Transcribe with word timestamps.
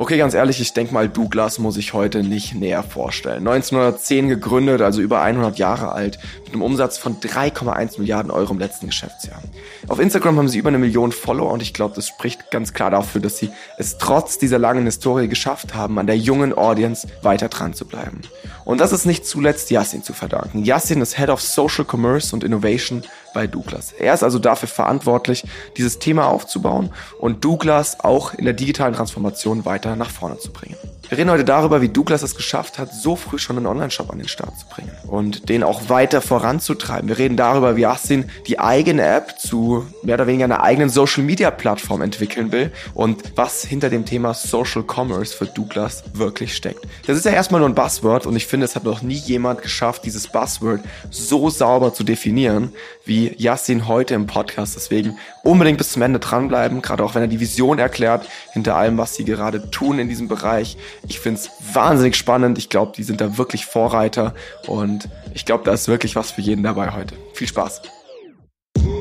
Okay, 0.00 0.16
ganz 0.16 0.32
ehrlich, 0.32 0.62
ich 0.62 0.72
denke 0.72 0.94
mal, 0.94 1.10
Douglas 1.10 1.58
muss 1.58 1.76
ich 1.76 1.92
heute 1.92 2.22
nicht 2.22 2.54
näher 2.54 2.82
vorstellen. 2.82 3.46
1910 3.46 4.30
gegründet, 4.30 4.80
also 4.80 5.02
über 5.02 5.20
100 5.20 5.58
Jahre 5.58 5.92
alt, 5.92 6.18
mit 6.44 6.54
einem 6.54 6.62
Umsatz 6.62 6.96
von 6.96 7.20
3,1 7.20 7.98
Milliarden 7.98 8.30
Euro 8.30 8.54
im 8.54 8.58
letzten 8.58 8.86
Geschäftsjahr. 8.86 9.42
Auf 9.88 10.00
Instagram 10.00 10.38
haben 10.38 10.48
sie 10.48 10.56
über 10.56 10.68
eine 10.68 10.78
Million 10.78 11.12
Follower 11.12 11.52
und 11.52 11.60
ich 11.60 11.74
glaube, 11.74 11.96
das 11.96 12.08
spricht 12.08 12.50
ganz 12.50 12.72
klar 12.72 12.90
dafür, 12.90 13.20
dass 13.20 13.36
sie 13.36 13.50
es 13.76 13.98
trotz 13.98 14.38
dieser 14.38 14.58
langen 14.58 14.86
Historie 14.86 15.28
geschafft 15.28 15.74
haben, 15.74 15.98
an 15.98 16.06
der 16.06 16.16
jungen 16.16 16.56
Audience 16.56 17.06
weiter 17.20 17.50
dran 17.50 17.74
zu 17.74 17.84
bleiben. 17.84 18.22
Und 18.64 18.80
das 18.80 18.92
ist 18.92 19.04
nicht 19.04 19.26
zuletzt 19.26 19.70
Yassin 19.70 20.02
zu 20.02 20.14
verdanken. 20.14 20.64
Yassin 20.64 21.02
ist 21.02 21.18
Head 21.18 21.28
of 21.28 21.42
Social 21.42 21.84
Commerce 21.84 22.34
und 22.34 22.42
Innovation 22.42 23.02
bei 23.34 23.46
Douglas. 23.46 23.92
Er 23.92 24.14
ist 24.14 24.22
also 24.22 24.38
dafür 24.38 24.68
verantwortlich, 24.68 25.44
dieses 25.76 25.98
Thema 25.98 26.26
aufzubauen 26.26 26.90
und 27.18 27.44
Douglas 27.44 28.00
auch 28.00 28.34
in 28.34 28.44
der 28.44 28.54
digitalen 28.54 28.94
Transformation 28.94 29.64
weiter 29.64 29.89
nach 29.96 30.10
vorne 30.10 30.38
zu 30.38 30.52
bringen. 30.52 30.76
Wir 31.10 31.18
reden 31.18 31.30
heute 31.32 31.44
darüber, 31.44 31.82
wie 31.82 31.88
Douglas 31.88 32.22
es 32.22 32.36
geschafft 32.36 32.78
hat, 32.78 32.94
so 32.94 33.16
früh 33.16 33.36
schon 33.36 33.56
einen 33.56 33.66
Online-Shop 33.66 34.12
an 34.12 34.18
den 34.18 34.28
Start 34.28 34.56
zu 34.56 34.66
bringen 34.68 34.92
und 35.08 35.48
den 35.48 35.64
auch 35.64 35.88
weiter 35.88 36.20
voranzutreiben. 36.20 37.08
Wir 37.08 37.18
reden 37.18 37.36
darüber, 37.36 37.74
wie 37.74 37.84
Astin 37.84 38.30
die 38.46 38.60
eigene 38.60 39.04
App 39.04 39.34
zu 39.36 39.84
mehr 40.04 40.14
oder 40.14 40.28
weniger 40.28 40.44
einer 40.44 40.62
eigenen 40.62 40.88
Social-Media-Plattform 40.88 42.02
entwickeln 42.02 42.52
will 42.52 42.70
und 42.94 43.20
was 43.34 43.64
hinter 43.64 43.90
dem 43.90 44.04
Thema 44.04 44.34
Social 44.34 44.84
Commerce 44.84 45.36
für 45.36 45.46
Douglas 45.46 46.04
wirklich 46.12 46.54
steckt. 46.54 46.86
Das 47.08 47.16
ist 47.16 47.24
ja 47.24 47.32
erstmal 47.32 47.58
nur 47.58 47.68
ein 47.68 47.74
Buzzword 47.74 48.26
und 48.26 48.36
ich 48.36 48.46
finde, 48.46 48.66
es 48.66 48.76
hat 48.76 48.84
noch 48.84 49.02
nie 49.02 49.14
jemand 49.14 49.62
geschafft, 49.62 50.04
dieses 50.04 50.28
Buzzword 50.28 50.82
so 51.10 51.50
sauber 51.50 51.92
zu 51.92 52.04
definieren, 52.04 52.72
wie 53.04 53.34
Yassin 53.36 53.88
heute 53.88 54.14
im 54.14 54.28
Podcast. 54.28 54.76
Deswegen 54.76 55.18
unbedingt 55.42 55.78
bis 55.78 55.90
zum 55.90 56.02
Ende 56.02 56.20
dranbleiben, 56.20 56.82
gerade 56.82 57.02
auch 57.02 57.16
wenn 57.16 57.22
er 57.22 57.28
die 57.28 57.40
Vision 57.40 57.80
erklärt 57.80 58.28
hinter 58.52 58.76
allem, 58.76 58.96
was 58.96 59.16
sie 59.16 59.24
gerade 59.24 59.72
tun 59.72 59.98
in 59.98 60.08
diesem 60.08 60.28
Bereich. 60.28 60.76
Ich 61.08 61.20
finde 61.20 61.40
es 61.40 61.50
wahnsinnig 61.74 62.16
spannend. 62.16 62.58
Ich 62.58 62.68
glaube, 62.68 62.92
die 62.96 63.02
sind 63.02 63.20
da 63.20 63.38
wirklich 63.38 63.66
Vorreiter 63.66 64.34
und 64.66 65.08
ich 65.34 65.44
glaube, 65.44 65.64
da 65.64 65.72
ist 65.72 65.88
wirklich 65.88 66.16
was 66.16 66.32
für 66.32 66.40
jeden 66.40 66.62
dabei 66.62 66.92
heute. 66.92 67.14
Viel 67.34 67.48
Spaß. 67.48 67.82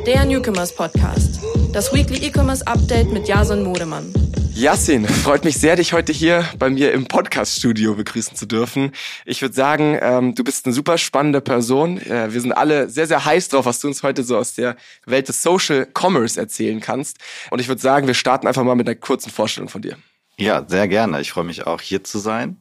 Der 0.05 0.25
Newcomers 0.25 0.75
Podcast. 0.75 1.39
Das 1.73 1.93
Weekly 1.93 2.25
E-Commerce 2.25 2.65
Update 2.65 3.11
mit 3.11 3.27
Jason 3.27 3.63
Modemann. 3.63 4.13
Yassin, 4.55 5.05
freut 5.07 5.45
mich 5.45 5.57
sehr, 5.57 5.77
dich 5.77 5.93
heute 5.93 6.11
hier 6.11 6.43
bei 6.57 6.69
mir 6.69 6.91
im 6.91 7.05
Podcast-Studio 7.05 7.93
begrüßen 7.95 8.35
zu 8.35 8.45
dürfen. 8.45 8.91
Ich 9.25 9.41
würde 9.41 9.55
sagen, 9.55 9.97
ähm, 10.01 10.35
du 10.35 10.43
bist 10.43 10.65
eine 10.65 10.73
super 10.73 10.97
spannende 10.97 11.39
Person. 11.39 11.97
Äh, 11.97 12.33
wir 12.33 12.41
sind 12.41 12.51
alle 12.51 12.89
sehr, 12.89 13.07
sehr 13.07 13.23
heiß 13.23 13.47
drauf, 13.49 13.65
was 13.65 13.79
du 13.79 13.87
uns 13.87 14.03
heute 14.03 14.23
so 14.23 14.35
aus 14.35 14.55
der 14.55 14.75
Welt 15.05 15.29
des 15.29 15.41
Social 15.41 15.87
Commerce 15.97 16.37
erzählen 16.37 16.81
kannst. 16.81 17.19
Und 17.51 17.59
ich 17.59 17.69
würde 17.69 17.81
sagen, 17.81 18.07
wir 18.07 18.15
starten 18.15 18.47
einfach 18.47 18.63
mal 18.63 18.75
mit 18.75 18.87
einer 18.87 18.95
kurzen 18.95 19.29
Vorstellung 19.29 19.69
von 19.69 19.81
dir. 19.81 19.95
Ja, 20.39 20.63
sehr 20.65 20.87
gerne. 20.87 21.19
Ich 21.19 21.33
freue 21.33 21.43
mich 21.43 21.67
auch, 21.67 21.81
hier 21.81 22.03
zu 22.05 22.17
sein. 22.17 22.59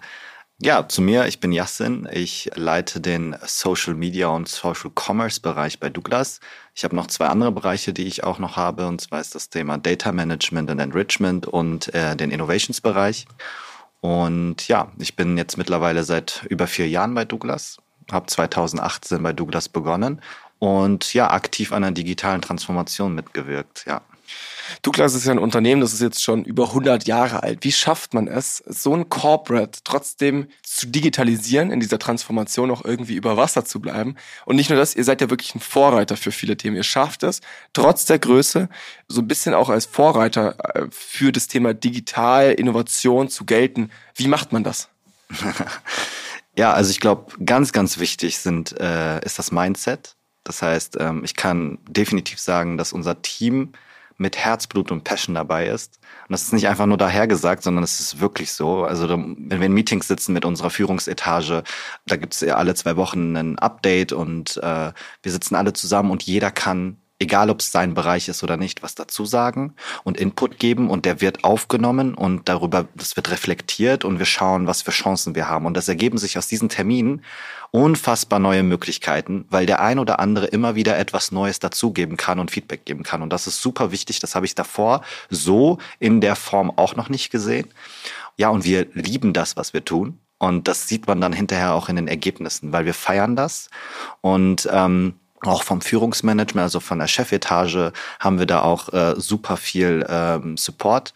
Ja, 0.61 0.89
zu 0.89 1.01
mir, 1.01 1.27
ich 1.29 1.39
bin 1.39 1.53
Yassin. 1.53 2.09
Ich 2.11 2.51
leite 2.57 3.01
den 3.01 3.37
Social 3.47 3.95
Media 3.95 4.27
und 4.27 4.49
Social 4.49 4.91
Commerce 4.93 5.41
Bereich 5.41 5.79
bei 5.79 5.89
Douglas. 5.89 6.41
Ich 6.75 6.83
habe 6.83 6.97
noch 6.97 7.07
zwei 7.07 7.27
andere 7.29 7.53
Bereiche, 7.53 7.93
die 7.93 8.09
ich 8.09 8.25
auch 8.25 8.41
noch 8.41 8.57
habe, 8.57 8.89
und 8.89 9.01
zwar 9.01 9.21
ist 9.21 9.37
das 9.37 9.51
Thema 9.51 9.79
Data 9.79 10.11
Management 10.11 10.69
and 10.71 10.81
Enrichment 10.81 11.47
und 11.47 11.95
äh, 11.95 12.17
den 12.17 12.33
Innovations 12.33 12.81
Bereich. 12.81 13.27
Und 14.01 14.67
ja, 14.67 14.91
ich 14.99 15.15
bin 15.15 15.39
jetzt 15.39 15.57
mittlerweile 15.57 16.03
seit 16.03 16.45
über 16.49 16.67
vier 16.67 16.89
Jahren 16.89 17.15
bei 17.15 17.25
Douglas, 17.25 17.79
habe 18.11 18.27
2018 18.27 19.23
bei 19.23 19.33
Douglas 19.33 19.69
begonnen 19.69 20.21
und 20.59 21.15
ja, 21.15 21.31
aktiv 21.31 21.73
an 21.73 21.85
einer 21.85 21.93
digitalen 21.93 22.43
Transformation 22.43 23.15
mitgewirkt, 23.15 23.85
ja. 23.87 24.03
Douglas 24.83 25.15
ist 25.15 25.27
ja 25.27 25.33
ein 25.33 25.39
Unternehmen, 25.39 25.81
das 25.81 25.93
ist 25.93 26.01
jetzt 26.01 26.23
schon 26.23 26.45
über 26.45 26.69
100 26.69 27.07
Jahre 27.07 27.43
alt. 27.43 27.59
Wie 27.63 27.73
schafft 27.73 28.15
man 28.15 28.29
es, 28.29 28.63
so 28.67 28.95
ein 28.95 29.09
Corporate 29.09 29.81
trotzdem 29.85 30.49
zu 30.63 30.87
digitalisieren, 30.87 31.71
in 31.71 31.81
dieser 31.81 31.99
Transformation 31.99 32.71
auch 32.71 32.85
irgendwie 32.85 33.15
über 33.15 33.37
Wasser 33.37 33.65
zu 33.65 33.81
bleiben? 33.81 34.17
Und 34.45 34.57
nicht 34.57 34.71
nur 34.71 34.79
das, 34.79 34.95
ihr 34.95 35.05
seid 35.05 35.21
ja 35.21 35.31
wirklich 35.31 35.55
ein 35.55 35.61
Vorreiter 35.61 36.17
für 36.17 36.33
viele 36.33 36.57
Themen. 36.57 36.77
Ihr 36.77 36.83
schafft 36.83 37.23
es, 37.23 37.41
trotz 37.73 38.05
der 38.05 38.19
Größe, 38.19 38.69
so 39.09 39.21
ein 39.21 39.29
bisschen 39.29 39.55
auch 39.55 39.69
als 39.69 39.87
Vorreiter 39.87 40.57
äh, 40.75 40.87
für 40.91 41.33
das 41.33 41.49
Thema 41.49 41.75
Digital, 41.75 42.53
Innovation 42.53 43.29
zu 43.29 43.45
gelten. 43.45 43.91
Wie 44.15 44.29
macht 44.29 44.53
man 44.53 44.65
das? 44.65 44.89
ja, 46.57 46.73
also 46.73 46.91
ich 46.91 47.01
glaube, 47.01 47.33
ganz, 47.45 47.73
ganz 47.73 47.99
wichtig 47.99 48.39
sind, 48.39 48.79
äh, 48.81 49.25
ist 49.25 49.39
das 49.39 49.53
Mindset. 49.53 50.17
Das 50.45 50.63
heißt, 50.63 50.97
ähm, 50.99 51.25
ich 51.25 51.37
kann 51.37 51.79
definitiv 51.89 52.39
sagen, 52.41 52.79
dass 52.79 52.93
unser 52.93 53.21
Team 53.21 53.73
mit 54.19 54.37
Herzblut 54.37 54.91
und 54.91 55.05
Passion 55.05 55.35
dabei 55.35 55.69
ist. 55.69 56.01
Und 56.29 56.33
das 56.33 56.43
ist 56.43 56.53
nicht 56.53 56.69
einfach 56.69 56.87
nur 56.87 56.99
dahergesagt, 56.99 57.63
sondern 57.63 57.85
es 57.85 58.01
ist 58.01 58.21
wirklich 58.21 58.53
so. 58.53 58.85
Also 58.85 59.09
wenn 59.09 59.49
wir 59.49 59.67
in 59.67 59.73
Meetings 59.73 60.09
sitzen 60.09 60.33
mit 60.33 60.45
unserer 60.45 60.71
Führungsetage, 60.71 61.63
da 62.05 62.17
gibt 62.17 62.35
es 62.35 62.41
ja 62.41 62.57
alle 62.57 62.75
zwei 62.75 62.97
Wochen 62.97 63.37
ein 63.37 63.59
Update 63.59 64.13
und 64.13 64.59
äh, 64.59 64.93
wir 65.23 65.33
sitzen 65.33 65.55
alle 65.55 65.73
zusammen 65.73 66.11
und 66.11 66.25
jeder 66.25 66.51
kann 66.51 66.99
egal 67.19 67.51
ob 67.51 67.61
es 67.61 67.73
sein 67.73 67.95
Bereich 67.95 68.29
ist 68.29 68.43
oder 68.43 68.57
nicht, 68.57 68.83
was 68.83 68.95
dazu 68.95 69.25
sagen 69.25 69.75
und 70.05 70.19
Input 70.19 70.59
geben 70.59 70.89
und 70.89 71.05
der 71.05 71.21
wird 71.21 71.45
aufgenommen 71.45 72.15
und 72.15 72.49
darüber, 72.49 72.87
das 72.95 73.17
wird 73.17 73.31
reflektiert 73.31 74.05
und 74.05 74.19
wir 74.19 74.27
schauen, 74.27 74.67
was 74.67 74.83
für 74.83 74.93
Chancen 74.93 75.35
wir 75.35 75.49
haben. 75.49 75.67
Und 75.67 75.77
das 75.77 75.89
ergeben 75.89 76.19
sich 76.19 76.39
aus 76.39 76.47
diesen 76.47 76.69
Terminen 76.69 77.23
unfassbar 77.71 78.39
neue 78.39 78.63
Möglichkeiten, 78.63 79.47
weil 79.51 79.67
der 79.67 79.81
ein 79.81 79.99
oder 79.99 80.21
andere 80.21 80.47
immer 80.47 80.75
wieder 80.75 80.97
etwas 80.97 81.33
Neues 81.33 81.59
dazugeben 81.59 82.17
kann 82.17 82.39
und 82.39 82.51
Feedback 82.51 82.85
geben 82.85 83.03
kann. 83.03 83.23
Und 83.23 83.33
das 83.33 83.47
ist 83.47 83.61
super 83.61 83.91
wichtig. 83.91 84.21
Das 84.21 84.35
habe 84.35 84.47
ich 84.47 84.55
davor 84.55 85.03
so 85.29 85.79
in 85.99 86.21
der 86.21 86.37
Form 86.37 86.73
auch 86.77 86.97
noch 86.97 87.09
nicht 87.09 87.31
gesehen. 87.31 87.69
Ja, 88.37 88.49
und 88.49 88.65
wir 88.65 88.87
lieben 88.95 89.33
das, 89.33 89.57
was 89.57 89.75
wir 89.75 89.85
tun. 89.85 90.19
Und 90.39 90.69
das 90.69 90.87
sieht 90.87 91.09
man 91.09 91.21
dann 91.21 91.33
hinterher 91.33 91.75
auch 91.75 91.89
in 91.89 91.97
den 91.97 92.07
Ergebnissen, 92.07 92.73
weil 92.73 92.85
wir 92.87 92.95
feiern 92.95 93.35
das. 93.35 93.71
Und 94.21 94.69
ähm, 94.73 95.15
auch 95.43 95.63
vom 95.63 95.81
Führungsmanagement, 95.81 96.65
also 96.65 96.81
von 96.81 96.99
der 96.99 97.07
Chefetage, 97.07 97.93
haben 98.21 98.39
wir 98.39 98.47
da 98.47 98.63
auch 98.63 98.93
äh, 98.93 99.15
super 99.17 99.57
viel 99.57 100.05
ähm, 100.09 100.57
Support, 100.57 101.15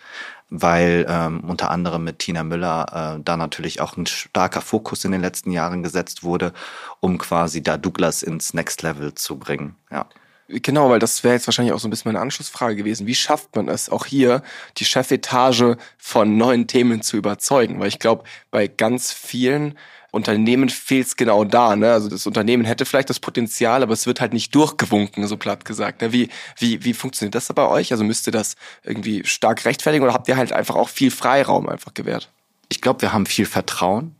weil 0.51 1.07
ähm, 1.09 1.41
unter 1.41 1.71
anderem 1.71 2.05
mit 2.05 2.19
Tina 2.19 2.43
Müller 2.43 3.17
äh, 3.17 3.23
da 3.25 3.37
natürlich 3.37 3.81
auch 3.81 3.97
ein 3.97 4.07
starker 4.07 4.61
Fokus 4.61 5.05
in 5.05 5.13
den 5.13 5.21
letzten 5.21 5.51
Jahren 5.51 5.83
gesetzt 5.83 6.23
wurde, 6.23 6.53
um 7.01 7.19
quasi 7.19 7.63
da 7.63 7.77
Douglas 7.77 8.23
ins 8.23 8.55
Next 8.55 8.83
Level 8.83 9.15
zu 9.15 9.39
bringen. 9.39 9.77
Ja. 9.91 10.07
Genau, 10.49 10.91
weil 10.91 10.99
das 10.99 11.25
wäre 11.25 11.35
jetzt 11.35 11.47
wahrscheinlich 11.47 11.73
auch 11.73 11.79
so 11.79 11.89
ein 11.89 11.91
bisschen 11.91 12.13
meine 12.13 12.21
Anschlussfrage 12.21 12.77
gewesen. 12.77 13.07
Wie 13.07 13.15
schafft 13.15 13.57
man 13.57 13.69
es, 13.69 13.89
auch 13.89 14.05
hier 14.05 14.43
die 14.77 14.85
Chefetage 14.85 15.77
von 15.97 16.37
neuen 16.37 16.67
Themen 16.67 17.01
zu 17.01 17.17
überzeugen? 17.17 17.81
Weil 17.81 17.89
ich 17.89 17.99
glaube, 17.99 18.25
bei 18.51 18.67
ganz 18.67 19.13
vielen 19.13 19.79
Unternehmen 20.13 20.69
fehlt 20.69 21.07
es 21.07 21.17
genau 21.17 21.45
da. 21.45 21.75
Ne? 21.75 21.91
Also 21.91 22.09
das 22.09 22.27
Unternehmen 22.27 22.65
hätte 22.65 22.85
vielleicht 22.85 23.11
das 23.11 23.19
Potenzial, 23.19 23.83
aber 23.83 23.95
es 23.95 24.07
wird 24.07 24.21
halt 24.21 24.35
nicht 24.35 24.55
durchgewunken, 24.55 25.27
so 25.27 25.39
platt 25.39 25.65
gesagt. 25.65 26.03
Ne? 26.03 26.13
Wie, 26.13 26.29
wie, 26.59 26.85
wie 26.85 26.93
funktioniert 26.93 27.35
das 27.35 27.47
da 27.47 27.55
bei 27.55 27.67
euch? 27.67 27.93
Also 27.93 28.05
müsst 28.05 28.29
ihr 28.29 28.33
das 28.33 28.55
irgendwie 28.85 29.25
stark 29.25 29.65
rechtfertigen 29.65 30.05
oder 30.05 30.13
habt 30.13 30.29
ihr 30.29 30.37
halt 30.37 30.53
einfach 30.53 30.77
auch 30.77 30.91
viel 30.91 31.11
Freiraum 31.11 31.69
einfach 31.69 31.95
gewährt? 31.95 32.31
Ich 32.69 32.83
glaube, 32.83 33.01
wir 33.01 33.13
haben 33.13 33.27
viel 33.27 33.47
Vertrauen 33.47 34.15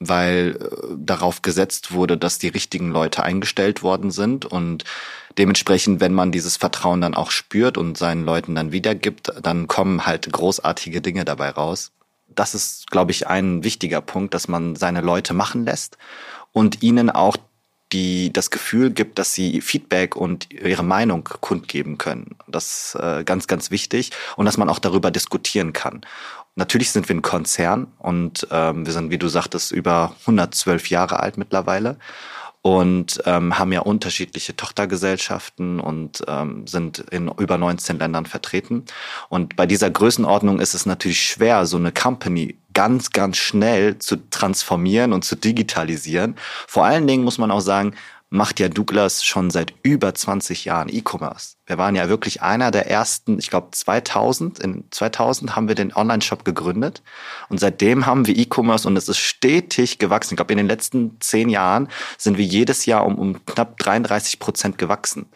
weil 0.00 0.58
äh, 0.60 0.94
darauf 0.98 1.40
gesetzt 1.40 1.92
wurde, 1.92 2.18
dass 2.18 2.38
die 2.38 2.48
richtigen 2.48 2.90
Leute 2.90 3.22
eingestellt 3.22 3.82
worden 3.82 4.10
sind 4.10 4.44
und 4.44 4.84
dementsprechend, 5.38 6.00
wenn 6.00 6.12
man 6.12 6.32
dieses 6.32 6.56
Vertrauen 6.56 7.00
dann 7.00 7.14
auch 7.14 7.30
spürt 7.30 7.78
und 7.78 7.96
seinen 7.96 8.24
Leuten 8.24 8.54
dann 8.54 8.72
wiedergibt, 8.72 9.32
dann 9.40 9.66
kommen 9.66 10.04
halt 10.04 10.30
großartige 10.30 11.00
Dinge 11.00 11.24
dabei 11.24 11.50
raus 11.50 11.92
das 12.34 12.54
ist, 12.54 12.90
glaube 12.90 13.10
ich, 13.10 13.26
ein 13.26 13.64
wichtiger 13.64 14.00
Punkt, 14.00 14.34
dass 14.34 14.48
man 14.48 14.76
seine 14.76 15.00
Leute 15.00 15.34
machen 15.34 15.64
lässt 15.64 15.98
und 16.52 16.82
ihnen 16.82 17.10
auch 17.10 17.36
die 17.92 18.32
das 18.32 18.50
Gefühl 18.50 18.90
gibt, 18.90 19.18
dass 19.18 19.34
sie 19.34 19.60
Feedback 19.60 20.16
und 20.16 20.52
ihre 20.52 20.82
Meinung 20.82 21.24
kundgeben 21.40 21.96
können. 21.96 22.36
Das 22.48 22.94
ist 22.94 23.00
äh, 23.00 23.22
ganz, 23.24 23.46
ganz 23.46 23.70
wichtig 23.70 24.10
und 24.36 24.46
dass 24.46 24.56
man 24.56 24.68
auch 24.68 24.80
darüber 24.80 25.10
diskutieren 25.10 25.72
kann. 25.72 26.00
Natürlich 26.56 26.90
sind 26.90 27.08
wir 27.08 27.16
ein 27.16 27.22
Konzern 27.22 27.88
und 27.98 28.46
ähm, 28.50 28.84
wir 28.86 28.92
sind, 28.92 29.10
wie 29.10 29.18
du 29.18 29.28
sagtest, 29.28 29.70
über 29.72 30.14
112 30.20 30.90
Jahre 30.90 31.20
alt 31.20 31.36
mittlerweile 31.36 31.98
und 32.66 33.20
ähm, 33.26 33.58
haben 33.58 33.72
ja 33.72 33.80
unterschiedliche 33.80 34.56
Tochtergesellschaften 34.56 35.80
und 35.80 36.24
ähm, 36.26 36.66
sind 36.66 37.00
in 37.10 37.28
über 37.28 37.58
19 37.58 37.98
Ländern 37.98 38.24
vertreten. 38.24 38.86
Und 39.28 39.54
bei 39.54 39.66
dieser 39.66 39.90
Größenordnung 39.90 40.60
ist 40.60 40.72
es 40.72 40.86
natürlich 40.86 41.20
schwer, 41.20 41.66
so 41.66 41.76
eine 41.76 41.92
Company 41.92 42.56
ganz, 42.72 43.10
ganz 43.10 43.36
schnell 43.36 43.98
zu 43.98 44.16
transformieren 44.30 45.12
und 45.12 45.26
zu 45.26 45.36
digitalisieren. 45.36 46.36
Vor 46.66 46.86
allen 46.86 47.06
Dingen 47.06 47.22
muss 47.22 47.36
man 47.36 47.50
auch 47.50 47.60
sagen, 47.60 47.94
macht 48.34 48.58
ja 48.58 48.68
Douglas 48.68 49.24
schon 49.24 49.50
seit 49.50 49.74
über 49.84 50.12
20 50.12 50.64
Jahren 50.64 50.88
E-Commerce. 50.88 51.54
Wir 51.66 51.78
waren 51.78 51.94
ja 51.94 52.08
wirklich 52.08 52.42
einer 52.42 52.72
der 52.72 52.90
ersten, 52.90 53.38
ich 53.38 53.48
glaube 53.48 53.68
2000, 53.70 54.58
in 54.58 54.84
2000 54.90 55.54
haben 55.54 55.68
wir 55.68 55.76
den 55.76 55.94
Online-Shop 55.94 56.44
gegründet 56.44 57.02
und 57.48 57.60
seitdem 57.60 58.06
haben 58.06 58.26
wir 58.26 58.36
E-Commerce 58.36 58.88
und 58.88 58.96
es 58.96 59.08
ist 59.08 59.18
stetig 59.18 59.98
gewachsen. 59.98 60.34
Ich 60.34 60.36
glaube, 60.36 60.52
in 60.52 60.58
den 60.58 60.66
letzten 60.66 61.16
zehn 61.20 61.48
Jahren 61.48 61.88
sind 62.18 62.36
wir 62.36 62.44
jedes 62.44 62.86
Jahr 62.86 63.06
um, 63.06 63.14
um 63.14 63.46
knapp 63.46 63.78
33 63.78 64.40
Prozent 64.40 64.78
gewachsen. 64.78 65.26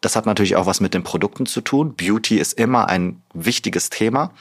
Das 0.00 0.16
hat 0.16 0.26
natürlich 0.26 0.56
auch 0.56 0.66
was 0.66 0.80
mit 0.80 0.94
den 0.94 1.04
Produkten 1.04 1.46
zu 1.46 1.60
tun. 1.60 1.94
Beauty 1.94 2.38
ist 2.38 2.54
immer 2.54 2.88
ein 2.88 3.22
wichtiges 3.32 3.88
Thema. 3.88 4.32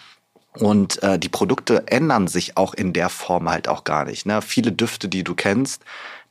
Und 0.53 1.01
äh, 1.01 1.17
die 1.17 1.29
Produkte 1.29 1.87
ändern 1.87 2.27
sich 2.27 2.57
auch 2.57 2.73
in 2.73 2.91
der 2.91 3.07
Form 3.07 3.49
halt 3.49 3.69
auch 3.69 3.85
gar 3.85 4.03
nicht. 4.03 4.25
Ne? 4.25 4.41
Viele 4.41 4.73
Düfte, 4.73 5.07
die 5.07 5.23
du 5.23 5.33
kennst, 5.33 5.81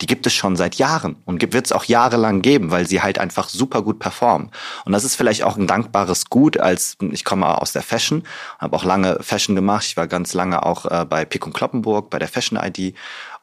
die 0.01 0.07
gibt 0.07 0.27
es 0.27 0.33
schon 0.33 0.57
seit 0.57 0.77
Jahren 0.77 1.17
und 1.25 1.41
wird 1.53 1.67
es 1.67 1.73
auch 1.73 1.85
jahrelang 1.85 2.43
geben, 2.43 2.71
weil 2.71 2.87
sie 2.87 3.03
halt 3.03 3.19
einfach 3.19 3.49
super 3.49 3.83
gut 3.83 3.99
performen. 3.99 4.51
Und 4.85 4.93
das 4.93 5.05
ist 5.05 5.17
vielleicht 5.17 5.43
auch 5.43 5.57
ein 5.57 5.67
dankbares 5.67 6.31
Gut, 6.31 6.59
als 6.59 6.97
ich 7.01 7.25
komme 7.25 7.61
aus 7.61 7.73
der 7.73 7.83
Fashion, 7.83 8.23
habe 8.59 8.77
auch 8.77 8.85
lange 8.85 9.19
Fashion 9.21 9.55
gemacht. 9.55 9.85
Ich 9.87 9.97
war 9.97 10.07
ganz 10.07 10.33
lange 10.35 10.65
auch 10.65 10.87
äh, 10.87 11.05
bei 11.05 11.25
Pick 11.25 11.47
und 11.47 11.53
Kloppenburg, 11.53 12.11
bei 12.11 12.19
der 12.19 12.29
Fashion 12.29 12.59
ID. 12.63 12.95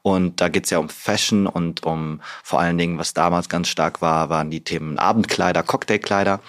Und 0.02 0.40
da 0.40 0.48
geht's 0.48 0.70
ja 0.70 0.78
um 0.78 0.88
Fashion 0.88 1.48
und 1.48 1.86
um 1.86 2.22
vor 2.42 2.62
allen 2.62 2.78
Dingen, 2.78 2.98
was 2.98 3.14
damals 3.14 3.50
ganz 3.50 3.68
stark 3.68 4.02
war, 4.02 4.30
waren 4.30 4.50
die 4.50 4.64
Themen 4.64 4.98
Abendkleider, 4.98 5.64
Cocktailkleider. 5.64 6.40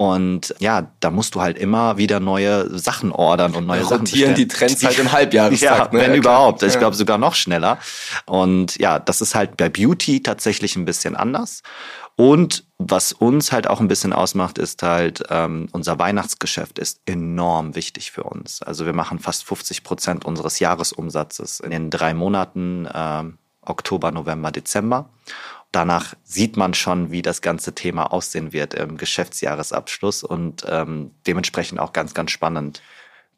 Und 0.00 0.54
ja, 0.60 0.90
da 1.00 1.10
musst 1.10 1.34
du 1.34 1.42
halt 1.42 1.58
immer 1.58 1.98
wieder 1.98 2.20
neue 2.20 2.78
Sachen 2.78 3.12
ordern 3.12 3.54
und 3.54 3.66
neue 3.66 3.84
Sachen 3.84 4.04
bestellen. 4.04 4.34
die 4.34 4.48
Trends 4.48 4.82
halt 4.82 4.98
im 4.98 5.12
Halbjahrestakt. 5.12 5.92
Ja, 5.92 5.98
ne? 5.98 6.06
wenn 6.06 6.12
ja, 6.12 6.16
überhaupt. 6.16 6.62
Ich 6.62 6.78
glaube 6.78 6.96
sogar 6.96 7.18
noch 7.18 7.34
schneller. 7.34 7.76
Und 8.24 8.78
ja, 8.78 8.98
das 8.98 9.20
ist 9.20 9.34
halt 9.34 9.58
bei 9.58 9.68
Beauty 9.68 10.22
tatsächlich 10.22 10.74
ein 10.76 10.86
bisschen 10.86 11.16
anders. 11.16 11.62
Und 12.16 12.64
was 12.78 13.12
uns 13.12 13.52
halt 13.52 13.66
auch 13.66 13.78
ein 13.78 13.88
bisschen 13.88 14.14
ausmacht, 14.14 14.56
ist 14.56 14.82
halt, 14.82 15.22
ähm, 15.28 15.68
unser 15.72 15.98
Weihnachtsgeschäft 15.98 16.78
ist 16.78 17.02
enorm 17.04 17.74
wichtig 17.74 18.10
für 18.10 18.22
uns. 18.22 18.62
Also 18.62 18.86
wir 18.86 18.94
machen 18.94 19.18
fast 19.18 19.44
50 19.44 19.84
Prozent 19.84 20.24
unseres 20.24 20.60
Jahresumsatzes 20.60 21.60
in 21.60 21.72
den 21.72 21.90
drei 21.90 22.14
Monaten, 22.14 22.88
ähm, 22.94 23.36
Oktober, 23.62 24.10
November, 24.10 24.50
Dezember 24.50 25.10
danach 25.72 26.14
sieht 26.24 26.56
man 26.56 26.74
schon, 26.74 27.10
wie 27.10 27.22
das 27.22 27.42
ganze 27.42 27.74
Thema 27.74 28.12
aussehen 28.12 28.52
wird 28.52 28.74
im 28.74 28.96
Geschäftsjahresabschluss 28.96 30.22
und 30.22 30.64
ähm, 30.68 31.12
dementsprechend 31.26 31.78
auch 31.78 31.92
ganz, 31.92 32.14
ganz 32.14 32.30
spannend. 32.30 32.82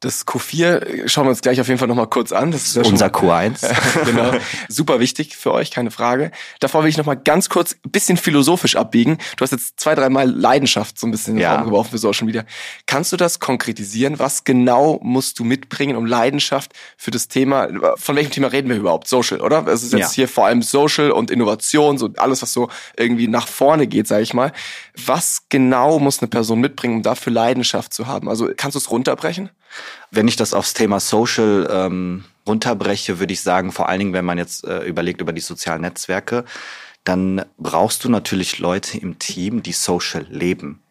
Das 0.02 0.26
Q4 0.26 1.06
schauen 1.06 1.26
wir 1.26 1.31
uns 1.31 1.43
gleich 1.43 1.60
auf 1.60 1.69
jeden 1.69 1.78
Fall 1.78 1.87
nochmal 1.87 2.08
kurz 2.08 2.32
an. 2.32 2.50
Das 2.50 2.66
ist 2.66 2.75
ja 2.75 2.82
unser 2.82 3.06
Q1. 3.06 4.04
genau. 4.04 4.32
Super 4.69 4.99
wichtig 4.99 5.37
für 5.37 5.52
euch, 5.52 5.70
keine 5.70 5.93
Frage. 5.93 6.32
Davor 6.58 6.82
will 6.82 6.90
ich 6.90 6.96
nochmal 6.96 7.16
ganz 7.16 7.49
kurz 7.49 7.76
ein 7.84 7.90
bisschen 7.93 8.16
philosophisch 8.16 8.75
abbiegen. 8.75 9.19
Du 9.37 9.43
hast 9.43 9.52
jetzt 9.52 9.78
zwei, 9.78 9.94
dreimal 9.94 10.28
Leidenschaft 10.28 10.99
so 10.99 11.06
ein 11.06 11.12
bisschen 11.12 11.34
in 11.34 11.37
den 11.37 11.43
ja. 11.43 11.54
Raum 11.54 11.66
geworfen 11.66 11.93
für 11.93 11.99
Social 11.99 12.26
Media. 12.26 12.43
Kannst 12.87 13.12
du 13.12 13.16
das 13.16 13.38
konkretisieren? 13.38 14.19
Was 14.19 14.43
genau 14.43 14.99
musst 15.04 15.38
du 15.38 15.44
mitbringen, 15.44 15.94
um 15.94 16.05
Leidenschaft 16.05 16.72
für 16.96 17.12
das 17.12 17.28
Thema, 17.28 17.69
von 17.94 18.16
welchem 18.16 18.32
Thema 18.32 18.48
reden 18.48 18.70
wir 18.70 18.76
überhaupt? 18.76 19.06
Social, 19.06 19.40
oder? 19.40 19.64
Es 19.69 19.84
ist 19.84 19.93
jetzt 19.93 20.16
ja. 20.16 20.22
hier 20.22 20.28
vor 20.28 20.46
allem 20.46 20.62
Social 20.62 21.12
und 21.12 21.31
Innovation, 21.31 21.96
so 21.96 22.10
alles, 22.16 22.43
was 22.43 22.52
so 22.52 22.69
irgendwie 22.96 23.28
nach 23.28 23.46
vorne 23.46 23.87
geht, 23.87 24.08
sage 24.08 24.25
ich 24.25 24.34
mal. 24.34 24.52
Was 24.96 25.44
genau 25.48 26.00
muss 26.00 26.19
eine 26.19 26.28
Person 26.28 26.58
mitbringen, 26.58 26.96
um 26.96 27.02
dafür 27.05 27.32
Leidenschaft 27.32 27.94
zu 27.94 28.08
haben? 28.08 28.28
Also 28.28 28.50
kannst 28.56 28.75
du 28.75 28.81
es 28.81 28.90
runterbrechen? 28.90 29.50
Wenn 30.10 30.28
ich 30.28 30.36
das 30.36 30.54
aufs 30.54 30.74
Thema 30.74 31.00
Social 31.00 31.69
ähm, 31.70 32.24
runterbreche, 32.46 33.19
würde 33.19 33.32
ich 33.32 33.40
sagen, 33.40 33.72
vor 33.72 33.88
allen 33.88 33.98
Dingen, 33.98 34.12
wenn 34.12 34.24
man 34.24 34.38
jetzt 34.38 34.64
äh, 34.64 34.84
überlegt 34.84 35.20
über 35.20 35.32
die 35.32 35.40
sozialen 35.40 35.82
Netzwerke, 35.82 36.44
dann 37.04 37.44
brauchst 37.58 38.04
du 38.04 38.08
natürlich 38.08 38.58
Leute 38.58 38.98
im 38.98 39.19
Team, 39.19 39.62
die 39.62 39.72
Social 39.72 40.26
leben, 40.30 40.82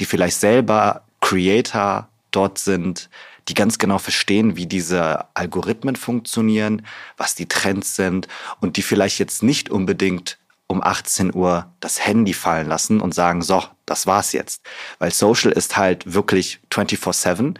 die 0.00 0.04
vielleicht 0.04 0.38
selber 0.38 1.02
Creator 1.20 2.08
dort 2.30 2.58
sind, 2.58 3.08
die 3.48 3.54
ganz 3.54 3.78
genau 3.78 3.98
verstehen, 3.98 4.56
wie 4.56 4.66
diese 4.66 5.24
Algorithmen 5.34 5.96
funktionieren, 5.96 6.84
was 7.16 7.34
die 7.34 7.46
Trends 7.46 7.94
sind 7.94 8.26
und 8.60 8.76
die 8.76 8.82
vielleicht 8.82 9.18
jetzt 9.18 9.42
nicht 9.42 9.70
unbedingt 9.70 10.38
um 10.66 10.82
18 10.82 11.32
Uhr 11.32 11.72
das 11.78 12.04
Handy 12.04 12.32
fallen 12.32 12.66
lassen 12.66 13.00
und 13.00 13.14
sagen, 13.14 13.42
so, 13.42 13.62
das 13.86 14.06
war's 14.06 14.32
jetzt. 14.32 14.62
Weil 14.98 15.12
Social 15.12 15.52
ist 15.52 15.76
halt 15.76 16.12
wirklich 16.12 16.58
24-7. 16.72 17.54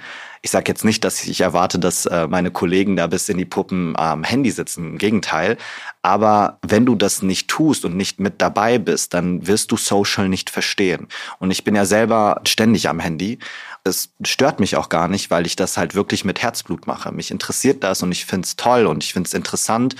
Ich 0.46 0.52
sage 0.52 0.70
jetzt 0.70 0.84
nicht, 0.84 1.02
dass 1.02 1.24
ich 1.24 1.40
erwarte, 1.40 1.80
dass 1.80 2.06
äh, 2.06 2.28
meine 2.28 2.52
Kollegen 2.52 2.94
da 2.94 3.08
bis 3.08 3.28
in 3.28 3.36
die 3.36 3.44
Puppen 3.44 3.96
am 3.96 4.22
Handy 4.22 4.52
sitzen. 4.52 4.90
Im 4.92 4.98
Gegenteil. 4.98 5.56
Aber 6.02 6.60
wenn 6.62 6.86
du 6.86 6.94
das 6.94 7.20
nicht 7.20 7.48
tust 7.48 7.84
und 7.84 7.96
nicht 7.96 8.20
mit 8.20 8.40
dabei 8.40 8.78
bist, 8.78 9.12
dann 9.12 9.48
wirst 9.48 9.72
du 9.72 9.76
Social 9.76 10.28
nicht 10.28 10.50
verstehen. 10.50 11.08
Und 11.40 11.50
ich 11.50 11.64
bin 11.64 11.74
ja 11.74 11.84
selber 11.84 12.42
ständig 12.46 12.88
am 12.88 13.00
Handy. 13.00 13.40
Es 13.82 14.10
stört 14.22 14.60
mich 14.60 14.76
auch 14.76 14.88
gar 14.88 15.08
nicht, 15.08 15.32
weil 15.32 15.46
ich 15.46 15.56
das 15.56 15.76
halt 15.76 15.96
wirklich 15.96 16.24
mit 16.24 16.40
Herzblut 16.40 16.86
mache. 16.86 17.10
Mich 17.10 17.32
interessiert 17.32 17.82
das 17.82 18.04
und 18.04 18.12
ich 18.12 18.24
find's 18.24 18.54
toll 18.54 18.86
und 18.86 19.02
ich 19.02 19.14
find's 19.14 19.34
interessant. 19.34 19.96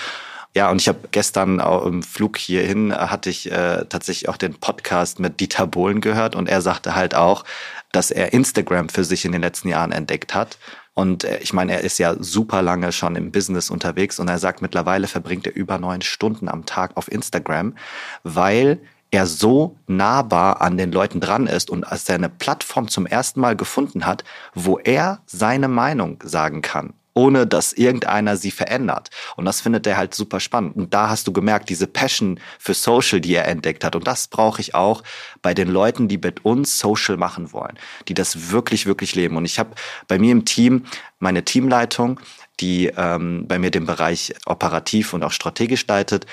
Ja, 0.57 0.71
und 0.71 0.81
ich 0.81 0.89
habe 0.89 1.01
gestern 1.11 1.61
auch 1.61 1.85
im 1.85 2.03
Flug 2.03 2.39
hierhin 2.39 2.95
hatte 2.95 3.29
ich 3.29 3.53
äh, 3.53 3.85
tatsächlich 3.91 4.31
auch 4.31 4.39
den 4.39 4.55
Podcast 4.55 5.21
mit 5.21 5.39
Dieter 5.39 5.67
Bohlen 5.67 6.01
gehört 6.01 6.35
und 6.35 6.49
er 6.49 6.63
sagte 6.63 6.95
halt 6.95 7.15
auch, 7.15 7.45
dass 7.93 8.11
er 8.11 8.33
Instagram 8.33 8.89
für 8.89 9.05
sich 9.05 9.25
in 9.25 9.33
den 9.33 9.41
letzten 9.41 9.69
Jahren 9.69 9.93
entdeckt 9.93 10.35
hat. 10.35 10.59
Und 10.95 11.25
äh, 11.25 11.39
ich 11.39 11.53
meine, 11.53 11.73
er 11.73 11.81
ist 11.81 11.99
ja 11.99 12.15
super 12.19 12.63
lange 12.63 12.93
schon 12.93 13.17
im 13.17 13.33
Business 13.33 13.71
unterwegs 13.71 14.19
und 14.19 14.29
er 14.29 14.39
sagt, 14.39 14.63
mittlerweile 14.63 15.07
verbringt 15.07 15.47
er 15.47 15.55
über 15.55 15.79
neun 15.79 16.03
Stunden 16.03 16.49
am 16.49 16.67
Tag 16.67 16.97
auf 16.97 17.11
Instagram, 17.11 17.75
weil 18.23 18.81
er 19.11 19.27
so 19.27 19.77
nahbar 19.87 20.61
an 20.61 20.77
den 20.77 20.93
Leuten 20.93 21.21
dran 21.21 21.47
ist 21.47 21.71
und 21.71 21.85
als 21.85 22.09
er 22.09 22.17
eine 22.17 22.29
Plattform 22.29 22.89
zum 22.89 23.07
ersten 23.07 23.41
Mal 23.41 23.57
gefunden 23.57 24.05
hat, 24.05 24.25
wo 24.55 24.79
er 24.79 25.21
seine 25.27 25.69
Meinung 25.69 26.19
sagen 26.25 26.61
kann 26.61 26.93
ohne 27.17 27.47
dass 27.47 27.73
irgendeiner 27.73 28.37
sie 28.37 28.51
verändert. 28.51 29.09
Und 29.37 29.47
das 29.47 29.63
findet 29.63 29.87
er 29.87 29.97
halt 29.97 30.15
super 30.15 30.39
spannend. 30.39 30.77
Und 30.77 30.93
da 30.93 31.09
hast 31.09 31.27
du 31.27 31.33
gemerkt, 31.33 31.71
diese 31.71 31.87
Passion 31.87 32.39
für 32.59 32.75
Social, 32.75 33.23
die 33.23 33.35
er 33.35 33.49
entdeckt 33.49 33.85
hat. 33.85 33.97
Und 33.97 34.07
das 34.07 34.29
brauche 34.29 34.61
ich 34.61 34.75
auch 34.75 35.03
bei 35.41 35.55
den 35.55 35.69
Leuten, 35.69 36.09
die 36.09 36.19
mit 36.19 36.45
uns 36.45 36.79
Social 36.79 37.17
machen 37.17 37.55
wollen, 37.55 37.79
die 38.09 38.15
das 38.15 38.51
wirklich, 38.51 38.85
wirklich 38.85 39.15
leben. 39.15 39.39
Und 39.39 39.47
ich 39.47 39.59
habe 39.59 39.71
bei 40.09 40.19
mir 40.19 40.31
im 40.31 40.45
Team 40.45 40.85
meine 41.19 41.43
Teamleitung, 41.43 42.21
die 42.61 42.93
ähm, 42.95 43.47
bei 43.49 43.59
mir 43.59 43.71
den 43.71 43.87
Bereich 43.87 44.35
operativ 44.45 45.15
und 45.15 45.25
auch 45.25 45.33
strategisch 45.33 45.87
leitet. 45.87 46.27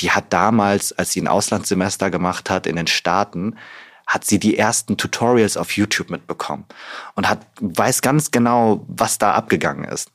Die 0.00 0.12
hat 0.12 0.32
damals, 0.32 0.94
als 0.94 1.12
sie 1.12 1.20
ein 1.20 1.28
Auslandssemester 1.28 2.10
gemacht 2.10 2.48
hat 2.48 2.66
in 2.66 2.76
den 2.76 2.86
Staaten, 2.86 3.58
hat 4.06 4.24
sie 4.24 4.38
die 4.38 4.56
ersten 4.56 4.96
Tutorials 4.96 5.58
auf 5.58 5.72
YouTube 5.72 6.08
mitbekommen 6.08 6.64
und 7.16 7.28
hat 7.28 7.46
weiß 7.60 8.00
ganz 8.00 8.30
genau, 8.30 8.84
was 8.88 9.18
da 9.18 9.32
abgegangen 9.32 9.84
ist. 9.84 10.10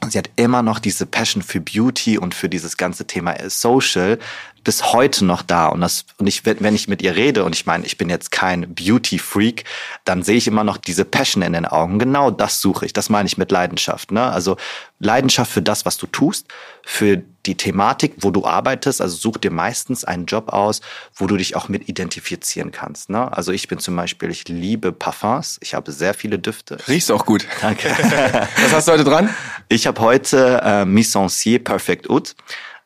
Und 0.00 0.12
sie 0.12 0.18
hat 0.18 0.30
immer 0.36 0.62
noch 0.62 0.78
diese 0.78 1.06
Passion 1.06 1.42
für 1.42 1.60
Beauty 1.60 2.18
und 2.18 2.34
für 2.34 2.48
dieses 2.48 2.76
ganze 2.76 3.06
Thema 3.06 3.36
Social 3.48 4.18
bis 4.64 4.92
heute 4.92 5.24
noch 5.24 5.42
da. 5.42 5.68
Und 5.68 5.82
das, 5.82 6.06
und 6.16 6.26
ich, 6.26 6.44
wenn 6.44 6.74
ich 6.74 6.88
mit 6.88 7.02
ihr 7.02 7.14
rede, 7.14 7.44
und 7.44 7.54
ich 7.54 7.66
meine, 7.66 7.84
ich 7.84 7.98
bin 7.98 8.08
jetzt 8.08 8.30
kein 8.30 8.74
Beauty-Freak, 8.74 9.64
dann 10.04 10.22
sehe 10.22 10.36
ich 10.36 10.46
immer 10.46 10.64
noch 10.64 10.78
diese 10.78 11.04
Passion 11.04 11.42
in 11.42 11.52
den 11.52 11.66
Augen. 11.66 11.98
Genau 11.98 12.30
das 12.30 12.60
suche 12.60 12.86
ich. 12.86 12.92
Das 12.92 13.10
meine 13.10 13.26
ich 13.26 13.38
mit 13.38 13.52
Leidenschaft. 13.52 14.10
Ne? 14.10 14.22
Also 14.22 14.56
Leidenschaft 14.98 15.52
für 15.52 15.62
das, 15.62 15.84
was 15.84 15.98
du 15.98 16.06
tust, 16.06 16.48
für 16.82 17.22
die 17.46 17.56
Thematik, 17.56 18.14
wo 18.20 18.30
du 18.30 18.44
arbeitest. 18.44 19.00
Also 19.00 19.16
such 19.16 19.38
dir 19.38 19.50
meistens 19.50 20.04
einen 20.04 20.26
Job 20.26 20.48
aus, 20.48 20.80
wo 21.14 21.26
du 21.26 21.36
dich 21.36 21.56
auch 21.56 21.68
mit 21.68 21.88
identifizieren 21.88 22.72
kannst. 22.72 23.10
Ne? 23.10 23.30
Also 23.36 23.52
ich 23.52 23.68
bin 23.68 23.78
zum 23.78 23.96
Beispiel, 23.96 24.30
ich 24.30 24.48
liebe 24.48 24.92
Parfums. 24.92 25.58
Ich 25.60 25.74
habe 25.74 25.92
sehr 25.92 26.14
viele 26.14 26.38
Düfte. 26.38 26.78
Riechst 26.88 27.10
auch 27.10 27.26
gut. 27.26 27.46
Danke. 27.60 27.88
was 28.62 28.72
hast 28.72 28.88
du 28.88 28.92
heute 28.92 29.04
dran? 29.04 29.28
Ich 29.68 29.86
habe 29.86 30.00
heute 30.00 30.60
äh, 30.62 30.84
Misancier 30.84 31.62
Perfect 31.62 32.08
Oud 32.10 32.34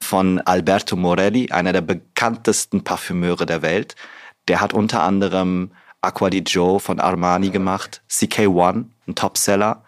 von 0.00 0.40
Alberto 0.40 0.96
Morelli, 0.96 1.50
einer 1.50 1.72
der 1.72 1.80
bekanntesten 1.80 2.84
Parfümeure 2.84 3.46
der 3.46 3.62
Welt. 3.62 3.96
Der 4.46 4.60
hat 4.60 4.72
unter 4.72 5.02
anderem 5.02 5.72
Aqua 6.00 6.30
di 6.30 6.38
Joe 6.38 6.78
von 6.78 7.00
Armani 7.00 7.50
gemacht, 7.50 8.02
CK1, 8.08 8.84
ein 9.06 9.14
Topseller, 9.14 9.82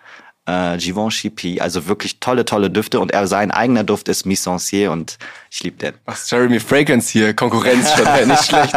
äh, 0.47 0.79
Givenchy 0.79 1.31
P, 1.31 1.61
also 1.61 1.87
wirklich 1.87 2.19
tolle, 2.19 2.45
tolle 2.45 2.71
Düfte 2.71 2.99
und 3.01 3.13
er 3.13 3.27
sein 3.27 3.51
eigener 3.51 3.85
Duft 3.85 4.09
ist 4.09 4.25
Misancier 4.25 4.91
und 4.91 5.19
ich 5.51 5.63
liebe 5.63 5.77
den. 5.77 5.95
Was 6.07 6.31
Jeremy 6.31 6.61
Fragrance 6.61 7.11
hier, 7.11 7.35
Konkurrenz 7.35 7.93
schon, 7.97 8.29
nicht 8.29 8.45
schlecht. 8.45 8.75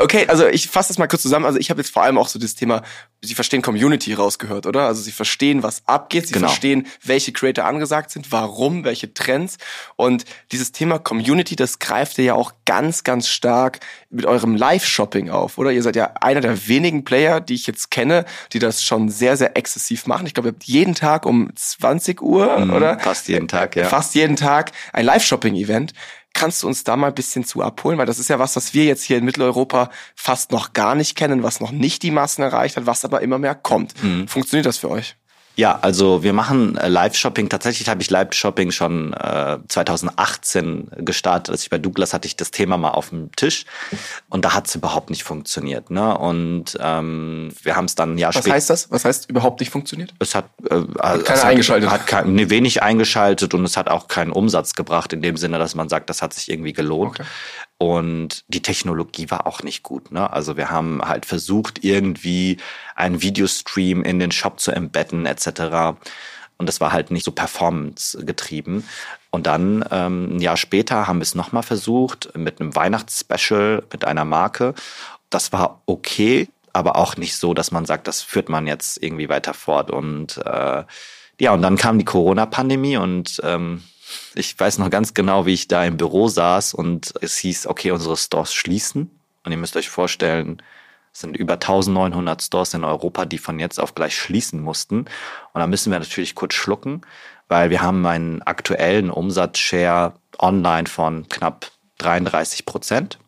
Okay, 0.00 0.26
also 0.28 0.46
ich 0.46 0.68
fasse 0.68 0.88
das 0.88 0.98
mal 0.98 1.08
kurz 1.08 1.22
zusammen. 1.22 1.44
Also 1.44 1.58
ich 1.58 1.70
habe 1.70 1.80
jetzt 1.80 1.92
vor 1.92 2.02
allem 2.02 2.18
auch 2.18 2.28
so 2.28 2.38
das 2.38 2.54
Thema, 2.54 2.82
Sie 3.24 3.34
verstehen 3.34 3.62
Community 3.62 4.14
rausgehört, 4.14 4.66
oder? 4.66 4.86
Also 4.86 5.00
Sie 5.02 5.12
verstehen, 5.12 5.62
was 5.62 5.86
abgeht, 5.86 6.26
Sie 6.26 6.34
genau. 6.34 6.48
verstehen, 6.48 6.88
welche 7.04 7.32
Creator 7.32 7.64
angesagt 7.64 8.10
sind, 8.10 8.32
warum, 8.32 8.84
welche 8.84 9.14
Trends. 9.14 9.58
Und 9.94 10.24
dieses 10.50 10.72
Thema 10.72 10.98
Community, 10.98 11.54
das 11.54 11.78
greift 11.78 12.18
ihr 12.18 12.24
ja 12.24 12.34
auch 12.34 12.52
ganz, 12.64 13.04
ganz 13.04 13.28
stark 13.28 13.78
mit 14.10 14.26
eurem 14.26 14.56
Live-Shopping 14.56 15.30
auf, 15.30 15.58
oder? 15.58 15.70
Ihr 15.70 15.82
seid 15.82 15.94
ja 15.94 16.14
einer 16.20 16.40
der 16.40 16.66
wenigen 16.66 17.04
Player, 17.04 17.40
die 17.40 17.54
ich 17.54 17.68
jetzt 17.68 17.92
kenne, 17.92 18.24
die 18.52 18.58
das 18.58 18.82
schon 18.82 19.08
sehr, 19.08 19.36
sehr 19.36 19.56
exzessiv 19.56 20.06
machen. 20.06 20.26
Ich 20.26 20.34
glaube, 20.34 20.48
ihr 20.48 20.52
habt 20.52 20.64
jeden 20.64 20.94
Tag 20.94 21.01
um 21.26 21.50
20 21.54 22.22
Uhr, 22.22 22.58
mhm, 22.58 22.72
oder? 22.72 22.98
Fast 22.98 23.28
jeden 23.28 23.48
Tag, 23.48 23.76
ja. 23.76 23.84
Fast 23.84 24.14
jeden 24.14 24.36
Tag 24.36 24.72
ein 24.92 25.04
Live-Shopping-Event. 25.04 25.92
Kannst 26.34 26.62
du 26.62 26.66
uns 26.66 26.82
da 26.82 26.96
mal 26.96 27.08
ein 27.08 27.14
bisschen 27.14 27.44
zu 27.44 27.62
abholen? 27.62 27.98
Weil 27.98 28.06
das 28.06 28.18
ist 28.18 28.28
ja 28.28 28.38
was, 28.38 28.56
was 28.56 28.72
wir 28.72 28.84
jetzt 28.84 29.02
hier 29.02 29.18
in 29.18 29.24
Mitteleuropa 29.24 29.90
fast 30.16 30.50
noch 30.50 30.72
gar 30.72 30.94
nicht 30.94 31.14
kennen, 31.14 31.42
was 31.42 31.60
noch 31.60 31.72
nicht 31.72 32.02
die 32.02 32.10
Massen 32.10 32.42
erreicht 32.42 32.76
hat, 32.76 32.86
was 32.86 33.04
aber 33.04 33.20
immer 33.20 33.38
mehr 33.38 33.54
kommt. 33.54 34.02
Mhm. 34.02 34.28
Funktioniert 34.28 34.66
das 34.66 34.78
für 34.78 34.90
euch? 34.90 35.16
Ja, 35.54 35.78
also 35.82 36.22
wir 36.22 36.32
machen 36.32 36.78
äh, 36.78 36.88
Live-Shopping. 36.88 37.48
Tatsächlich 37.50 37.88
habe 37.88 38.00
ich 38.00 38.10
Live-Shopping 38.10 38.70
schon 38.70 39.12
äh, 39.12 39.58
2018 39.68 40.90
gestartet. 40.98 41.52
Als 41.52 41.62
ich 41.62 41.70
bei 41.70 41.78
Douglas 41.78 42.14
hatte 42.14 42.26
ich 42.26 42.36
das 42.36 42.50
Thema 42.50 42.78
mal 42.78 42.92
auf 42.92 43.10
dem 43.10 43.30
Tisch 43.36 43.66
und 44.30 44.44
da 44.44 44.54
hat 44.54 44.68
es 44.68 44.74
überhaupt 44.74 45.10
nicht 45.10 45.24
funktioniert. 45.24 45.90
Ne? 45.90 46.16
Und 46.16 46.78
ähm, 46.80 47.52
wir 47.62 47.76
haben 47.76 47.84
es 47.84 47.94
dann 47.94 48.16
ja 48.16 48.34
Was 48.34 48.48
heißt 48.48 48.70
das? 48.70 48.90
Was 48.90 49.04
heißt 49.04 49.28
überhaupt 49.28 49.60
nicht 49.60 49.70
funktioniert? 49.70 50.14
Es 50.18 50.34
hat, 50.34 50.46
äh, 50.70 50.76
hat 50.98 51.24
keiner 51.24 51.38
es 51.38 51.44
eingeschaltet. 51.44 51.90
Hat 51.90 52.06
kein, 52.06 52.34
nee, 52.34 52.48
wenig 52.48 52.82
eingeschaltet 52.82 53.52
und 53.52 53.64
es 53.64 53.76
hat 53.76 53.88
auch 53.88 54.08
keinen 54.08 54.32
Umsatz 54.32 54.74
gebracht 54.74 55.12
in 55.12 55.20
dem 55.20 55.36
Sinne, 55.36 55.58
dass 55.58 55.74
man 55.74 55.90
sagt, 55.90 56.08
das 56.08 56.22
hat 56.22 56.32
sich 56.32 56.50
irgendwie 56.50 56.72
gelohnt. 56.72 57.20
Okay. 57.20 57.28
Und 57.82 58.44
die 58.46 58.62
Technologie 58.62 59.28
war 59.32 59.44
auch 59.44 59.64
nicht 59.64 59.82
gut. 59.82 60.12
Ne? 60.12 60.32
Also 60.32 60.56
wir 60.56 60.70
haben 60.70 61.02
halt 61.02 61.26
versucht, 61.26 61.82
irgendwie 61.82 62.58
einen 62.94 63.22
Videostream 63.22 64.04
in 64.04 64.20
den 64.20 64.30
Shop 64.30 64.60
zu 64.60 64.70
embedden 64.70 65.26
etc. 65.26 65.98
Und 66.58 66.68
das 66.68 66.80
war 66.80 66.92
halt 66.92 67.10
nicht 67.10 67.24
so 67.24 67.32
performance 67.32 68.24
getrieben. 68.24 68.84
Und 69.30 69.48
dann 69.48 69.84
ähm, 69.90 70.36
ein 70.36 70.40
Jahr 70.40 70.56
später 70.56 71.08
haben 71.08 71.18
wir 71.18 71.24
es 71.24 71.34
nochmal 71.34 71.64
versucht 71.64 72.30
mit 72.38 72.60
einem 72.60 72.76
Weihnachtsspecial 72.76 73.82
mit 73.90 74.04
einer 74.04 74.24
Marke. 74.24 74.74
Das 75.28 75.52
war 75.52 75.82
okay, 75.86 76.48
aber 76.72 76.94
auch 76.94 77.16
nicht 77.16 77.34
so, 77.34 77.52
dass 77.52 77.72
man 77.72 77.84
sagt, 77.84 78.06
das 78.06 78.22
führt 78.22 78.48
man 78.48 78.68
jetzt 78.68 79.02
irgendwie 79.02 79.28
weiter 79.28 79.54
fort. 79.54 79.90
Und 79.90 80.36
äh, 80.36 80.84
ja, 81.40 81.52
und 81.52 81.62
dann 81.62 81.76
kam 81.76 81.98
die 81.98 82.04
Corona-Pandemie 82.04 82.98
und 82.98 83.40
ähm, 83.42 83.82
ich 84.34 84.58
weiß 84.58 84.78
noch 84.78 84.90
ganz 84.90 85.14
genau, 85.14 85.46
wie 85.46 85.54
ich 85.54 85.68
da 85.68 85.84
im 85.84 85.96
Büro 85.96 86.28
saß 86.28 86.74
und 86.74 87.14
es 87.20 87.36
hieß, 87.38 87.66
okay, 87.66 87.90
unsere 87.90 88.16
Stores 88.16 88.52
schließen. 88.52 89.10
Und 89.44 89.52
ihr 89.52 89.58
müsst 89.58 89.76
euch 89.76 89.88
vorstellen, 89.88 90.62
es 91.12 91.20
sind 91.20 91.36
über 91.36 91.54
1900 91.54 92.42
Stores 92.42 92.74
in 92.74 92.84
Europa, 92.84 93.24
die 93.24 93.38
von 93.38 93.58
jetzt 93.58 93.78
auf 93.78 93.94
gleich 93.94 94.16
schließen 94.16 94.60
mussten. 94.60 95.00
Und 95.00 95.60
da 95.60 95.66
müssen 95.66 95.92
wir 95.92 95.98
natürlich 95.98 96.34
kurz 96.34 96.54
schlucken, 96.54 97.02
weil 97.48 97.70
wir 97.70 97.82
haben 97.82 98.06
einen 98.06 98.42
aktuellen 98.42 99.10
Umsatzshare 99.10 100.14
online 100.38 100.86
von 100.86 101.28
knapp 101.28 101.70
33 101.98 102.64
Prozent, 102.64 103.18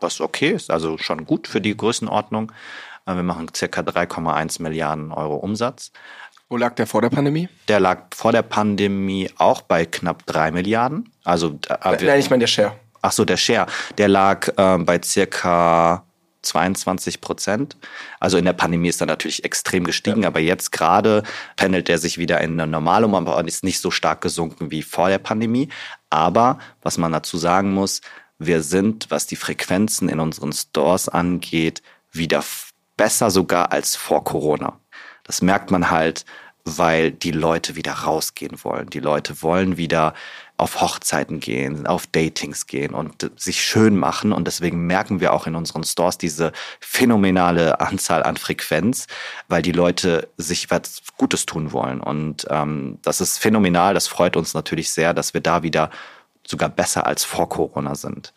was 0.00 0.20
okay 0.20 0.50
ist, 0.50 0.70
also 0.70 0.98
schon 0.98 1.26
gut 1.26 1.48
für 1.48 1.60
die 1.60 1.76
Größenordnung. 1.76 2.52
Wir 3.06 3.22
machen 3.22 3.48
circa 3.54 3.80
3,1 3.80 4.62
Milliarden 4.62 5.10
Euro 5.10 5.34
Umsatz. 5.36 5.90
Wo 6.52 6.58
lag 6.58 6.74
der 6.74 6.86
vor 6.86 7.00
der 7.00 7.08
Pandemie? 7.08 7.48
Der 7.68 7.80
lag 7.80 8.14
vor 8.14 8.30
der 8.30 8.42
Pandemie 8.42 9.30
auch 9.38 9.62
bei 9.62 9.86
knapp 9.86 10.26
drei 10.26 10.50
Milliarden. 10.50 11.10
Also 11.24 11.58
äh, 11.66 12.04
Nein, 12.04 12.20
ich 12.20 12.28
meine 12.28 12.40
der 12.40 12.46
Share. 12.46 12.76
ach 13.00 13.12
so, 13.12 13.24
der 13.24 13.38
Share, 13.38 13.66
der 13.96 14.08
lag 14.08 14.52
ähm, 14.58 14.84
bei 14.84 15.00
circa 15.02 16.04
22 16.42 17.22
Prozent. 17.22 17.78
Also 18.20 18.36
in 18.36 18.44
der 18.44 18.52
Pandemie 18.52 18.90
ist 18.90 19.00
er 19.00 19.06
natürlich 19.06 19.44
extrem 19.44 19.84
gestiegen, 19.84 20.26
aber 20.26 20.40
jetzt 20.40 20.72
gerade 20.72 21.22
pendelt 21.56 21.88
er 21.88 21.96
sich 21.96 22.18
wieder 22.18 22.42
in 22.42 22.60
eine 22.60 22.70
normale 22.70 23.06
um, 23.06 23.14
aber 23.14 23.42
ist 23.46 23.64
nicht 23.64 23.80
so 23.80 23.90
stark 23.90 24.20
gesunken 24.20 24.70
wie 24.70 24.82
vor 24.82 25.08
der 25.08 25.20
Pandemie. 25.20 25.70
Aber 26.10 26.58
was 26.82 26.98
man 26.98 27.12
dazu 27.12 27.38
sagen 27.38 27.72
muss, 27.72 28.02
wir 28.38 28.62
sind, 28.62 29.10
was 29.10 29.26
die 29.26 29.36
Frequenzen 29.36 30.10
in 30.10 30.20
unseren 30.20 30.52
Stores 30.52 31.08
angeht, 31.08 31.80
wieder 32.10 32.44
besser 32.98 33.30
sogar 33.30 33.72
als 33.72 33.96
vor 33.96 34.22
Corona. 34.22 34.81
Das 35.24 35.42
merkt 35.42 35.70
man 35.70 35.90
halt, 35.90 36.24
weil 36.64 37.10
die 37.10 37.32
Leute 37.32 37.74
wieder 37.74 37.92
rausgehen 37.92 38.62
wollen. 38.62 38.88
Die 38.88 39.00
Leute 39.00 39.42
wollen 39.42 39.76
wieder 39.76 40.14
auf 40.56 40.80
Hochzeiten 40.80 41.40
gehen, 41.40 41.86
auf 41.88 42.06
Datings 42.06 42.66
gehen 42.66 42.94
und 42.94 43.30
sich 43.36 43.62
schön 43.62 43.96
machen. 43.96 44.32
Und 44.32 44.46
deswegen 44.46 44.86
merken 44.86 45.20
wir 45.20 45.32
auch 45.32 45.48
in 45.48 45.56
unseren 45.56 45.82
Stores 45.82 46.18
diese 46.18 46.52
phänomenale 46.78 47.80
Anzahl 47.80 48.22
an 48.22 48.36
Frequenz, 48.36 49.08
weil 49.48 49.62
die 49.62 49.72
Leute 49.72 50.28
sich 50.36 50.70
was 50.70 51.02
Gutes 51.16 51.46
tun 51.46 51.72
wollen. 51.72 52.00
Und 52.00 52.46
ähm, 52.48 52.98
das 53.02 53.20
ist 53.20 53.38
phänomenal. 53.38 53.94
Das 53.94 54.06
freut 54.06 54.36
uns 54.36 54.54
natürlich 54.54 54.92
sehr, 54.92 55.14
dass 55.14 55.34
wir 55.34 55.40
da 55.40 55.64
wieder 55.64 55.90
sogar 56.46 56.68
besser 56.68 57.06
als 57.06 57.24
vor 57.24 57.48
Corona 57.48 57.96
sind. 57.96 58.32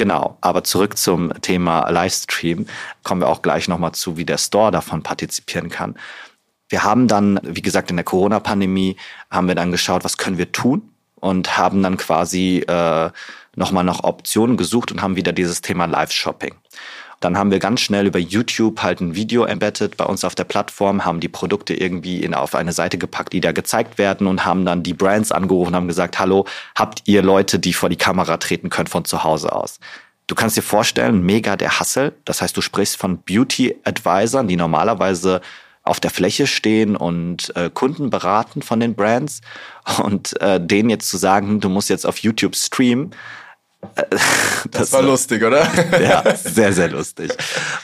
Genau, 0.00 0.38
aber 0.40 0.64
zurück 0.64 0.96
zum 0.96 1.30
Thema 1.42 1.90
Livestream. 1.90 2.64
Kommen 3.02 3.20
wir 3.20 3.28
auch 3.28 3.42
gleich 3.42 3.68
nochmal 3.68 3.92
zu, 3.92 4.16
wie 4.16 4.24
der 4.24 4.38
Store 4.38 4.70
davon 4.70 5.02
partizipieren 5.02 5.68
kann. 5.68 5.94
Wir 6.70 6.84
haben 6.84 7.06
dann, 7.06 7.38
wie 7.42 7.60
gesagt, 7.60 7.90
in 7.90 7.96
der 7.96 8.04
Corona-Pandemie 8.04 8.96
haben 9.30 9.46
wir 9.46 9.54
dann 9.54 9.72
geschaut, 9.72 10.02
was 10.02 10.16
können 10.16 10.38
wir 10.38 10.52
tun 10.52 10.88
und 11.16 11.58
haben 11.58 11.82
dann 11.82 11.98
quasi 11.98 12.64
äh, 12.66 13.10
nochmal 13.56 13.84
nach 13.84 14.02
Optionen 14.02 14.56
gesucht 14.56 14.90
und 14.90 15.02
haben 15.02 15.16
wieder 15.16 15.34
dieses 15.34 15.60
Thema 15.60 15.84
Live-Shopping. 15.84 16.54
Dann 17.20 17.36
haben 17.36 17.50
wir 17.50 17.58
ganz 17.58 17.82
schnell 17.82 18.06
über 18.06 18.18
YouTube 18.18 18.82
halt 18.82 19.00
ein 19.00 19.14
Video 19.14 19.44
embedded 19.44 19.98
bei 19.98 20.06
uns 20.06 20.24
auf 20.24 20.34
der 20.34 20.44
Plattform, 20.44 21.04
haben 21.04 21.20
die 21.20 21.28
Produkte 21.28 21.74
irgendwie 21.74 22.22
in, 22.22 22.34
auf 22.34 22.54
eine 22.54 22.72
Seite 22.72 22.96
gepackt, 22.96 23.34
die 23.34 23.42
da 23.42 23.52
gezeigt 23.52 23.98
werden 23.98 24.26
und 24.26 24.46
haben 24.46 24.64
dann 24.64 24.82
die 24.82 24.94
Brands 24.94 25.30
angerufen 25.30 25.76
haben 25.76 25.88
gesagt, 25.88 26.18
hallo, 26.18 26.46
habt 26.74 27.02
ihr 27.04 27.22
Leute, 27.22 27.58
die 27.58 27.74
vor 27.74 27.90
die 27.90 27.96
Kamera 27.96 28.38
treten 28.38 28.70
können 28.70 28.86
von 28.86 29.04
zu 29.04 29.22
Hause 29.22 29.52
aus? 29.52 29.78
Du 30.26 30.34
kannst 30.34 30.56
dir 30.56 30.62
vorstellen, 30.62 31.22
mega 31.22 31.56
der 31.56 31.78
Hassel. 31.78 32.14
Das 32.24 32.40
heißt, 32.40 32.56
du 32.56 32.60
sprichst 32.60 32.96
von 32.96 33.18
Beauty-Advisern, 33.22 34.48
die 34.48 34.56
normalerweise 34.56 35.40
auf 35.82 35.98
der 35.98 36.10
Fläche 36.10 36.46
stehen 36.46 36.96
und 36.96 37.54
äh, 37.56 37.68
Kunden 37.68 38.10
beraten 38.10 38.62
von 38.62 38.80
den 38.80 38.94
Brands 38.94 39.40
und 40.02 40.40
äh, 40.40 40.64
denen 40.64 40.88
jetzt 40.88 41.08
zu 41.08 41.16
sagen, 41.16 41.60
du 41.60 41.68
musst 41.68 41.90
jetzt 41.90 42.06
auf 42.06 42.18
YouTube 42.18 42.54
streamen, 42.54 43.10
äh, 43.96 44.16
Das 44.70 44.92
war 44.92 45.02
lustig, 45.02 45.42
oder? 45.42 45.66
ja, 46.00 46.22
sehr, 46.36 46.72
sehr 46.72 46.88
lustig. 46.88 47.32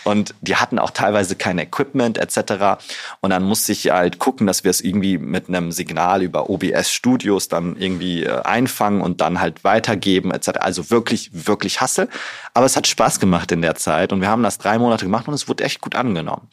Und 0.05 0.35
die 0.41 0.57
hatten 0.57 0.79
auch 0.79 0.91
teilweise 0.91 1.37
kein 1.37 1.59
Equipment 1.59 2.19
etc. 2.19 2.79
Und 3.21 3.31
dann 3.31 3.43
musste 3.43 3.73
ich 3.73 3.91
halt 3.91 4.19
gucken, 4.19 4.47
dass 4.47 4.65
wir 4.65 4.71
es 4.71 4.81
irgendwie 4.81 5.19
mit 5.19 5.49
einem 5.49 5.73
Signal 5.73 6.23
über 6.23 6.51
OBS 6.51 6.93
Studios 6.93 7.49
dann 7.49 7.77
irgendwie 7.77 8.25
äh, 8.25 8.43
einfangen 8.43 9.01
und 9.01 9.21
dann 9.21 9.41
halt 9.41 9.65
weitergeben 9.65 10.31
etc. 10.31 10.59
Also 10.61 10.91
wirklich, 10.91 11.31
wirklich 11.33 11.81
Hassel. 11.81 12.09
Aber 12.55 12.67
es 12.67 12.77
hat 12.77 12.87
Spaß 12.87 13.21
gemacht 13.21 13.53
in 13.53 13.63
der 13.63 13.75
Zeit 13.75 14.13
und 14.13 14.21
wir 14.21 14.29
haben 14.29 14.43
das 14.43 14.59
drei 14.59 14.79
Monate 14.79 15.05
gemacht 15.05 15.29
und 15.29 15.35
es 15.35 15.49
wurde 15.49 15.65
echt 15.65 15.81
gut 15.81 15.95
angenommen. 15.95 16.49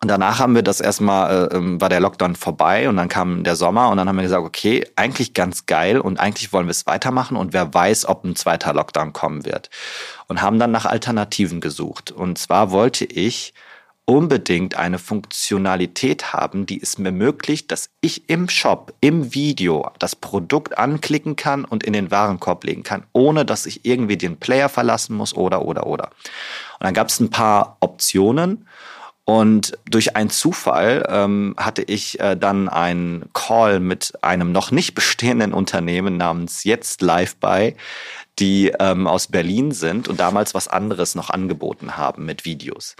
Und 0.00 0.08
danach 0.08 0.38
haben 0.38 0.54
wir 0.54 0.62
das 0.62 0.80
erstmal, 0.80 1.48
äh, 1.52 1.56
ähm, 1.56 1.80
war 1.80 1.88
der 1.88 2.00
Lockdown 2.00 2.36
vorbei 2.36 2.88
und 2.88 2.96
dann 2.96 3.08
kam 3.08 3.44
der 3.44 3.56
Sommer 3.56 3.88
und 3.90 3.96
dann 3.96 4.08
haben 4.08 4.16
wir 4.16 4.22
gesagt, 4.22 4.44
okay, 4.44 4.86
eigentlich 4.96 5.34
ganz 5.34 5.66
geil 5.66 6.00
und 6.00 6.20
eigentlich 6.20 6.52
wollen 6.52 6.66
wir 6.66 6.72
es 6.72 6.86
weitermachen 6.86 7.36
und 7.36 7.52
wer 7.52 7.72
weiß, 7.72 8.06
ob 8.06 8.24
ein 8.24 8.36
zweiter 8.36 8.72
Lockdown 8.72 8.81
kommen 9.12 9.44
wird. 9.44 9.70
Und 10.28 10.42
haben 10.42 10.58
dann 10.58 10.70
nach 10.70 10.86
Alternativen 10.86 11.60
gesucht. 11.60 12.10
Und 12.10 12.38
zwar 12.38 12.70
wollte 12.70 13.04
ich 13.04 13.54
unbedingt 14.04 14.76
eine 14.76 14.98
Funktionalität 14.98 16.32
haben, 16.32 16.66
die 16.66 16.82
es 16.82 16.98
mir 16.98 17.08
ermöglicht, 17.08 17.70
dass 17.70 17.90
ich 18.00 18.28
im 18.28 18.48
Shop, 18.48 18.92
im 19.00 19.32
Video 19.34 19.90
das 19.98 20.16
Produkt 20.16 20.76
anklicken 20.76 21.36
kann 21.36 21.64
und 21.64 21.84
in 21.84 21.92
den 21.92 22.10
Warenkorb 22.10 22.64
legen 22.64 22.82
kann, 22.82 23.04
ohne 23.12 23.44
dass 23.44 23.64
ich 23.64 23.84
irgendwie 23.84 24.16
den 24.16 24.38
Player 24.38 24.68
verlassen 24.68 25.16
muss 25.16 25.34
oder, 25.34 25.64
oder, 25.64 25.86
oder. 25.86 26.10
Und 26.80 26.86
dann 26.86 26.94
gab 26.94 27.08
es 27.08 27.20
ein 27.20 27.30
paar 27.30 27.76
Optionen 27.80 28.66
und 29.24 29.78
durch 29.88 30.16
einen 30.16 30.30
Zufall 30.30 31.06
ähm, 31.08 31.54
hatte 31.56 31.82
ich 31.82 32.18
äh, 32.18 32.36
dann 32.36 32.68
einen 32.68 33.30
Call 33.32 33.78
mit 33.78 34.12
einem 34.22 34.50
noch 34.50 34.72
nicht 34.72 34.94
bestehenden 34.94 35.52
Unternehmen 35.54 36.16
namens 36.16 36.64
Jetzt 36.64 37.02
Live 37.02 37.36
bei, 37.36 37.76
die 38.40 38.72
ähm, 38.80 39.06
aus 39.06 39.28
Berlin 39.28 39.70
sind 39.70 40.08
und 40.08 40.18
damals 40.18 40.54
was 40.54 40.66
anderes 40.66 41.14
noch 41.14 41.30
angeboten 41.30 41.96
haben 41.96 42.24
mit 42.24 42.44
Videos. 42.44 42.96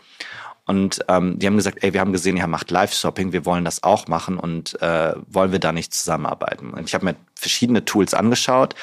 Und 0.65 1.01
ähm, 1.09 1.41
die 1.41 1.47
haben 1.49 1.57
gesagt, 1.57 1.83
ey, 1.83 1.93
wir 1.93 2.01
haben 2.01 2.13
gesehen, 2.13 2.37
ihr 2.37 2.47
macht 2.47 2.71
Live-Shopping, 2.71 3.33
wir 3.33 3.45
wollen 3.45 3.65
das 3.65 3.83
auch 3.83 4.07
machen 4.07 4.39
und 4.39 4.81
äh, 4.81 5.15
wollen 5.27 5.51
wir 5.51 5.59
da 5.59 5.73
nicht 5.73 5.93
zusammenarbeiten? 5.93 6.71
Und 6.71 6.89
ich 6.89 6.95
habe 6.95 7.05
mir 7.05 7.17
verschiedene 7.35 7.85
Tools 7.85 8.15
angeschaut 8.15 8.77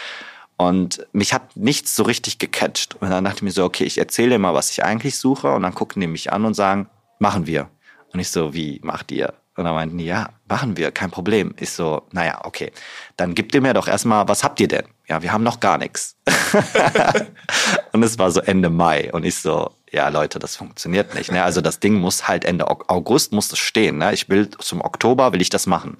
und 0.57 1.07
mich 1.13 1.33
hat 1.33 1.55
nichts 1.55 1.95
so 1.95 2.03
richtig 2.03 2.37
gecatcht. 2.37 2.97
Und 2.99 3.09
dann 3.09 3.23
dachte 3.23 3.37
ich 3.37 3.43
mir 3.43 3.51
so, 3.51 3.63
okay, 3.63 3.85
ich 3.85 3.97
erzähle 3.97 4.31
dir 4.31 4.39
mal, 4.39 4.53
was 4.53 4.71
ich 4.71 4.83
eigentlich 4.83 5.17
suche. 5.17 5.53
Und 5.53 5.63
dann 5.63 5.73
gucken 5.73 6.01
die 6.01 6.07
mich 6.07 6.33
an 6.33 6.43
und 6.43 6.53
sagen, 6.53 6.89
machen 7.19 7.45
wir. 7.47 7.69
Und 8.11 8.19
ich 8.19 8.29
so, 8.31 8.53
wie 8.53 8.79
macht 8.83 9.11
ihr? 9.11 9.33
Und 9.55 9.65
dann 9.65 9.73
meinten 9.75 9.97
die, 9.97 10.05
ja, 10.05 10.29
machen 10.47 10.77
wir, 10.77 10.89
kein 10.91 11.11
Problem. 11.11 11.53
Ich 11.59 11.71
so, 11.71 12.03
naja, 12.11 12.41
okay. 12.45 12.71
Dann 13.17 13.35
gebt 13.35 13.53
ihr 13.53 13.61
mir 13.61 13.73
doch 13.73 13.87
erstmal, 13.89 14.27
was 14.27 14.43
habt 14.43 14.59
ihr 14.61 14.69
denn? 14.69 14.85
Ja, 15.07 15.21
wir 15.21 15.33
haben 15.33 15.43
noch 15.43 15.59
gar 15.59 15.77
nichts. 15.77 16.15
und 17.91 18.03
es 18.03 18.17
war 18.17 18.31
so 18.31 18.39
Ende 18.39 18.69
Mai. 18.69 19.11
Und 19.11 19.25
ich 19.25 19.35
so, 19.35 19.71
ja, 19.91 20.07
Leute, 20.09 20.39
das 20.39 20.55
funktioniert 20.55 21.13
nicht. 21.13 21.31
Ne? 21.31 21.43
Also 21.43 21.61
das 21.61 21.79
Ding 21.79 21.95
muss 21.95 22.27
halt 22.27 22.45
Ende 22.45 22.69
Au- 22.69 22.83
August 22.87 23.33
muss 23.33 23.49
das 23.49 23.59
stehen. 23.59 23.97
Ne? 23.97 24.13
Ich 24.13 24.29
will 24.29 24.49
zum 24.59 24.81
Oktober 24.81 25.33
will 25.33 25.41
ich 25.41 25.49
das 25.49 25.67
machen. 25.67 25.97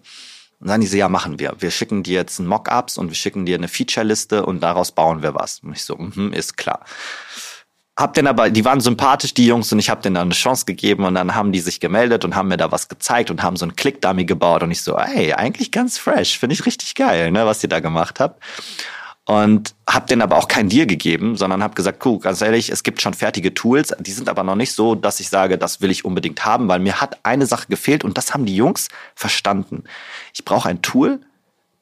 Und 0.61 0.67
dann 0.69 0.81
die 0.81 0.87
so, 0.87 0.97
ja, 0.97 1.09
machen 1.09 1.39
wir. 1.39 1.55
Wir 1.59 1.71
schicken 1.71 2.03
dir 2.03 2.15
jetzt 2.15 2.39
Mockups 2.39 2.97
und 2.97 3.09
wir 3.09 3.15
schicken 3.15 3.45
dir 3.45 3.55
eine 3.55 3.67
Feature-Liste 3.67 4.45
und 4.45 4.61
daraus 4.61 4.91
bauen 4.91 5.21
wir 5.21 5.33
was. 5.35 5.59
Und 5.59 5.73
ich 5.73 5.83
so, 5.83 5.95
mhm, 5.97 6.33
ist 6.33 6.57
klar. 6.57 6.85
Hab 7.99 8.13
den 8.13 8.27
aber, 8.27 8.49
die 8.49 8.63
waren 8.63 8.79
sympathisch, 8.79 9.33
die 9.33 9.45
Jungs, 9.45 9.73
und 9.73 9.79
ich 9.79 9.89
habe 9.89 10.01
denen 10.01 10.15
dann 10.15 10.27
eine 10.27 10.33
Chance 10.33 10.63
gegeben 10.63 11.03
und 11.03 11.15
dann 11.15 11.35
haben 11.35 11.51
die 11.51 11.59
sich 11.59 11.81
gemeldet 11.81 12.23
und 12.23 12.33
haben 12.33 12.47
mir 12.47 12.55
da 12.55 12.71
was 12.71 12.87
gezeigt 12.87 13.29
und 13.29 13.43
haben 13.43 13.57
so 13.57 13.65
einen 13.65 13.75
Click-Dummy 13.75 14.23
gebaut 14.23 14.63
und 14.63 14.71
ich 14.71 14.81
so, 14.81 14.97
ey, 14.97 15.33
eigentlich 15.33 15.69
ganz 15.69 15.97
fresh, 15.97 16.39
finde 16.39 16.53
ich 16.53 16.65
richtig 16.65 16.95
geil, 16.95 17.29
ne, 17.29 17.45
was 17.45 17.61
ihr 17.61 17.67
da 17.67 17.81
gemacht 17.81 18.21
habt. 18.21 18.41
und 19.25 19.75
habe 19.87 20.07
denen 20.07 20.23
aber 20.23 20.37
auch 20.37 20.47
keinen 20.47 20.69
Deal 20.69 20.87
gegeben, 20.87 21.35
sondern 21.35 21.61
habe 21.61 21.75
gesagt, 21.75 22.03
cool, 22.05 22.19
ganz 22.19 22.41
ehrlich, 22.41 22.69
es 22.71 22.81
gibt 22.83 23.01
schon 23.01 23.13
fertige 23.13 23.53
Tools, 23.53 23.93
die 23.99 24.11
sind 24.11 24.29
aber 24.29 24.43
noch 24.43 24.55
nicht 24.55 24.71
so, 24.71 24.95
dass 24.95 25.19
ich 25.19 25.29
sage, 25.29 25.57
das 25.57 25.81
will 25.81 25.91
ich 25.91 26.05
unbedingt 26.05 26.45
haben, 26.45 26.67
weil 26.67 26.79
mir 26.79 26.99
hat 26.99 27.19
eine 27.23 27.45
Sache 27.45 27.67
gefehlt 27.67 28.03
und 28.03 28.17
das 28.17 28.33
haben 28.33 28.45
die 28.45 28.55
Jungs 28.55 28.87
verstanden. 29.13 29.83
Ich 30.33 30.45
brauche 30.45 30.69
ein 30.69 30.81
Tool, 30.81 31.19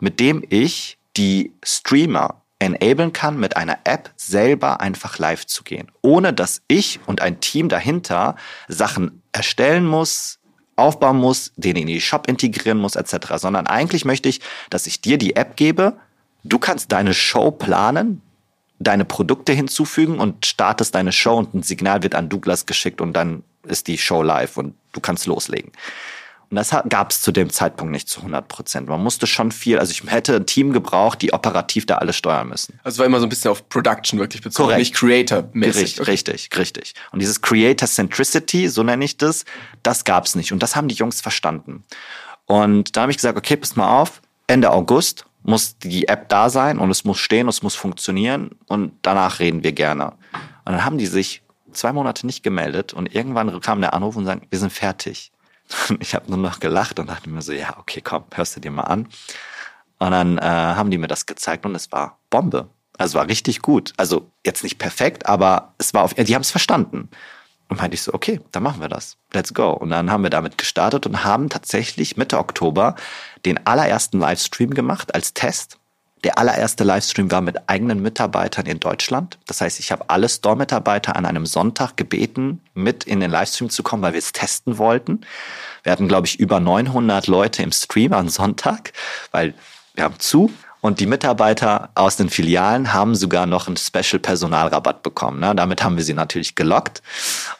mit 0.01 0.19
dem 0.19 0.43
ich 0.49 0.97
die 1.15 1.53
Streamer 1.63 2.41
enablen 2.59 3.13
kann, 3.13 3.39
mit 3.39 3.55
einer 3.55 3.79
App 3.83 4.11
selber 4.15 4.81
einfach 4.81 5.19
live 5.19 5.45
zu 5.45 5.63
gehen, 5.63 5.91
ohne 6.01 6.33
dass 6.33 6.61
ich 6.67 6.99
und 7.05 7.21
ein 7.21 7.39
Team 7.39 7.69
dahinter 7.69 8.35
Sachen 8.67 9.21
erstellen 9.31 9.85
muss, 9.85 10.39
aufbauen 10.75 11.17
muss, 11.17 11.53
den 11.55 11.75
in 11.75 11.87
die 11.87 12.01
Shop 12.01 12.27
integrieren 12.27 12.77
muss, 12.79 12.95
etc. 12.95 13.35
Sondern 13.35 13.67
eigentlich 13.67 14.05
möchte 14.05 14.29
ich, 14.29 14.41
dass 14.69 14.87
ich 14.87 15.01
dir 15.01 15.17
die 15.17 15.35
App 15.35 15.55
gebe, 15.55 15.97
Du 16.47 16.59
kannst 16.59 16.93
deine 16.93 17.13
Show 17.13 17.51
planen, 17.51 18.21
deine 18.79 19.03
Produkte 19.03 19.51
hinzufügen 19.51 20.19
und 20.19 20.45
startest 20.45 20.95
deine 20.95 21.11
Show 21.11 21.35
und 21.37 21.53
ein 21.53 21.63
Signal 21.63 22.03
wird 22.03 22.15
an 22.15 22.29
Douglas 22.29 22.65
geschickt 22.65 23.01
und 23.01 23.13
dann 23.13 23.43
ist 23.63 23.87
die 23.87 23.97
Show 23.97 24.21
live 24.21 24.55
und 24.55 24.75
du 24.93 25.01
kannst 25.01 25.25
loslegen. 25.25 25.71
Und 26.49 26.55
das 26.55 26.69
gab 26.87 27.11
es 27.11 27.21
zu 27.21 27.31
dem 27.31 27.49
Zeitpunkt 27.49 27.91
nicht 27.91 28.07
zu 28.07 28.19
100 28.19 28.47
Prozent. 28.47 28.87
Man 28.87 29.03
musste 29.03 29.27
schon 29.27 29.51
viel, 29.51 29.79
also 29.79 29.91
ich 29.91 30.09
hätte 30.09 30.37
ein 30.37 30.45
Team 30.45 30.71
gebraucht, 30.71 31.21
die 31.21 31.33
operativ 31.33 31.85
da 31.85 31.95
alles 31.95 32.15
steuern 32.15 32.47
müssen. 32.47 32.79
Also 32.83 32.99
war 32.99 33.05
immer 33.05 33.19
so 33.19 33.25
ein 33.25 33.29
bisschen 33.29 33.51
auf 33.51 33.67
Production 33.67 34.19
wirklich 34.19 34.41
bezogen, 34.41 34.67
Korrekt. 34.67 34.79
nicht 34.79 34.95
Creator-mäßig. 34.95 35.81
Richtig, 35.81 35.99
okay. 35.99 36.11
richtig, 36.11 36.49
richtig. 36.57 36.93
Und 37.11 37.19
dieses 37.19 37.41
Creator 37.41 37.87
Centricity, 37.87 38.69
so 38.69 38.83
nenne 38.83 39.03
ich 39.03 39.17
das, 39.17 39.43
das 39.83 40.05
gab 40.05 40.25
es 40.25 40.35
nicht. 40.35 40.53
Und 40.53 40.63
das 40.63 40.75
haben 40.75 40.87
die 40.87 40.95
Jungs 40.95 41.19
verstanden. 41.19 41.83
Und 42.45 42.95
da 42.95 43.01
habe 43.01 43.11
ich 43.11 43.17
gesagt, 43.17 43.37
okay, 43.37 43.57
pass 43.57 43.75
mal 43.75 43.99
auf, 43.99 44.21
Ende 44.47 44.71
August 44.71 45.25
muss 45.43 45.77
die 45.77 46.07
App 46.07 46.29
da 46.29 46.49
sein 46.49 46.79
und 46.79 46.89
es 46.91 47.03
muss 47.03 47.19
stehen, 47.19 47.47
es 47.47 47.61
muss 47.61 47.75
funktionieren 47.75 48.51
und 48.67 48.93
danach 49.01 49.39
reden 49.39 49.63
wir 49.63 49.71
gerne. 49.71 50.07
Und 50.65 50.73
dann 50.73 50.85
haben 50.85 50.97
die 50.97 51.05
sich 51.05 51.41
zwei 51.71 51.93
Monate 51.93 52.25
nicht 52.25 52.43
gemeldet 52.43 52.93
und 52.93 53.13
irgendwann 53.13 53.59
kam 53.61 53.81
der 53.81 53.93
Anruf 53.93 54.15
und 54.15 54.25
sagen, 54.25 54.47
wir 54.49 54.59
sind 54.59 54.71
fertig. 54.71 55.31
Ich 55.99 56.15
habe 56.15 56.29
nur 56.29 56.37
noch 56.37 56.59
gelacht 56.59 56.99
und 56.99 57.07
dachte 57.07 57.29
mir 57.29 57.41
so, 57.41 57.53
ja, 57.53 57.77
okay, 57.77 58.01
komm, 58.01 58.23
hörst 58.33 58.55
du 58.55 58.59
dir 58.59 58.71
mal 58.71 58.83
an. 58.83 59.07
Und 59.99 60.11
dann 60.11 60.37
äh, 60.37 60.41
haben 60.41 60.91
die 60.91 60.97
mir 60.97 61.07
das 61.07 61.25
gezeigt 61.25 61.65
und 61.65 61.75
es 61.75 61.91
war 61.91 62.19
Bombe. 62.29 62.69
Also 62.97 63.17
war 63.17 63.27
richtig 63.27 63.61
gut. 63.61 63.93
Also 63.97 64.31
jetzt 64.45 64.63
nicht 64.63 64.79
perfekt, 64.79 65.25
aber 65.27 65.73
es 65.77 65.93
war 65.93 66.03
auf, 66.03 66.13
die 66.13 66.35
haben 66.35 66.41
es 66.41 66.51
verstanden. 66.51 67.09
Und 67.69 67.81
meinte 67.81 67.95
ich 67.95 68.01
so, 68.01 68.13
okay, 68.13 68.39
dann 68.51 68.63
machen 68.63 68.79
wir 68.79 68.87
das. 68.87 69.17
Let's 69.33 69.53
go. 69.53 69.71
Und 69.71 69.89
dann 69.89 70.09
haben 70.09 70.23
wir 70.23 70.29
damit 70.29 70.57
gestartet 70.57 71.05
und 71.05 71.25
haben 71.25 71.49
tatsächlich 71.49 72.15
Mitte 72.15 72.37
Oktober 72.37 72.95
den 73.45 73.65
allerersten 73.67 74.19
Livestream 74.19 74.73
gemacht 74.73 75.13
als 75.13 75.33
Test. 75.33 75.77
Der 76.23 76.39
allererste 76.39 76.83
Livestream 76.83 77.31
war 77.31 77.41
mit 77.41 77.69
eigenen 77.69 78.01
Mitarbeitern 78.01 78.65
in 78.65 78.79
Deutschland. 78.79 79.37
Das 79.45 79.61
heißt, 79.61 79.79
ich 79.79 79.91
habe 79.91 80.09
alle 80.09 80.27
Store-Mitarbeiter 80.27 81.15
an 81.15 81.25
einem 81.25 81.45
Sonntag 81.45 81.95
gebeten, 81.95 82.61
mit 82.73 83.03
in 83.03 83.19
den 83.19 83.29
Livestream 83.29 83.69
zu 83.69 83.83
kommen, 83.83 84.01
weil 84.01 84.13
wir 84.13 84.19
es 84.19 84.31
testen 84.31 84.77
wollten. 84.77 85.21
Wir 85.83 85.91
hatten, 85.91 86.07
glaube 86.07 86.27
ich, 86.27 86.39
über 86.39 86.59
900 86.59 87.27
Leute 87.27 87.61
im 87.61 87.71
Stream 87.71 88.13
am 88.13 88.29
Sonntag, 88.29 88.93
weil 89.31 89.53
wir 89.93 90.03
haben 90.03 90.19
zu. 90.19 90.51
Und 90.87 91.01
die 91.01 91.05
Mitarbeiter 91.05 91.89
aus 91.95 92.15
den 92.15 92.29
Filialen 92.29 92.93
haben 92.93 93.13
sogar 93.13 93.45
noch 93.45 93.67
einen 93.67 93.75
Special-Personalrabatt 93.75 95.03
bekommen. 95.03 95.41
Ne? 95.41 95.53
Damit 95.53 95.83
haben 95.83 95.97
wir 95.97 96.03
sie 96.05 96.13
natürlich 96.13 96.55
gelockt. 96.55 97.01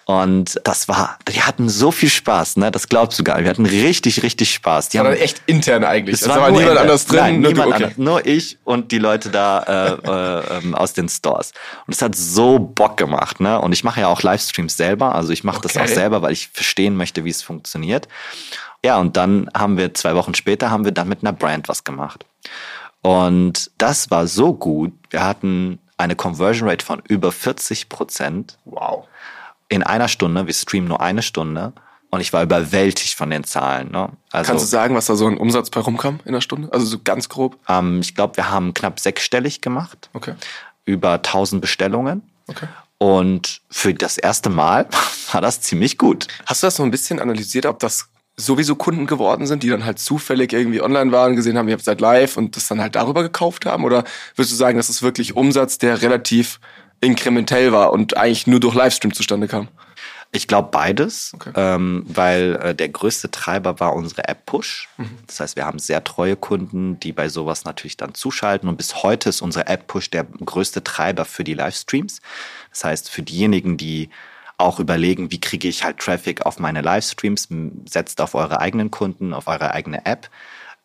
Und 0.06 0.62
das 0.64 0.88
war, 0.88 1.20
die 1.30 1.42
hatten 1.42 1.68
so 1.68 1.92
viel 1.92 2.08
Spaß, 2.08 2.56
ne? 2.56 2.72
Das 2.72 2.88
glaubst 2.88 3.20
du 3.20 3.26
gar 3.26 3.36
nicht. 3.36 3.44
Wir 3.44 3.50
hatten 3.50 3.66
richtig, 3.66 4.24
richtig 4.24 4.54
Spaß. 4.54 4.88
Die 4.88 4.98
das 4.98 5.06
haben 5.06 5.14
war 5.14 5.22
echt 5.22 5.42
intern 5.46 5.84
eigentlich. 5.84 6.22
Es 6.22 6.30
war, 6.30 6.40
war 6.40 6.52
niemand 6.52 6.78
anders 6.78 7.06
drin. 7.06 7.20
Nein, 7.20 7.42
nur, 7.42 7.52
niemand 7.52 7.74
okay. 7.74 7.84
anders, 7.84 7.98
nur 7.98 8.26
ich 8.26 8.60
und 8.64 8.94
die 8.94 8.98
Leute 8.98 9.30
da 9.30 9.60
äh, 9.60 10.10
äh, 10.10 10.60
ähm, 10.60 10.74
aus 10.74 10.94
den 10.94 11.10
Stores. 11.10 11.52
Und 11.86 11.96
es 11.96 12.02
hat 12.02 12.16
so 12.16 12.60
Bock 12.60 12.96
gemacht, 12.96 13.42
ne? 13.42 13.60
Und 13.60 13.74
ich 13.74 13.84
mache 13.84 14.00
ja 14.00 14.08
auch 14.08 14.24
Livestreams 14.24 14.78
selber. 14.78 15.16
Also 15.16 15.34
ich 15.34 15.44
mache 15.44 15.58
okay. 15.58 15.68
das 15.74 15.78
auch 15.84 15.94
selber, 15.94 16.22
weil 16.22 16.32
ich 16.32 16.48
verstehen 16.54 16.96
möchte, 16.96 17.26
wie 17.26 17.30
es 17.30 17.44
funktioniert. 17.44 18.08
Ja, 18.86 19.00
und 19.00 19.18
dann 19.18 19.50
haben 19.54 19.76
wir 19.76 19.94
zwei 19.94 20.16
Wochen 20.16 20.34
später 20.34 20.72
haben 20.72 20.86
wir 20.86 20.94
dann 20.94 21.10
mit 21.10 21.24
einer 21.24 21.34
Brand 21.34 21.68
was 21.68 21.84
gemacht. 21.84 22.26
Und 23.08 23.72
das 23.78 24.12
war 24.12 24.28
so 24.28 24.54
gut. 24.54 24.92
Wir 25.12 25.24
hatten 25.24 25.80
eine 25.96 26.18
Conversion 26.18 26.68
Rate 26.68 26.86
von 26.86 27.02
über 27.08 27.32
40 27.32 27.88
Prozent. 27.88 28.58
Wow. 28.66 29.08
In 29.70 29.82
einer 29.82 30.10
Stunde. 30.10 30.46
Wir 30.46 30.54
streamen 30.54 30.90
nur 30.90 31.00
eine 31.00 31.22
Stunde. 31.22 31.72
Und 32.10 32.20
ich 32.20 32.34
war 32.34 32.44
überwältigt 32.44 33.16
von 33.16 33.30
den 33.30 33.46
Zahlen. 33.46 33.92
Ne? 33.92 34.10
Also, 34.32 34.50
Kannst 34.50 34.66
du 34.66 34.70
sagen, 34.70 34.94
was 34.94 35.06
da 35.06 35.16
so 35.16 35.26
ein 35.26 35.38
Umsatz 35.38 35.70
bei 35.70 35.80
rumkam 35.80 36.20
in 36.26 36.34
der 36.34 36.42
Stunde? 36.42 36.68
Also 36.74 36.86
so 36.86 37.00
ganz 37.02 37.30
grob? 37.30 37.58
Ähm, 37.70 38.02
ich 38.02 38.14
glaube, 38.14 38.36
wir 38.36 38.52
haben 38.52 38.74
knapp 38.74 39.00
sechsstellig 39.00 39.62
gemacht. 39.62 40.10
Okay. 40.12 40.36
Über 40.84 41.14
1000 41.14 41.62
Bestellungen. 41.62 42.24
Okay. 42.48 42.68
Und 42.98 43.62
für 43.70 43.94
das 43.94 44.18
erste 44.18 44.50
Mal 44.50 44.86
war 45.32 45.40
das 45.40 45.62
ziemlich 45.62 45.98
gut. 45.98 46.28
Hast 46.46 46.62
du 46.62 46.68
das 46.68 46.76
so 46.76 46.84
ein 46.84 46.92
bisschen 46.92 47.22
analysiert, 47.22 47.68
ob 47.68 47.80
das 47.80 48.10
sowieso 48.40 48.76
Kunden 48.76 49.08
geworden 49.08 49.48
sind, 49.48 49.64
die 49.64 49.70
dann 49.70 49.84
halt 49.84 50.00
zufällig 50.00 50.54
irgendwie 50.54 50.82
online 50.82 51.12
waren, 51.12 51.36
gesehen 51.36 51.58
haben, 51.58 51.68
ihr 51.68 51.74
habt 51.74 51.84
seid 51.84 52.00
live 52.00 52.38
und 52.38 52.56
das 52.56 52.68
dann 52.68 52.80
halt 52.80 52.96
darüber 52.96 53.24
gekauft 53.24 53.66
haben? 53.66 53.84
Oder 53.84 54.04
würdest 54.36 54.54
du 54.54 54.56
sagen, 54.56 54.78
das 54.78 54.90
ist 54.90 55.02
wirklich 55.02 55.36
Umsatz, 55.36 55.80
der 55.80 56.02
relativ 56.02 56.60
inkrementell 57.02 57.72
war 57.72 57.92
und 57.92 58.16
eigentlich 58.16 58.48
nur 58.48 58.60
durch 58.60 58.76
Livestream 58.76 59.14
zustande 59.14 59.48
kam? 59.48 59.68
Ich 60.32 60.48
glaube 60.48 60.70
beides, 60.72 61.32
okay. 61.34 61.52
ähm, 61.56 62.04
weil 62.06 62.60
äh, 62.62 62.76
der 62.76 62.90
größte 62.90 63.32
Treiber 63.32 63.80
war 63.80 63.96
unsere 63.96 64.28
App-Push. 64.28 64.90
Mhm. 64.98 65.10
Das 65.26 65.40
heißt, 65.40 65.56
wir 65.56 65.66
haben 65.66 65.80
sehr 65.80 66.04
treue 66.04 66.36
Kunden, 66.36 67.00
die 67.00 67.14
bei 67.14 67.30
sowas 67.30 67.64
natürlich 67.64 67.96
dann 67.96 68.14
zuschalten. 68.14 68.68
Und 68.68 68.76
bis 68.76 69.04
heute 69.04 69.30
ist 69.30 69.42
unsere 69.42 69.68
App-Push 69.68 70.12
der 70.12 70.26
größte 70.26 70.84
Treiber 70.84 71.24
für 71.24 71.46
die 71.46 71.54
Livestreams. 71.54 72.22
Das 72.72 72.84
heißt, 72.84 73.10
für 73.10 73.22
diejenigen, 73.22 73.78
die 73.78 74.10
auch 74.58 74.80
überlegen, 74.80 75.32
wie 75.32 75.40
kriege 75.40 75.68
ich 75.68 75.84
halt 75.84 76.00
Traffic 76.00 76.46
auf 76.46 76.60
meine 76.60 76.82
Livestreams, 76.82 77.48
setzt 77.86 78.22
auf 78.22 78.34
eure 78.36 78.60
eigenen 78.60 78.92
Kunden, 78.92 79.34
auf 79.34 79.48
eure 79.48 79.72
eigene 79.72 80.06
App, 80.06 80.30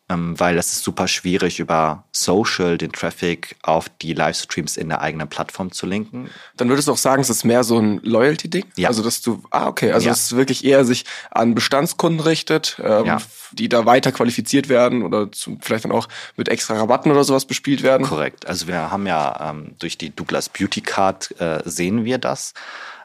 weil 0.09 0.57
es 0.57 0.73
ist 0.73 0.83
super 0.83 1.07
schwierig, 1.07 1.59
über 1.59 2.03
Social 2.11 2.77
den 2.77 2.91
Traffic 2.91 3.55
auf 3.63 3.89
die 3.89 4.13
Livestreams 4.13 4.77
in 4.77 4.89
der 4.89 5.01
eigenen 5.01 5.27
Plattform 5.27 5.71
zu 5.71 5.85
linken. 5.85 6.29
Dann 6.57 6.69
würdest 6.69 6.87
du 6.87 6.91
auch 6.91 6.97
sagen, 6.97 7.21
es 7.21 7.29
ist 7.29 7.45
mehr 7.45 7.63
so 7.63 7.79
ein 7.79 7.99
Loyalty-Ding? 8.03 8.65
Ja. 8.75 8.89
Also, 8.89 9.01
dass 9.01 9.21
du, 9.21 9.41
ah, 9.49 9.67
okay, 9.67 9.91
also 9.91 10.07
ja. 10.07 10.11
es 10.11 10.25
ist 10.25 10.35
wirklich 10.35 10.65
eher 10.65 10.85
sich 10.85 11.05
an 11.31 11.55
Bestandskunden 11.55 12.19
richtet, 12.19 12.79
ähm, 12.83 13.05
ja. 13.05 13.17
die 13.53 13.69
da 13.69 13.85
weiter 13.85 14.11
qualifiziert 14.11 14.69
werden 14.69 15.03
oder 15.03 15.31
zum, 15.31 15.61
vielleicht 15.61 15.85
dann 15.85 15.91
auch 15.91 16.07
mit 16.35 16.49
extra 16.49 16.75
Rabatten 16.75 17.11
oder 17.11 17.23
sowas 17.23 17.45
bespielt 17.45 17.81
werden? 17.81 18.05
Korrekt. 18.05 18.45
Also 18.45 18.67
wir 18.67 18.91
haben 18.91 19.07
ja 19.07 19.51
ähm, 19.51 19.75
durch 19.79 19.97
die 19.97 20.15
Douglas 20.15 20.49
Beauty 20.49 20.81
Card 20.81 21.39
äh, 21.39 21.61
sehen 21.65 22.05
wir 22.05 22.17
das. 22.17 22.53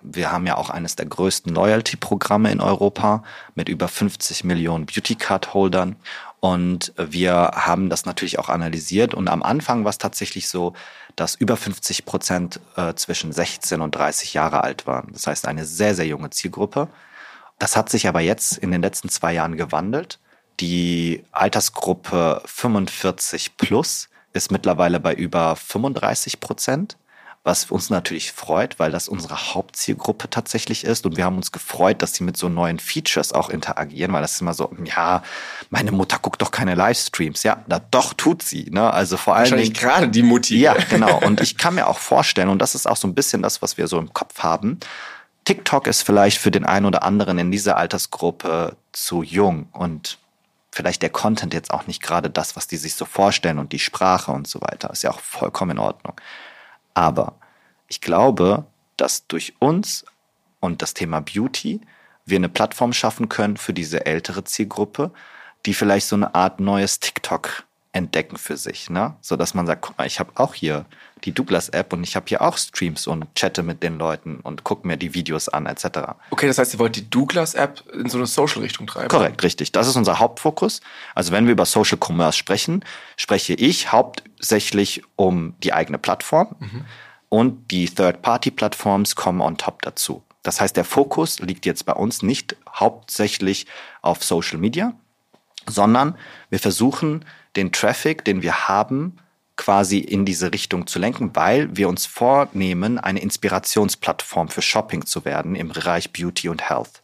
Wir 0.03 0.31
haben 0.31 0.47
ja 0.47 0.57
auch 0.57 0.71
eines 0.71 0.97
der 0.97 1.07
größten 1.07 1.53
Loyalty-Programme 1.53 2.51
in 2.51 2.61
Europa 2.61 3.25
mit 3.55 3.69
über 3.69 3.89
50 3.89 4.45
Millionen 4.45 4.87
Beauty 4.87 5.17
Card-Holdern. 5.17 5.97
Und 6.41 6.93
wir 6.97 7.35
haben 7.55 7.91
das 7.91 8.07
natürlich 8.07 8.39
auch 8.39 8.49
analysiert. 8.49 9.15
Und 9.15 9.29
am 9.29 9.43
Anfang 9.43 9.85
war 9.85 9.91
es 9.91 9.99
tatsächlich 9.99 10.49
so, 10.49 10.73
dass 11.17 11.35
über 11.35 11.57
50 11.57 12.05
Prozent 12.05 12.61
äh, 12.77 12.95
zwischen 12.95 13.33
16 13.33 13.81
und 13.81 13.95
30 13.95 14.35
Jahre 14.35 14.63
alt 14.63 14.87
waren. 14.87 15.09
Das 15.13 15.27
heißt, 15.27 15.49
eine 15.49 15.65
sehr, 15.65 15.95
sehr 15.95 16.07
junge 16.07 16.31
Zielgruppe. 16.31 16.89
Das 17.59 17.77
hat 17.77 17.89
sich 17.89 18.07
aber 18.07 18.21
jetzt 18.21 18.57
in 18.57 18.71
den 18.71 18.83
letzten 18.83 19.09
zwei 19.09 19.33
Jahren 19.33 19.57
gewandelt. 19.57 20.21
Die 20.61 21.25
Altersgruppe 21.33 22.43
45 22.45 23.57
plus 23.57 24.09
ist 24.33 24.53
mittlerweile 24.53 25.01
bei 25.01 25.15
über 25.15 25.57
35 25.57 26.39
Prozent 26.39 26.97
was 27.45 27.71
uns 27.71 27.91
natürlich 27.91 28.33
freut, 28.33 28.79
weil 28.79 28.91
das 28.91 29.09
unsere 29.09 29.55
Hauptzielgruppe 29.55 30.29
tatsächlich 30.29 30.85
ist. 30.85 31.07
Und 31.07 31.17
wir 31.17 31.25
haben 31.25 31.37
uns 31.37 31.53
gefreut, 31.53 32.03
dass 32.03 32.15
sie 32.15 32.25
mit 32.25 32.37
so 32.37 32.49
neuen 32.49 32.79
Features 32.79 33.33
auch 33.33 33.49
interagieren, 33.49 34.13
weil 34.13 34.23
das 34.23 34.35
ist 34.35 34.41
immer 34.41 34.55
so, 34.55 34.71
ja, 34.85 35.23
meine 35.71 35.93
Mutter 35.93 36.19
guckt 36.19 36.43
doch 36.43 36.51
keine 36.51 36.75
Livestreams. 36.75 37.43
Ja, 37.43 37.65
na, 37.67 37.81
doch 37.91 38.13
tut 38.13 38.43
sie. 38.43 38.69
Ne? 38.71 38.93
Also 38.93 39.17
vor 39.17 39.35
allem. 39.35 39.45
Wahrscheinlich 39.45 39.75
gerade 39.75 40.09
die 40.09 40.23
Mutti. 40.23 40.59
Ja, 40.59 40.75
genau. 40.75 41.19
Und 41.25 41.41
ich 41.41 41.57
kann 41.57 41.75
mir 41.75 41.87
auch 41.87 41.99
vorstellen, 41.99 42.49
und 42.49 42.61
das 42.61 42.75
ist 42.75 42.87
auch 42.87 42.97
so 42.97 43.09
ein 43.09 43.15
bisschen 43.15 43.43
das, 43.43 43.63
was 43.63 43.79
wir 43.79 43.89
so 43.89 43.99
im 43.99 44.13
Kopf 44.13 44.41
haben, 44.41 44.79
TikTok 45.49 45.87
ist 45.87 46.03
vielleicht 46.03 46.37
für 46.37 46.51
den 46.51 46.67
einen 46.67 46.85
oder 46.85 47.03
anderen 47.03 47.39
in 47.39 47.51
dieser 47.51 47.79
Altersgruppe 47.79 48.77
zu 48.93 49.23
jung 49.23 49.69
und 49.73 50.19
vielleicht 50.71 51.01
der 51.01 51.09
Content 51.09 51.55
jetzt 51.55 51.73
auch 51.73 51.87
nicht 51.87 52.03
gerade 52.03 52.29
das, 52.29 52.55
was 52.55 52.67
die 52.67 52.77
sich 52.77 52.95
so 52.95 53.07
vorstellen 53.07 53.59
und 53.59 53.73
die 53.73 53.79
Sprache 53.79 54.31
und 54.31 54.47
so 54.47 54.61
weiter. 54.61 54.91
Ist 54.91 55.05
ja 55.05 55.11
auch 55.11 55.21
vollkommen 55.21 55.71
in 55.71 55.79
Ordnung. 55.79 56.15
Aber 56.95 57.39
ich 57.89 58.01
glaube, 58.01 58.67
dass 58.97 59.27
durch 59.27 59.55
uns 59.59 60.05
und 60.61 60.83
das 60.83 60.95
Thema 60.95 61.21
Beauty 61.21 61.81
wir 62.25 62.37
eine 62.37 62.49
Plattform 62.49 62.93
schaffen 62.93 63.29
können 63.29 63.57
für 63.57 63.73
diese 63.73 64.07
ältere 64.07 64.45
Zielgruppe, 64.45 65.13
die 65.67 65.75
vielleicht 65.75 66.07
so 66.07 66.17
eine 66.17 66.35
Art 66.35 66.61
neues 66.61 67.01
TikTok 67.01 67.65
entdecken 67.93 68.37
für 68.37 68.57
sich, 68.57 68.91
ne? 68.91 69.17
So 69.21 69.37
dass 69.37 69.55
man 69.55 69.67
sagt, 69.67 69.83
guck 69.83 69.99
mal, 69.99 70.07
ich 70.07 70.21
habe 70.21 70.33
auch 70.35 70.55
hier 70.55 70.85
die 71.25 71.33
Douglas 71.33 71.69
App 71.69 71.93
und 71.93 72.05
ich 72.05 72.17
habe 72.17 72.27
hier 72.29 72.43
auch 72.43 72.57
Streams 72.57 73.07
und 73.07 73.35
chatte 73.35 73.63
mit 73.63 73.83
den 73.83 73.99
Leuten 73.99 74.41
und 74.41 74.65
gucke 74.65 74.87
mir 74.87 74.97
die 74.97 75.15
Videos 75.15 75.49
an 75.49 75.67
etc. 75.67 76.15
Okay, 76.31 76.47
das 76.47 76.59
heißt, 76.59 76.75
ihr 76.75 76.79
wollt 76.79 76.97
die 76.97 77.09
Douglas 77.09 77.55
App 77.55 77.83
in 77.93 78.09
so 78.09 78.19
eine 78.19 78.27
Social 78.27 78.63
Richtung 78.63 78.87
treiben. 78.87 79.09
Korrekt, 79.09 79.43
richtig. 79.43 79.73
Das 79.73 79.87
ist 79.87 79.97
unser 79.97 80.19
Hauptfokus. 80.19 80.81
Also 81.15 81.33
wenn 81.33 81.47
wir 81.47 81.53
über 81.53 81.67
Social 81.67 81.99
Commerce 81.99 82.39
sprechen, 82.39 82.85
spreche 83.17 83.55
ich 83.55 83.93
hauptsächlich 83.93 85.03
um 85.17 85.55
die 85.63 85.73
eigene 85.73 85.99
Plattform 85.99 86.57
mhm. 86.59 86.85
und 87.29 87.71
die 87.71 87.87
Third-Party-Plattforms 87.87 89.17
kommen 89.17 89.41
on 89.41 89.57
top 89.57 89.83
dazu. 89.83 90.23
Das 90.43 90.61
heißt, 90.61 90.77
der 90.77 90.85
Fokus 90.85 91.41
liegt 91.41 91.67
jetzt 91.67 91.85
bei 91.85 91.93
uns 91.93 92.23
nicht 92.23 92.57
hauptsächlich 92.73 93.67
auf 94.03 94.25
Social 94.25 94.59
Media, 94.59 94.95
sondern 95.67 96.17
wir 96.49 96.59
versuchen 96.59 97.25
den 97.57 97.73
Traffic, 97.73 98.25
den 98.25 98.43
wir 98.43 98.69
haben, 98.69 99.19
quasi 99.59 99.99
in 99.99 100.25
diese 100.25 100.53
Richtung 100.53 100.87
zu 100.87 100.99
lenken, 100.99 101.37
weil 101.37 101.77
wir 101.77 101.91
uns 101.91 102.07
vornehmen, 102.07 102.99
eine 102.99 103.21
Inspirationsplattform 103.21 104.49
für 104.49 104.63
Shopping 104.63 105.05
zu 105.05 105.27
werden 105.27 105.55
im 105.55 105.69
Bereich 105.69 106.13
Beauty 106.13 106.49
und 106.49 106.71
Health. 106.71 107.03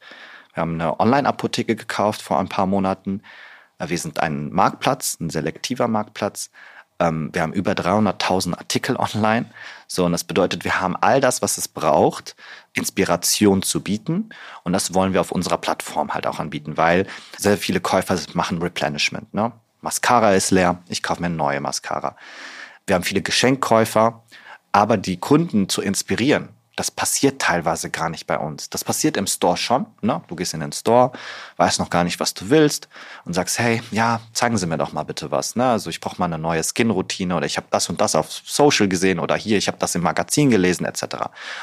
Wir 0.54 0.62
haben 0.62 0.80
eine 0.80 0.98
Online-Apotheke 0.98 1.76
gekauft 1.76 2.22
vor 2.22 2.38
ein 2.38 2.48
paar 2.48 2.66
Monaten. 2.66 3.22
Wir 3.78 3.98
sind 3.98 4.20
ein 4.20 4.52
Marktplatz, 4.52 5.18
ein 5.20 5.28
selektiver 5.28 5.88
Marktplatz. 5.88 6.50
Ähm, 7.00 7.30
wir 7.32 7.42
haben 7.42 7.52
über 7.52 7.72
300.000 7.72 8.56
Artikel 8.56 8.96
online. 8.98 9.46
So, 9.88 10.06
und 10.06 10.12
das 10.12 10.24
bedeutet, 10.24 10.64
wir 10.64 10.80
haben 10.80 10.96
all 10.96 11.20
das, 11.20 11.42
was 11.42 11.58
es 11.58 11.66
braucht, 11.66 12.36
Inspiration 12.72 13.62
zu 13.62 13.82
bieten. 13.82 14.30
Und 14.62 14.72
das 14.72 14.94
wollen 14.94 15.12
wir 15.12 15.20
auf 15.20 15.32
unserer 15.32 15.58
Plattform 15.58 16.14
halt 16.14 16.26
auch 16.26 16.38
anbieten, 16.38 16.76
weil 16.76 17.06
sehr 17.36 17.58
viele 17.58 17.80
Käufer 17.80 18.16
machen 18.34 18.62
Replenishment. 18.62 19.34
Ne? 19.34 19.52
Mascara 19.84 20.32
ist 20.32 20.50
leer, 20.50 20.82
ich 20.88 21.02
kaufe 21.02 21.20
mir 21.20 21.26
eine 21.26 21.36
neue 21.36 21.60
Mascara. 21.60 22.16
Wir 22.86 22.96
haben 22.96 23.04
viele 23.04 23.22
Geschenkkäufer, 23.22 24.22
aber 24.72 24.96
die 24.96 25.18
Kunden 25.18 25.68
zu 25.68 25.82
inspirieren, 25.82 26.48
das 26.76 26.90
passiert 26.90 27.40
teilweise 27.40 27.88
gar 27.90 28.08
nicht 28.08 28.26
bei 28.26 28.36
uns. 28.36 28.68
Das 28.68 28.82
passiert 28.82 29.16
im 29.16 29.28
Store 29.28 29.56
schon. 29.56 29.86
Ne? 30.00 30.22
Du 30.26 30.34
gehst 30.34 30.54
in 30.54 30.60
den 30.60 30.72
Store, 30.72 31.12
weißt 31.56 31.78
noch 31.78 31.90
gar 31.90 32.02
nicht, 32.02 32.18
was 32.18 32.34
du 32.34 32.50
willst 32.50 32.88
und 33.24 33.34
sagst, 33.34 33.58
hey, 33.58 33.80
ja, 33.92 34.20
zeigen 34.32 34.56
Sie 34.56 34.66
mir 34.66 34.78
doch 34.78 34.92
mal 34.92 35.04
bitte 35.04 35.30
was. 35.30 35.54
Ne? 35.54 35.64
Also 35.64 35.90
ich 35.90 36.00
brauche 36.00 36.16
mal 36.18 36.24
eine 36.24 36.38
neue 36.38 36.64
Skin-Routine 36.64 37.36
oder 37.36 37.46
ich 37.46 37.58
habe 37.58 37.66
das 37.70 37.88
und 37.88 38.00
das 38.00 38.16
auf 38.16 38.28
Social 38.44 38.88
gesehen 38.88 39.20
oder 39.20 39.36
hier, 39.36 39.58
ich 39.58 39.68
habe 39.68 39.78
das 39.78 39.94
im 39.94 40.02
Magazin 40.02 40.50
gelesen 40.50 40.84
etc. 40.84 41.04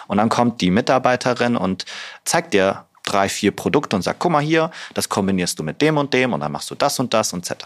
Und 0.08 0.18
dann 0.18 0.30
kommt 0.30 0.62
die 0.62 0.72
Mitarbeiterin 0.72 1.58
und 1.58 1.86
zeigt 2.24 2.54
dir 2.54 2.86
drei, 3.04 3.28
vier 3.28 3.52
Produkte 3.52 3.96
und 3.96 4.04
sagt, 4.04 4.20
guck 4.20 4.32
mal 4.32 4.42
hier, 4.42 4.72
das 4.94 5.10
kombinierst 5.10 5.60
du 5.60 5.64
mit 5.64 5.82
dem 5.82 5.98
und 5.98 6.14
dem 6.14 6.34
und 6.34 6.40
dann 6.40 6.52
machst 6.52 6.70
du 6.72 6.76
das 6.76 7.00
und 7.00 7.14
das 7.14 7.34
etc. 7.34 7.66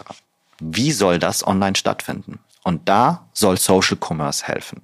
Wie 0.60 0.92
soll 0.92 1.18
das 1.18 1.46
online 1.46 1.76
stattfinden? 1.76 2.38
Und 2.62 2.88
da 2.88 3.26
soll 3.32 3.58
Social 3.58 3.96
Commerce 3.96 4.46
helfen. 4.46 4.82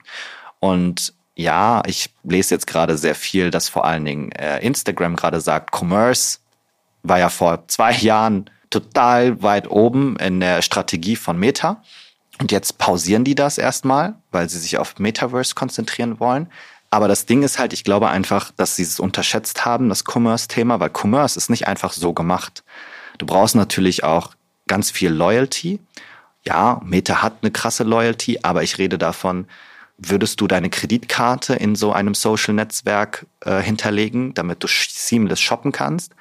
Und 0.60 1.12
ja, 1.34 1.82
ich 1.86 2.10
lese 2.22 2.54
jetzt 2.54 2.66
gerade 2.66 2.96
sehr 2.98 3.14
viel, 3.14 3.50
dass 3.50 3.68
vor 3.68 3.84
allen 3.84 4.04
Dingen 4.04 4.32
äh, 4.32 4.60
Instagram 4.60 5.16
gerade 5.16 5.40
sagt, 5.40 5.74
Commerce 5.74 6.38
war 7.02 7.18
ja 7.18 7.28
vor 7.28 7.66
zwei 7.68 7.92
Jahren 7.92 8.50
total 8.70 9.42
weit 9.42 9.68
oben 9.70 10.16
in 10.16 10.40
der 10.40 10.62
Strategie 10.62 11.16
von 11.16 11.38
Meta. 11.38 11.82
Und 12.40 12.52
jetzt 12.52 12.78
pausieren 12.78 13.24
die 13.24 13.34
das 13.34 13.58
erstmal, 13.58 14.14
weil 14.30 14.48
sie 14.48 14.58
sich 14.58 14.78
auf 14.78 14.98
Metaverse 14.98 15.54
konzentrieren 15.54 16.20
wollen. 16.20 16.48
Aber 16.90 17.08
das 17.08 17.26
Ding 17.26 17.42
ist 17.42 17.58
halt, 17.58 17.72
ich 17.72 17.84
glaube 17.84 18.08
einfach, 18.08 18.50
dass 18.50 18.76
sie 18.76 18.82
es 18.82 19.00
unterschätzt 19.00 19.64
haben, 19.64 19.88
das 19.88 20.04
Commerce-Thema, 20.04 20.78
weil 20.78 20.90
Commerce 20.90 21.38
ist 21.38 21.50
nicht 21.50 21.66
einfach 21.66 21.92
so 21.92 22.12
gemacht. 22.12 22.64
Du 23.18 23.26
brauchst 23.26 23.54
natürlich 23.54 24.04
auch 24.04 24.34
ganz 24.66 24.90
viel 24.90 25.10
Loyalty. 25.10 25.80
Ja, 26.44 26.80
Meta 26.84 27.22
hat 27.22 27.38
eine 27.42 27.50
krasse 27.50 27.84
Loyalty, 27.84 28.40
aber 28.42 28.62
ich 28.62 28.78
rede 28.78 28.98
davon, 28.98 29.46
würdest 29.98 30.40
du 30.40 30.46
deine 30.46 30.70
Kreditkarte 30.70 31.54
in 31.54 31.76
so 31.76 31.92
einem 31.92 32.14
Social-Netzwerk 32.14 33.26
äh, 33.40 33.60
hinterlegen, 33.60 34.34
damit 34.34 34.62
du 34.62 34.66
seamless 34.68 35.40
shoppen 35.40 35.72
kannst? 35.72 36.12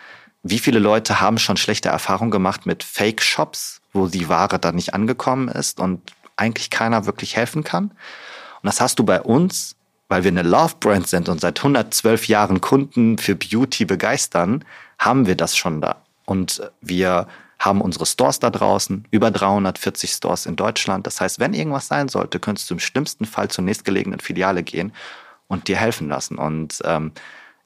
Wie 0.43 0.59
viele 0.59 0.79
Leute 0.79 1.21
haben 1.21 1.37
schon 1.37 1.57
schlechte 1.57 1.89
Erfahrungen 1.89 2.31
gemacht 2.31 2.65
mit 2.65 2.83
Fake-Shops, 2.83 3.81
wo 3.93 4.07
die 4.07 4.29
Ware 4.29 4.59
dann 4.59 4.75
nicht 4.75 4.93
angekommen 4.93 5.47
ist 5.47 5.79
und 5.79 6.01
eigentlich 6.35 6.69
keiner 6.69 7.05
wirklich 7.05 7.35
helfen 7.35 7.63
kann? 7.63 7.85
Und 7.85 8.67
das 8.67 8.81
hast 8.81 8.99
du 8.99 9.03
bei 9.03 9.21
uns, 9.21 9.75
weil 10.07 10.23
wir 10.23 10.31
eine 10.31 10.43
Love-Brand 10.43 11.07
sind 11.07 11.29
und 11.29 11.41
seit 11.41 11.59
112 11.59 12.27
Jahren 12.27 12.61
Kunden 12.61 13.17
für 13.17 13.35
Beauty 13.35 13.85
begeistern, 13.85 14.65
haben 14.99 15.25
wir 15.25 15.35
das 15.35 15.55
schon 15.55 15.81
da. 15.81 16.01
Und 16.25 16.61
wir 16.81 17.27
haben 17.61 17.79
unsere 17.79 18.07
Stores 18.07 18.39
da 18.39 18.49
draußen, 18.49 19.07
über 19.11 19.29
340 19.29 20.11
Stores 20.11 20.47
in 20.47 20.55
Deutschland. 20.55 21.05
Das 21.05 21.21
heißt, 21.21 21.39
wenn 21.39 21.53
irgendwas 21.53 21.87
sein 21.87 22.09
sollte, 22.09 22.39
könntest 22.39 22.69
du 22.69 22.73
im 22.73 22.79
schlimmsten 22.79 23.25
Fall 23.25 23.49
zur 23.49 23.63
nächstgelegenen 23.63 24.19
Filiale 24.19 24.63
gehen 24.63 24.91
und 25.47 25.67
dir 25.67 25.77
helfen 25.77 26.09
lassen. 26.09 26.39
Und 26.39 26.79
ähm, 26.85 27.11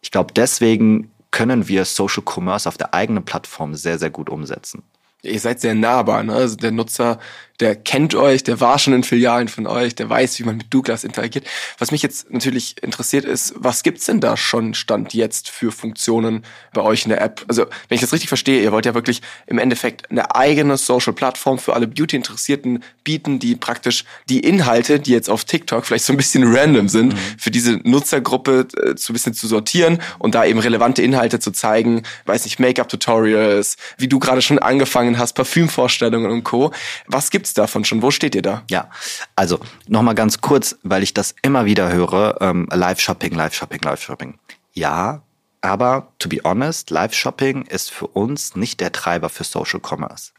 ich 0.02 0.12
glaube, 0.12 0.34
deswegen 0.34 1.12
können 1.32 1.70
wir 1.70 1.86
Social 1.86 2.24
Commerce 2.24 2.68
auf 2.68 2.78
der 2.78 2.94
eigenen 2.94 3.24
Plattform 3.24 3.74
sehr, 3.74 3.98
sehr 3.98 4.10
gut 4.10 4.30
umsetzen. 4.30 4.84
Ihr 5.22 5.40
seid 5.40 5.62
sehr 5.62 5.76
nahbar, 5.76 6.24
ne? 6.24 6.34
Also 6.34 6.58
der 6.58 6.72
Nutzer 6.72 7.20
der 7.60 7.76
kennt 7.76 8.16
euch, 8.16 8.44
der 8.44 8.60
war 8.60 8.80
schon 8.80 8.94
in 8.94 9.04
Filialen 9.04 9.48
von 9.48 9.66
euch, 9.66 9.96
der 9.96 10.10
weiß, 10.10 10.40
wie 10.40 10.44
man 10.44 10.58
mit 10.58 10.74
Douglas 10.74 11.04
interagiert. 11.04 11.46
Was 11.78 11.92
mich 11.92 12.02
jetzt 12.02 12.32
natürlich 12.32 12.76
interessiert 12.84 13.24
ist, 13.24 13.54
was 13.56 13.84
gibt's 13.84 14.06
denn 14.06 14.20
da 14.20 14.36
schon 14.36 14.74
Stand 14.74 15.14
jetzt 15.14 15.50
für 15.50 15.72
Funktionen 15.72 16.44
bei 16.74 16.82
euch 16.82 17.06
in 17.06 17.10
der 17.10 17.22
App? 17.22 17.46
Also, 17.48 17.66
wenn 17.88 17.96
ich 17.96 18.02
das 18.02 18.12
richtig 18.12 18.28
verstehe, 18.28 18.62
ihr 18.62 18.72
wollt 18.72 18.86
ja 18.86 18.94
wirklich 18.94 19.22
im 19.48 19.58
Endeffekt 19.58 20.12
eine 20.12 20.36
eigene 20.36 20.76
Social-Plattform 20.76 21.58
für 21.58 21.74
alle 21.74 21.88
Beauty-Interessierten 21.88 22.84
bieten, 23.04 23.40
die 23.40 23.56
praktisch 23.56 24.04
die 24.28 24.42
Inhalte, 24.42 25.00
die 25.00 25.12
jetzt 25.12 25.30
auf 25.30 25.46
TikTok 25.46 25.86
vielleicht 25.86 26.06
so 26.06 26.12
ein 26.12 26.18
bisschen 26.18 26.44
random 26.46 26.90
sind, 26.90 27.14
mhm. 27.14 27.20
für 27.38 27.52
diese 27.52 27.80
Nutzergruppe 27.84 28.68
äh, 28.78 28.96
so 28.98 29.12
ein 29.12 29.14
bisschen 29.14 29.34
zu 29.34 29.48
sortieren 29.48 30.02
und 30.20 30.36
da 30.36 30.44
eben 30.44 30.60
relevante 30.60 31.02
Inhalte 31.02 31.40
zu 31.40 31.52
zeigen, 31.52 32.04
weiß 32.26 32.44
nicht, 32.44 32.60
Make-up-Tutorials, 32.60 33.78
wie 33.98 34.10
du 34.10 34.20
gerade 34.20 34.42
schon 34.42 34.60
angefangen 34.60 35.18
hast, 35.18 35.34
Parfümvorstellungen 35.34 36.32
und 36.32 36.44
Co. 36.44 36.72
Was 37.08 37.30
gibt 37.30 37.45
gibt's 37.46 37.54
davon 37.54 37.86
schon? 37.86 38.02
Wo 38.02 38.10
steht 38.10 38.34
ihr 38.34 38.42
da? 38.42 38.64
Ja, 38.72 38.90
also 39.36 39.60
nochmal 39.88 40.16
ganz 40.16 40.42
kurz, 40.42 40.78
weil 40.82 41.04
ich 41.04 41.14
das 41.14 41.36
immer 41.44 41.66
wieder 41.66 41.92
höre, 41.94 42.42
ähm, 42.42 42.68
Live-Shopping, 42.72 43.36
Live-Shopping, 43.36 43.82
Live-Shopping. 43.84 44.40
Ja, 44.74 45.22
aber 45.62 46.08
to 46.18 46.28
be 46.28 46.42
honest, 46.44 46.90
Live-Shopping 46.90 47.68
ist 47.68 47.92
für 47.92 48.08
uns 48.08 48.56
nicht 48.56 48.80
der 48.80 48.92
Treiber 48.92 49.30
für 49.30 49.44
Social 49.44 49.80
Commerce. 49.80 50.32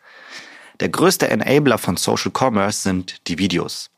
Der 0.80 0.88
größte 0.88 1.28
Enabler 1.28 1.78
von 1.78 1.96
Social 1.96 2.32
Commerce 2.36 2.82
sind 2.82 3.28
die 3.28 3.38
Videos. 3.38 3.90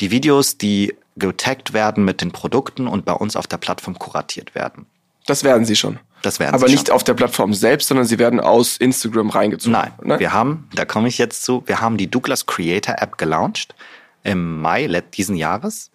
Die 0.00 0.10
Videos, 0.10 0.58
die 0.58 0.96
getaggt 1.14 1.72
werden 1.72 2.04
mit 2.04 2.22
den 2.22 2.32
Produkten 2.32 2.88
und 2.88 3.04
bei 3.04 3.12
uns 3.12 3.36
auf 3.36 3.46
der 3.46 3.58
Plattform 3.58 4.00
kuratiert 4.00 4.56
werden. 4.56 4.86
Das 5.26 5.44
werden 5.44 5.64
sie 5.64 5.76
schon. 5.76 6.00
Das 6.22 6.38
werden 6.38 6.54
Aber 6.54 6.68
sie 6.68 6.74
nicht 6.74 6.90
auf 6.90 7.04
der 7.04 7.14
Plattform 7.14 7.52
selbst, 7.52 7.88
sondern 7.88 8.06
sie 8.06 8.18
werden 8.18 8.40
aus 8.40 8.76
Instagram 8.76 9.30
reingezogen. 9.30 9.72
Nein, 9.72 9.92
ne? 10.02 10.18
wir 10.18 10.32
haben, 10.32 10.68
da 10.74 10.84
komme 10.84 11.08
ich 11.08 11.18
jetzt 11.18 11.42
zu, 11.42 11.62
wir 11.66 11.80
haben 11.80 11.96
die 11.96 12.10
Douglas 12.10 12.46
Creator 12.46 12.96
App 12.98 13.18
gelauncht 13.18 13.74
im 14.22 14.60
Mai 14.60 14.86
diesen 15.14 15.36
Jahres. 15.36 15.90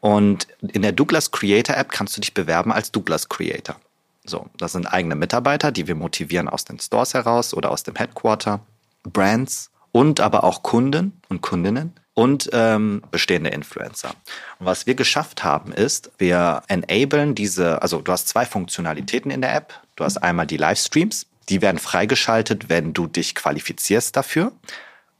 Und 0.00 0.48
in 0.60 0.82
der 0.82 0.92
Douglas 0.92 1.30
Creator 1.30 1.76
App 1.76 1.90
kannst 1.90 2.16
du 2.16 2.20
dich 2.20 2.34
bewerben 2.34 2.72
als 2.72 2.92
Douglas 2.92 3.28
Creator. 3.28 3.76
So, 4.24 4.46
das 4.56 4.72
sind 4.72 4.86
eigene 4.86 5.14
Mitarbeiter, 5.14 5.72
die 5.72 5.88
wir 5.88 5.94
motivieren 5.94 6.48
aus 6.48 6.64
den 6.64 6.78
Stores 6.78 7.14
heraus 7.14 7.54
oder 7.54 7.70
aus 7.70 7.82
dem 7.82 7.96
Headquarter, 7.96 8.60
Brands 9.02 9.70
und 9.92 10.20
aber 10.20 10.44
auch 10.44 10.62
Kunden 10.62 11.20
und 11.28 11.40
Kundinnen 11.40 11.94
und 12.20 12.50
ähm, 12.52 13.00
bestehende 13.10 13.48
Influencer. 13.48 14.10
Und 14.58 14.66
was 14.66 14.86
wir 14.86 14.94
geschafft 14.94 15.42
haben, 15.42 15.72
ist, 15.72 16.10
wir 16.18 16.62
enablen 16.68 17.34
diese, 17.34 17.80
also 17.80 18.02
du 18.02 18.12
hast 18.12 18.28
zwei 18.28 18.44
Funktionalitäten 18.44 19.30
in 19.30 19.40
der 19.40 19.54
App. 19.54 19.72
Du 19.96 20.04
hast 20.04 20.18
einmal 20.18 20.46
die 20.46 20.58
Livestreams, 20.58 21.24
die 21.48 21.62
werden 21.62 21.78
freigeschaltet, 21.78 22.68
wenn 22.68 22.92
du 22.92 23.06
dich 23.06 23.34
qualifizierst 23.34 24.14
dafür. 24.14 24.52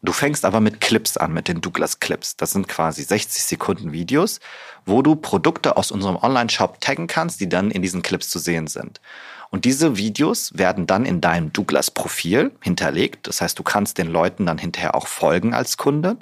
Du 0.02 0.12
fängst 0.12 0.44
aber 0.44 0.60
mit 0.60 0.82
Clips 0.82 1.16
an, 1.16 1.32
mit 1.32 1.48
den 1.48 1.62
Douglas 1.62 2.00
Clips. 2.00 2.36
Das 2.36 2.50
sind 2.50 2.68
quasi 2.68 3.02
60 3.02 3.44
Sekunden 3.44 3.92
Videos, 3.92 4.38
wo 4.84 5.00
du 5.00 5.16
Produkte 5.16 5.78
aus 5.78 5.90
unserem 5.90 6.16
Online-Shop 6.16 6.82
taggen 6.82 7.06
kannst, 7.06 7.40
die 7.40 7.48
dann 7.48 7.70
in 7.70 7.80
diesen 7.80 8.02
Clips 8.02 8.28
zu 8.28 8.38
sehen 8.38 8.66
sind. 8.66 9.00
Und 9.48 9.64
diese 9.64 9.96
Videos 9.96 10.52
werden 10.58 10.86
dann 10.86 11.06
in 11.06 11.22
deinem 11.22 11.50
Douglas-Profil 11.50 12.52
hinterlegt. 12.60 13.26
Das 13.26 13.40
heißt, 13.40 13.58
du 13.58 13.62
kannst 13.62 13.96
den 13.96 14.08
Leuten 14.08 14.44
dann 14.44 14.58
hinterher 14.58 14.94
auch 14.94 15.06
folgen 15.06 15.54
als 15.54 15.78
Kunde. 15.78 16.18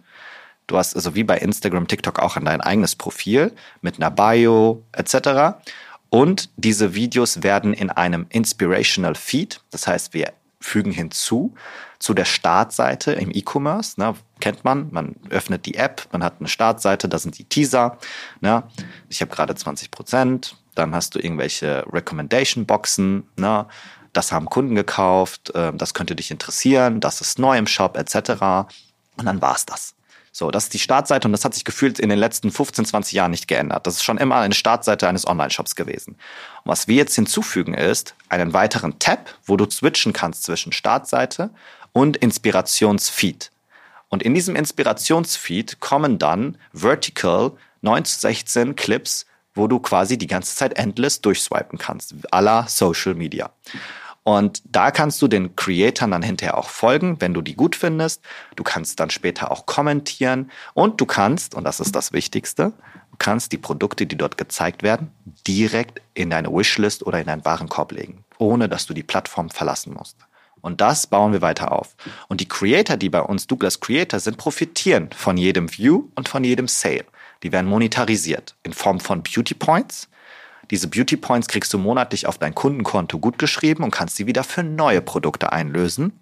Du 0.68 0.76
hast 0.76 0.94
also 0.94 1.16
wie 1.16 1.24
bei 1.24 1.38
Instagram, 1.38 1.88
TikTok 1.88 2.20
auch 2.20 2.36
an 2.36 2.44
dein 2.44 2.60
eigenes 2.60 2.94
Profil 2.94 3.52
mit 3.80 3.96
einer 3.96 4.10
Bio 4.10 4.84
etc. 4.92 5.58
Und 6.10 6.50
diese 6.56 6.94
Videos 6.94 7.42
werden 7.42 7.72
in 7.72 7.90
einem 7.90 8.26
Inspirational 8.28 9.16
Feed, 9.16 9.60
das 9.70 9.88
heißt, 9.88 10.14
wir 10.14 10.32
fügen 10.60 10.90
hinzu 10.90 11.54
zu 11.98 12.14
der 12.14 12.24
Startseite 12.24 13.12
im 13.12 13.30
E-Commerce. 13.32 13.98
Ne, 13.98 14.14
kennt 14.40 14.64
man, 14.64 14.88
man 14.90 15.16
öffnet 15.30 15.66
die 15.66 15.76
App, 15.76 16.06
man 16.12 16.22
hat 16.22 16.36
eine 16.38 16.48
Startseite, 16.48 17.08
da 17.08 17.18
sind 17.18 17.38
die 17.38 17.44
Teaser. 17.44 17.98
Ne, 18.40 18.64
ich 19.08 19.20
habe 19.20 19.34
gerade 19.34 19.54
20 19.54 19.90
Prozent. 19.90 20.56
Dann 20.74 20.94
hast 20.94 21.14
du 21.14 21.18
irgendwelche 21.18 21.84
Recommendation-Boxen. 21.90 23.28
Ne, 23.36 23.66
das 24.12 24.32
haben 24.32 24.46
Kunden 24.46 24.74
gekauft, 24.74 25.54
äh, 25.54 25.72
das 25.74 25.94
könnte 25.94 26.14
dich 26.16 26.30
interessieren, 26.30 27.00
das 27.00 27.20
ist 27.20 27.38
neu 27.38 27.56
im 27.56 27.66
Shop 27.66 27.96
etc. 27.96 28.68
Und 29.16 29.26
dann 29.26 29.40
war's 29.40 29.64
das. 29.64 29.94
So, 30.32 30.50
das 30.50 30.64
ist 30.64 30.74
die 30.74 30.78
Startseite 30.78 31.26
und 31.28 31.32
das 31.32 31.44
hat 31.44 31.54
sich 31.54 31.64
gefühlt 31.64 31.98
in 31.98 32.08
den 32.08 32.18
letzten 32.18 32.50
15, 32.50 32.84
20 32.84 33.12
Jahren 33.12 33.30
nicht 33.30 33.48
geändert. 33.48 33.86
Das 33.86 33.94
ist 33.94 34.04
schon 34.04 34.18
immer 34.18 34.36
eine 34.36 34.54
Startseite 34.54 35.08
eines 35.08 35.26
Online-Shops 35.26 35.74
gewesen. 35.74 36.12
Und 36.64 36.70
was 36.70 36.88
wir 36.88 36.96
jetzt 36.96 37.14
hinzufügen 37.14 37.74
ist 37.74 38.14
einen 38.28 38.52
weiteren 38.52 38.98
Tab, 38.98 39.34
wo 39.44 39.56
du 39.56 39.68
switchen 39.70 40.12
kannst 40.12 40.44
zwischen 40.44 40.72
Startseite 40.72 41.50
und 41.92 42.16
Inspirationsfeed. 42.16 43.50
Und 44.08 44.22
in 44.22 44.34
diesem 44.34 44.56
Inspirationsfeed 44.56 45.80
kommen 45.80 46.18
dann 46.18 46.56
vertical 46.72 47.52
9 47.82 48.04
zu 48.04 48.20
16 48.20 48.76
Clips, 48.76 49.26
wo 49.54 49.66
du 49.66 49.80
quasi 49.80 50.16
die 50.16 50.26
ganze 50.26 50.54
Zeit 50.54 50.78
endless 50.78 51.20
durchswipen 51.20 51.78
kannst, 51.78 52.14
à 52.30 52.40
la 52.40 52.66
Social 52.68 53.14
Media. 53.14 53.50
Und 54.24 54.62
da 54.64 54.90
kannst 54.90 55.22
du 55.22 55.28
den 55.28 55.56
Creatoren 55.56 56.10
dann 56.10 56.22
hinterher 56.22 56.58
auch 56.58 56.68
folgen, 56.68 57.20
wenn 57.20 57.32
du 57.32 57.40
die 57.40 57.54
gut 57.54 57.74
findest. 57.74 58.20
Du 58.56 58.62
kannst 58.62 59.00
dann 59.00 59.10
später 59.10 59.50
auch 59.50 59.64
kommentieren 59.64 60.50
und 60.74 61.00
du 61.00 61.06
kannst, 61.06 61.54
und 61.54 61.64
das 61.64 61.80
ist 61.80 61.94
das 61.96 62.12
Wichtigste, 62.12 62.72
du 63.10 63.16
kannst 63.18 63.52
die 63.52 63.58
Produkte, 63.58 64.06
die 64.06 64.16
dort 64.16 64.36
gezeigt 64.36 64.82
werden, 64.82 65.10
direkt 65.46 66.02
in 66.14 66.30
deine 66.30 66.52
Wishlist 66.52 67.06
oder 67.06 67.20
in 67.20 67.26
deinen 67.26 67.44
Warenkorb 67.44 67.92
legen, 67.92 68.24
ohne 68.36 68.68
dass 68.68 68.86
du 68.86 68.92
die 68.92 69.02
Plattform 69.02 69.48
verlassen 69.48 69.94
musst. 69.94 70.16
Und 70.60 70.80
das 70.80 71.06
bauen 71.06 71.32
wir 71.32 71.40
weiter 71.40 71.72
auf. 71.72 71.94
Und 72.28 72.40
die 72.40 72.48
Creator, 72.48 72.96
die 72.96 73.08
bei 73.08 73.20
uns 73.20 73.46
Douglas 73.46 73.80
Creator 73.80 74.20
sind, 74.20 74.36
profitieren 74.36 75.08
von 75.14 75.36
jedem 75.36 75.72
View 75.72 76.08
und 76.14 76.28
von 76.28 76.44
jedem 76.44 76.68
Sale. 76.68 77.06
Die 77.42 77.52
werden 77.52 77.68
monetarisiert 77.68 78.56
in 78.62 78.72
Form 78.72 79.00
von 79.00 79.22
Beauty 79.22 79.54
Points, 79.54 80.08
diese 80.70 80.88
Beauty 80.88 81.16
Points 81.16 81.48
kriegst 81.48 81.72
du 81.72 81.78
monatlich 81.78 82.26
auf 82.26 82.38
dein 82.38 82.54
Kundenkonto 82.54 83.18
gutgeschrieben 83.18 83.84
und 83.84 83.90
kannst 83.90 84.16
sie 84.16 84.26
wieder 84.26 84.44
für 84.44 84.62
neue 84.62 85.00
Produkte 85.00 85.52
einlösen. 85.52 86.18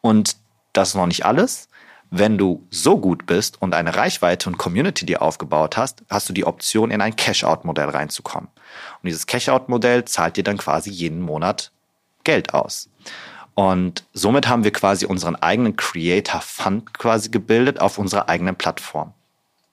Und 0.00 0.36
das 0.72 0.90
ist 0.90 0.94
noch 0.94 1.06
nicht 1.06 1.24
alles. 1.24 1.68
Wenn 2.12 2.38
du 2.38 2.66
so 2.70 2.98
gut 2.98 3.26
bist 3.26 3.62
und 3.62 3.72
eine 3.72 3.94
Reichweite 3.94 4.48
und 4.48 4.58
Community 4.58 5.06
dir 5.06 5.22
aufgebaut 5.22 5.76
hast, 5.76 6.02
hast 6.10 6.28
du 6.28 6.32
die 6.32 6.44
Option, 6.44 6.90
in 6.90 7.00
ein 7.00 7.14
Cash-out-Modell 7.14 7.88
reinzukommen. 7.88 8.48
Und 8.48 9.06
dieses 9.06 9.26
Cash-out-Modell 9.26 10.04
zahlt 10.06 10.36
dir 10.36 10.42
dann 10.42 10.58
quasi 10.58 10.90
jeden 10.90 11.20
Monat 11.20 11.70
Geld 12.24 12.52
aus. 12.52 12.90
Und 13.54 14.04
somit 14.12 14.48
haben 14.48 14.64
wir 14.64 14.72
quasi 14.72 15.06
unseren 15.06 15.36
eigenen 15.36 15.76
Creator 15.76 16.40
Fund 16.40 16.94
quasi 16.94 17.28
gebildet 17.28 17.80
auf 17.80 17.98
unserer 17.98 18.28
eigenen 18.28 18.56
Plattform. 18.56 19.12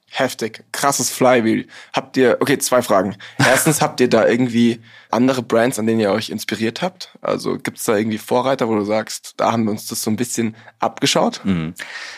Heftig. 0.09 0.63
Krasses 0.71 1.09
Flywheel. 1.09 1.67
Habt 1.93 2.15
ihr, 2.15 2.37
okay, 2.39 2.57
zwei 2.57 2.81
Fragen. 2.81 3.17
Erstens, 3.37 3.81
habt 3.81 3.99
ihr 3.99 4.09
da 4.09 4.25
irgendwie 4.25 4.79
andere 5.11 5.43
Brands, 5.43 5.79
an 5.79 5.85
denen 5.85 5.99
ihr 5.99 6.11
euch 6.11 6.29
inspiriert 6.29 6.81
habt? 6.81 7.17
Also 7.21 7.57
gibt's 7.57 7.83
da 7.83 7.97
irgendwie 7.97 8.17
Vorreiter, 8.17 8.69
wo 8.69 8.75
du 8.75 8.85
sagst, 8.85 9.33
da 9.37 9.51
haben 9.51 9.65
wir 9.65 9.71
uns 9.71 9.85
das 9.87 10.01
so 10.01 10.09
ein 10.09 10.15
bisschen 10.15 10.55
abgeschaut? 10.79 11.41
Mhm. 11.43 11.73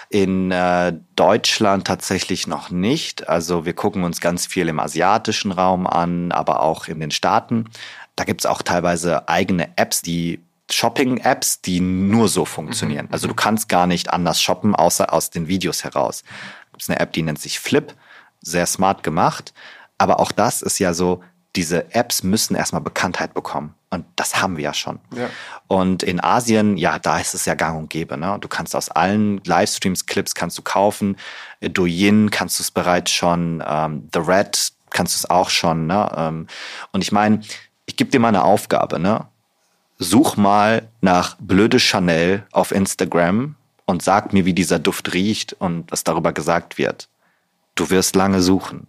In 0.10 0.52
äh, 0.52 0.94
Deutschland 1.16 1.88
tatsächlich 1.88 2.46
noch 2.46 2.70
nicht. 2.70 3.28
Also 3.28 3.66
wir 3.66 3.74
gucken 3.74 4.04
uns 4.04 4.22
ganz 4.22 4.46
viel 4.46 4.70
im 4.70 4.80
asiatischen 4.80 5.52
Raum 5.52 5.88
an, 5.88 6.32
aber 6.32 6.62
auch 6.62 6.88
in 6.88 7.00
den 7.00 7.12
Staaten. 7.12 7.66
Da 8.16 8.24
gibt's 8.24 8.46
auch 8.46 8.62
teilweise 8.62 9.28
eigene 9.28 9.78
Apps, 9.78 10.04
die 10.04 10.42
Shopping-Apps, 10.72 11.62
die 11.62 11.80
nur 11.80 12.28
so 12.28 12.46
funktionieren. 12.46 13.08
Mhm. 13.08 13.14
Also 13.14 13.28
du 13.28 13.34
kannst 13.34 13.68
gar 13.68 13.88
nicht 13.88 14.12
anders 14.12 14.40
shoppen, 14.42 14.76
außer 14.76 15.12
aus 15.12 15.32
den 15.32 15.48
Videos 15.48 15.84
heraus 15.84 16.24
gibt 16.80 16.84
es 16.84 16.90
eine 16.90 17.02
App, 17.02 17.12
die 17.12 17.24
nennt 17.24 17.42
sich 17.42 17.60
Flip, 17.60 17.94
sehr 18.40 18.66
smart 18.66 19.04
gemacht. 19.04 19.54
Aber 19.98 20.22
auch 20.22 20.32
das 20.32 20.62
ist 20.62 20.80
ja 20.80 20.94
so, 20.94 21.22
diese 21.58 21.94
Apps 21.94 22.24
müssen 22.24 22.56
erstmal 22.56 22.82
Bekanntheit 22.82 23.34
bekommen. 23.34 23.76
Und 23.90 24.06
das 24.16 24.42
haben 24.42 24.56
wir 24.56 24.64
ja 24.64 24.74
schon. 24.74 25.00
Ja. 25.14 25.30
Und 25.68 26.04
in 26.04 26.24
Asien, 26.24 26.78
ja, 26.78 26.98
da 26.98 27.20
ist 27.20 27.34
es 27.34 27.44
ja 27.44 27.56
gang 27.56 27.78
und 27.78 27.90
gäbe. 27.90 28.18
Ne? 28.18 28.38
Du 28.40 28.48
kannst 28.48 28.78
aus 28.78 28.88
allen 28.88 29.42
Livestreams, 29.44 30.06
Clips 30.06 30.36
kannst 30.36 30.58
du 30.58 30.62
kaufen. 30.62 31.18
Douyin 31.60 32.32
kannst 32.32 32.60
du 32.60 32.64
es 32.64 32.72
bereits 32.72 33.12
schon. 33.12 33.62
Ähm, 33.68 34.08
The 34.14 34.20
Red 34.20 34.72
kannst 34.90 35.16
du 35.16 35.18
es 35.18 35.30
auch 35.30 35.50
schon. 35.50 35.86
Ne? 35.86 36.10
Ähm, 36.16 36.48
und 36.94 37.02
ich 37.02 37.12
meine, 37.12 37.42
ich 37.88 37.98
gebe 37.98 38.10
dir 38.10 38.22
mal 38.22 38.30
eine 38.30 38.46
Aufgabe. 38.46 39.00
Ne? 39.00 39.26
Such 39.98 40.38
mal 40.38 40.88
nach 41.02 41.36
blöde 41.42 41.80
Chanel 41.80 42.46
auf 42.54 42.72
Instagram 42.72 43.56
und 43.90 44.04
sag 44.04 44.34
mir, 44.34 44.46
wie 44.46 44.54
dieser 44.54 44.78
Duft 44.78 45.14
riecht 45.14 45.54
und 45.54 45.92
was 45.92 46.04
darüber 46.04 46.32
gesagt 46.32 46.78
wird. 46.78 47.10
Du 47.74 47.90
wirst 47.90 48.16
lange 48.16 48.42
suchen. 48.44 48.86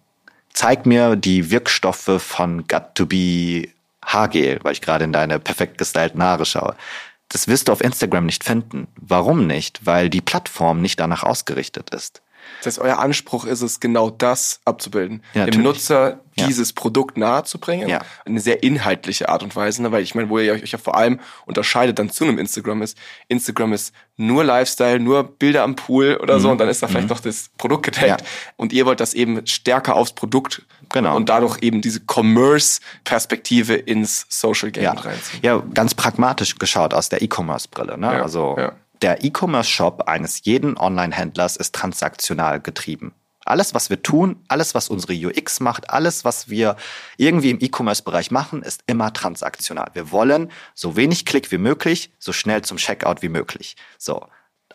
Zeig 0.53 0.85
mir 0.85 1.17
die 1.17 1.51
Wirkstoffe 1.51 2.21
von 2.21 2.67
Got 2.69 2.95
to 2.97 3.07
Be 3.07 3.69
Haargel, 4.05 4.59
weil 4.63 4.73
ich 4.73 4.83
gerade 4.83 5.05
in 5.05 5.13
deine 5.13 5.39
perfekt 5.39 5.79
gestylten 5.79 6.23
Haare 6.23 6.45
schaue. 6.45 6.77
Das 7.31 7.49
wirst 7.49 7.69
du 7.69 7.73
auf 7.73 7.81
Instagram 7.81 8.27
nicht 8.27 8.45
finden. 8.45 8.89
Warum 8.97 9.47
nicht? 9.47 9.87
Weil 9.87 10.11
die 10.11 10.21
Plattform 10.21 10.83
nicht 10.83 11.01
danach 11.01 11.23
ausgerichtet 11.23 11.91
ist. 11.95 12.21
Das 12.59 12.67
heißt, 12.67 12.79
euer 12.79 12.99
Anspruch 12.99 13.47
ist 13.47 13.63
es, 13.63 13.81
genau 13.81 14.11
das 14.11 14.61
abzubilden. 14.65 15.23
Ja, 15.35 15.47
dem 15.47 15.63
Nutzer 15.63 16.21
dieses 16.37 16.71
ja. 16.71 16.75
Produkt 16.75 17.17
nahezubringen. 17.17 17.89
Ja. 17.89 18.01
Eine 18.25 18.41
sehr 18.41 18.63
inhaltliche 18.63 19.29
Art 19.29 19.43
und 19.43 19.55
Weise, 19.57 19.83
ne? 19.83 19.93
weil 19.93 20.03
ich 20.03 20.15
meine, 20.15 20.29
wo 20.29 20.39
ihr 20.39 20.53
euch 20.53 20.71
ja 20.71 20.79
vor 20.79 20.97
allem 20.97 21.21
unterscheidet 21.47 21.99
dann 21.99 22.11
zu 22.11 22.25
einem 22.25 22.39
Instagram 22.39 22.83
ist, 22.83 22.97
Instagram 23.29 23.73
ist 23.73 23.95
nur 24.17 24.45
Lifestyle, 24.45 25.01
nur 25.01 25.25
Bilder 25.25 25.63
am 25.63 25.77
Pool 25.77 26.19
oder 26.21 26.37
mhm. 26.37 26.41
so 26.41 26.51
und 26.51 26.59
dann 26.59 26.69
ist 26.69 26.83
da 26.83 26.89
vielleicht 26.89 27.09
mhm. 27.09 27.15
noch 27.15 27.21
das 27.21 27.51
Produkt 27.59 27.85
getaggt. 27.85 28.21
Ja. 28.21 28.27
Und 28.57 28.73
ihr 28.73 28.87
wollt 28.87 29.01
das 29.01 29.15
eben 29.15 29.47
stärker 29.47 29.97
aufs 29.97 30.13
Produkt 30.13 30.63
genau. 30.91 31.17
und 31.17 31.29
dadurch 31.29 31.59
eben 31.63 31.81
diese 31.81 32.01
Commerce-Perspektive 32.01 33.75
ins 33.75 34.27
Social 34.29 34.71
Game 34.71 34.85
ja. 34.85 34.93
reinziehen. 34.93 35.41
Ja, 35.43 35.63
ganz 35.75 35.95
pragmatisch 35.95 36.57
geschaut 36.57 36.95
aus 36.95 37.09
der 37.09 37.23
E-Commerce-Brille. 37.23 37.99
Ne? 37.99 38.07
Ja. 38.07 38.23
Also 38.23 38.57
der 39.03 39.25
E-Commerce-Shop 39.25 40.03
eines 40.07 40.45
jeden 40.45 40.77
Online-Händlers 40.77 41.57
ist 41.57 41.75
transaktional 41.75 42.61
getrieben. 42.61 43.15
Alles, 43.47 43.75
was 43.75 43.89
wir 43.89 44.03
tun, 44.03 44.37
alles, 44.49 44.75
was 44.75 44.89
unsere 44.89 45.15
UX 45.15 45.61
macht, 45.61 45.91
alles, 45.91 46.25
was 46.25 46.51
wir 46.51 46.77
irgendwie 47.17 47.51
im 47.51 47.59
E-Commerce-Bereich 47.61 48.31
machen, 48.31 48.63
ist 48.63 48.83
immer 48.87 49.13
transaktional. 49.13 49.91
Wir 49.95 50.13
wollen 50.13 50.53
so 50.75 50.95
wenig 50.95 51.25
Klick 51.25 51.51
wie 51.51 51.59
möglich, 51.59 52.13
so 52.19 52.33
schnell 52.33 52.63
zum 52.63 52.77
Checkout 52.77 53.23
wie 53.23 53.31
möglich. 53.31 53.77
So, 53.99 54.27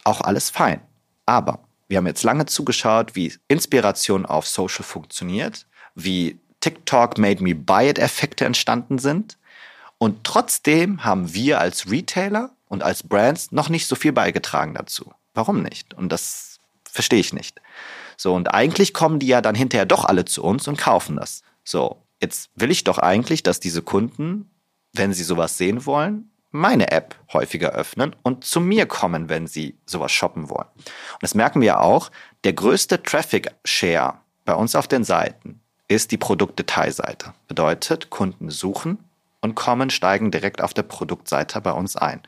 auch 0.03 0.21
alles 0.21 0.49
fein. 0.49 0.81
Aber 1.25 1.59
wir 1.87 1.97
haben 1.97 2.07
jetzt 2.07 2.23
lange 2.23 2.47
zugeschaut, 2.47 3.15
wie 3.15 3.33
Inspiration 3.47 4.25
auf 4.25 4.47
Social 4.47 4.83
funktioniert, 4.83 5.67
wie 5.93 6.39
TikTok 6.59 7.19
Made 7.19 7.43
Me 7.43 7.53
Buy 7.53 7.89
It 7.89 7.99
Effekte 7.99 8.45
entstanden 8.45 8.97
sind. 8.97 9.37
Und 9.99 10.23
trotzdem 10.23 11.03
haben 11.03 11.33
wir 11.33 11.59
als 11.59 11.91
Retailer 11.91 12.49
und 12.67 12.83
als 12.83 13.03
Brands 13.03 13.51
noch 13.51 13.69
nicht 13.69 13.87
so 13.87 13.95
viel 13.95 14.11
beigetragen 14.11 14.73
dazu. 14.73 15.13
Warum 15.33 15.61
nicht? 15.61 15.93
Und 15.93 16.11
das 16.11 16.59
verstehe 16.89 17.19
ich 17.19 17.33
nicht. 17.33 17.61
So, 18.17 18.33
und 18.33 18.53
eigentlich 18.53 18.93
kommen 18.93 19.19
die 19.19 19.27
ja 19.27 19.41
dann 19.41 19.55
hinterher 19.55 19.85
doch 19.85 20.05
alle 20.05 20.25
zu 20.25 20.43
uns 20.43 20.67
und 20.67 20.77
kaufen 20.77 21.17
das. 21.17 21.43
So, 21.63 22.01
jetzt 22.21 22.49
will 22.55 22.71
ich 22.71 22.83
doch 22.83 22.97
eigentlich, 22.97 23.43
dass 23.43 23.59
diese 23.59 23.81
Kunden, 23.81 24.49
wenn 24.93 25.13
sie 25.13 25.23
sowas 25.23 25.57
sehen 25.57 25.85
wollen, 25.85 26.31
meine 26.51 26.91
App 26.91 27.15
häufiger 27.33 27.71
öffnen 27.71 28.15
und 28.23 28.45
zu 28.45 28.61
mir 28.61 28.85
kommen, 28.85 29.27
wenn 29.27 29.45
sie 29.45 29.77
sowas 29.85 30.13
shoppen 30.13 30.49
wollen. 30.49 30.69
Und 30.77 31.21
das 31.21 31.35
merken 31.35 31.59
wir 31.59 31.81
auch, 31.81 32.11
der 32.45 32.53
größte 32.53 33.03
Traffic 33.03 33.51
Share 33.65 34.19
bei 34.45 34.55
uns 34.55 34.75
auf 34.75 34.87
den 34.87 35.03
Seiten 35.03 35.59
ist 35.87 36.11
die 36.11 36.17
Produktdetailseite. 36.17 37.33
Bedeutet, 37.47 38.09
Kunden 38.09 38.49
suchen 38.49 38.99
und 39.41 39.55
kommen, 39.55 39.89
steigen 39.89 40.31
direkt 40.31 40.61
auf 40.61 40.73
der 40.73 40.83
Produktseite 40.83 41.59
bei 41.61 41.71
uns 41.71 41.95
ein. 41.95 42.21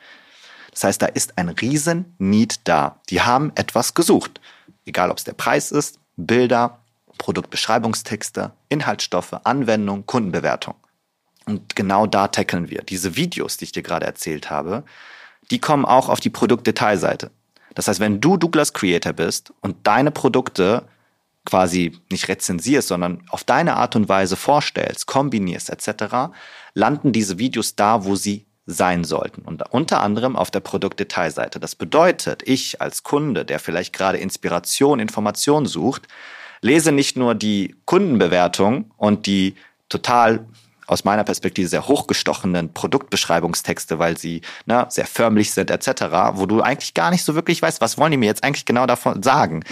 Das 0.78 0.84
heißt, 0.84 1.02
da 1.02 1.06
ist 1.06 1.36
ein 1.36 1.48
riesen 1.48 2.14
Need 2.18 2.60
da. 2.62 3.00
Die 3.08 3.20
haben 3.20 3.50
etwas 3.56 3.94
gesucht. 3.94 4.40
Egal, 4.86 5.10
ob 5.10 5.18
es 5.18 5.24
der 5.24 5.32
Preis 5.32 5.72
ist, 5.72 5.98
Bilder, 6.16 6.78
Produktbeschreibungstexte, 7.18 8.52
Inhaltsstoffe, 8.68 9.32
Anwendung, 9.42 10.06
Kundenbewertung. 10.06 10.76
Und 11.46 11.74
genau 11.74 12.06
da 12.06 12.28
tackeln 12.28 12.70
wir. 12.70 12.82
Diese 12.82 13.16
Videos, 13.16 13.56
die 13.56 13.64
ich 13.64 13.72
dir 13.72 13.82
gerade 13.82 14.06
erzählt 14.06 14.50
habe, 14.50 14.84
die 15.50 15.58
kommen 15.58 15.84
auch 15.84 16.08
auf 16.08 16.20
die 16.20 16.30
Produktdetailseite. 16.30 17.32
Das 17.74 17.88
heißt, 17.88 17.98
wenn 17.98 18.20
du 18.20 18.36
Douglas 18.36 18.72
Creator 18.72 19.14
bist 19.14 19.52
und 19.60 19.84
deine 19.84 20.12
Produkte 20.12 20.84
quasi 21.44 21.98
nicht 22.08 22.28
rezensierst, 22.28 22.86
sondern 22.86 23.24
auf 23.30 23.42
deine 23.42 23.74
Art 23.74 23.96
und 23.96 24.08
Weise 24.08 24.36
vorstellst, 24.36 25.08
kombinierst 25.08 25.70
etc., 25.70 26.30
landen 26.74 27.10
diese 27.10 27.40
Videos 27.40 27.74
da, 27.74 28.04
wo 28.04 28.14
sie 28.14 28.46
sein 28.68 29.02
sollten. 29.02 29.40
Und 29.42 29.62
unter 29.70 30.02
anderem 30.02 30.36
auf 30.36 30.50
der 30.50 30.60
Produktdetailseite. 30.60 31.58
Das 31.58 31.74
bedeutet, 31.74 32.42
ich 32.44 32.82
als 32.82 33.02
Kunde, 33.02 33.46
der 33.46 33.58
vielleicht 33.60 33.94
gerade 33.94 34.18
Inspiration, 34.18 35.00
Information 35.00 35.64
sucht, 35.64 36.02
lese 36.60 36.92
nicht 36.92 37.16
nur 37.16 37.34
die 37.34 37.76
Kundenbewertung 37.86 38.90
und 38.98 39.26
die 39.26 39.54
total 39.88 40.46
aus 40.86 41.04
meiner 41.04 41.24
Perspektive 41.24 41.68
sehr 41.68 41.88
hochgestochenen 41.88 42.74
Produktbeschreibungstexte, 42.74 43.98
weil 43.98 44.18
sie 44.18 44.42
ne, 44.66 44.86
sehr 44.90 45.06
förmlich 45.06 45.52
sind 45.52 45.70
etc., 45.70 46.04
wo 46.34 46.44
du 46.44 46.60
eigentlich 46.60 46.92
gar 46.92 47.10
nicht 47.10 47.24
so 47.24 47.34
wirklich 47.34 47.62
weißt, 47.62 47.80
was 47.80 47.96
wollen 47.96 48.10
die 48.10 48.16
mir 48.18 48.26
jetzt 48.26 48.44
eigentlich 48.44 48.66
genau 48.66 48.86
davon 48.86 49.22
sagen. 49.22 49.64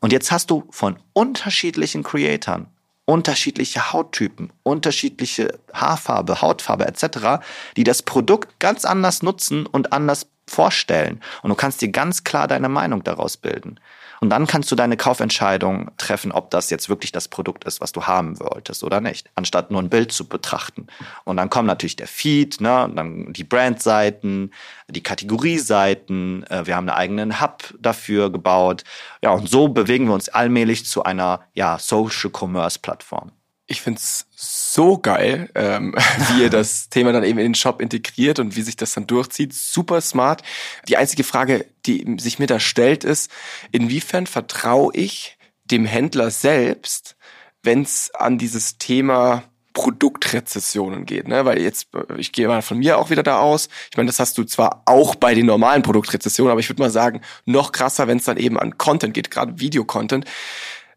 Und 0.00 0.12
jetzt 0.12 0.30
hast 0.30 0.50
du 0.50 0.64
von 0.70 0.98
unterschiedlichen 1.14 2.02
Creatoren 2.02 2.66
unterschiedliche 3.06 3.92
Hauttypen, 3.92 4.52
unterschiedliche 4.62 5.58
Haarfarbe, 5.72 6.40
Hautfarbe 6.40 6.86
etc., 6.86 7.44
die 7.76 7.84
das 7.84 8.02
Produkt 8.02 8.58
ganz 8.60 8.84
anders 8.84 9.22
nutzen 9.22 9.66
und 9.66 9.92
anders 9.92 10.26
vorstellen. 10.46 11.20
Und 11.42 11.50
du 11.50 11.54
kannst 11.54 11.80
dir 11.82 11.88
ganz 11.88 12.24
klar 12.24 12.48
deine 12.48 12.68
Meinung 12.68 13.02
daraus 13.04 13.36
bilden. 13.36 13.78
Und 14.24 14.30
dann 14.30 14.46
kannst 14.46 14.72
du 14.72 14.74
deine 14.74 14.96
Kaufentscheidung 14.96 15.90
treffen, 15.98 16.32
ob 16.32 16.48
das 16.48 16.70
jetzt 16.70 16.88
wirklich 16.88 17.12
das 17.12 17.28
Produkt 17.28 17.64
ist, 17.64 17.82
was 17.82 17.92
du 17.92 18.04
haben 18.04 18.40
wolltest 18.40 18.82
oder 18.82 19.02
nicht, 19.02 19.28
anstatt 19.34 19.70
nur 19.70 19.82
ein 19.82 19.90
Bild 19.90 20.12
zu 20.12 20.26
betrachten. 20.26 20.86
Und 21.24 21.36
dann 21.36 21.50
kommt 21.50 21.66
natürlich 21.66 21.96
der 21.96 22.06
Feed, 22.06 22.58
ne, 22.62 22.84
und 22.84 22.96
dann 22.96 23.34
die 23.34 23.44
Brandseiten, 23.44 24.50
die 24.88 25.02
Kategorieseiten. 25.02 26.42
Äh, 26.44 26.66
wir 26.66 26.74
haben 26.74 26.88
einen 26.88 26.96
eigenen 26.96 27.42
Hub 27.42 27.74
dafür 27.78 28.32
gebaut. 28.32 28.84
Ja, 29.22 29.32
und 29.32 29.46
so 29.46 29.68
bewegen 29.68 30.06
wir 30.06 30.14
uns 30.14 30.30
allmählich 30.30 30.86
zu 30.86 31.02
einer 31.02 31.40
ja, 31.52 31.78
Social 31.78 32.30
Commerce 32.34 32.78
Plattform. 32.78 33.30
Ich 33.66 33.80
find's 33.80 34.26
so 34.34 34.98
geil, 34.98 35.50
ähm, 35.54 35.94
wie 36.28 36.42
ihr 36.42 36.50
das 36.50 36.88
Thema 36.90 37.12
dann 37.12 37.24
eben 37.24 37.38
in 37.38 37.46
den 37.46 37.54
Shop 37.54 37.80
integriert 37.80 38.38
und 38.38 38.56
wie 38.56 38.62
sich 38.62 38.76
das 38.76 38.92
dann 38.92 39.06
durchzieht. 39.06 39.54
Super 39.54 40.00
smart. 40.00 40.42
Die 40.88 40.96
einzige 40.96 41.24
Frage, 41.24 41.66
die 41.86 42.16
sich 42.18 42.38
mir 42.38 42.46
da 42.46 42.60
stellt, 42.60 43.04
ist, 43.04 43.30
inwiefern 43.72 44.26
vertraue 44.26 44.94
ich 44.94 45.38
dem 45.64 45.86
Händler 45.86 46.30
selbst, 46.30 47.16
wenn 47.62 47.82
es 47.82 48.10
an 48.14 48.36
dieses 48.36 48.76
Thema 48.76 49.44
Produktrezessionen 49.74 51.04
geht, 51.04 51.26
ne? 51.26 51.44
Weil 51.44 51.60
jetzt, 51.60 51.88
ich 52.16 52.30
gehe 52.30 52.46
mal 52.46 52.62
von 52.62 52.78
mir 52.78 52.96
auch 52.96 53.10
wieder 53.10 53.24
da 53.24 53.40
aus. 53.40 53.68
Ich 53.90 53.96
meine, 53.96 54.06
das 54.06 54.20
hast 54.20 54.38
du 54.38 54.44
zwar 54.44 54.82
auch 54.86 55.16
bei 55.16 55.34
den 55.34 55.46
normalen 55.46 55.82
Produktrezessionen, 55.82 56.52
aber 56.52 56.60
ich 56.60 56.70
würde 56.70 56.80
mal 56.80 56.90
sagen, 56.90 57.20
noch 57.44 57.72
krasser, 57.72 58.06
wenn 58.06 58.18
es 58.18 58.24
dann 58.24 58.36
eben 58.36 58.58
an 58.58 58.78
Content 58.78 59.14
geht, 59.14 59.32
gerade 59.32 59.58
Videocontent. 59.58 60.26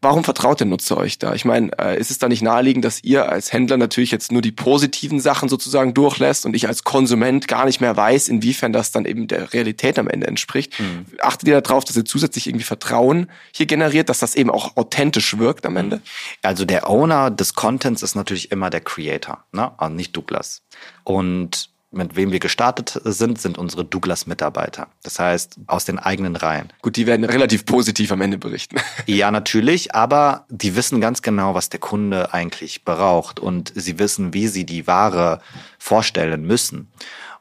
Warum 0.00 0.24
vertraut 0.24 0.60
der 0.60 0.66
Nutzer 0.66 0.96
euch 0.96 1.18
da? 1.18 1.34
Ich 1.34 1.44
meine, 1.44 1.70
äh, 1.78 1.98
ist 1.98 2.10
es 2.10 2.18
da 2.18 2.28
nicht 2.28 2.42
naheliegend, 2.42 2.84
dass 2.84 3.02
ihr 3.02 3.28
als 3.28 3.52
Händler 3.52 3.76
natürlich 3.76 4.10
jetzt 4.10 4.30
nur 4.30 4.42
die 4.42 4.52
positiven 4.52 5.20
Sachen 5.20 5.48
sozusagen 5.48 5.94
durchlässt 5.94 6.46
und 6.46 6.54
ich 6.54 6.68
als 6.68 6.84
Konsument 6.84 7.48
gar 7.48 7.64
nicht 7.64 7.80
mehr 7.80 7.96
weiß, 7.96 8.28
inwiefern 8.28 8.72
das 8.72 8.92
dann 8.92 9.04
eben 9.04 9.26
der 9.26 9.52
Realität 9.52 9.98
am 9.98 10.08
Ende 10.08 10.26
entspricht? 10.26 10.78
Mhm. 10.78 11.06
Achtet 11.20 11.48
ihr 11.48 11.60
darauf, 11.60 11.84
dass 11.84 11.96
ihr 11.96 12.04
zusätzlich 12.04 12.46
irgendwie 12.46 12.64
Vertrauen 12.64 13.28
hier 13.52 13.66
generiert, 13.66 14.08
dass 14.08 14.20
das 14.20 14.34
eben 14.34 14.50
auch 14.50 14.76
authentisch 14.76 15.38
wirkt 15.38 15.66
am 15.66 15.76
Ende? 15.76 16.00
Also 16.42 16.64
der 16.64 16.88
Owner 16.88 17.30
des 17.30 17.54
Contents 17.54 18.02
ist 18.02 18.14
natürlich 18.14 18.52
immer 18.52 18.70
der 18.70 18.80
Creator, 18.80 19.44
ne? 19.52 19.72
Und 19.78 19.96
nicht 19.96 20.16
Douglas. 20.16 20.62
Und 21.04 21.70
mit 21.90 22.16
wem 22.16 22.30
wir 22.32 22.38
gestartet 22.38 23.00
sind, 23.04 23.40
sind 23.40 23.56
unsere 23.56 23.84
Douglas-Mitarbeiter. 23.84 24.88
Das 25.02 25.18
heißt, 25.18 25.58
aus 25.66 25.84
den 25.84 25.98
eigenen 25.98 26.36
Reihen. 26.36 26.72
Gut, 26.82 26.96
die 26.96 27.06
werden 27.06 27.24
relativ 27.24 27.64
positiv 27.64 28.12
am 28.12 28.20
Ende 28.20 28.38
berichten. 28.38 28.76
Ja, 29.06 29.30
natürlich, 29.30 29.94
aber 29.94 30.44
die 30.50 30.76
wissen 30.76 31.00
ganz 31.00 31.22
genau, 31.22 31.54
was 31.54 31.70
der 31.70 31.80
Kunde 31.80 32.34
eigentlich 32.34 32.84
braucht 32.84 33.40
und 33.40 33.72
sie 33.74 33.98
wissen, 33.98 34.34
wie 34.34 34.48
sie 34.48 34.66
die 34.66 34.86
Ware 34.86 35.40
vorstellen 35.78 36.42
müssen. 36.42 36.90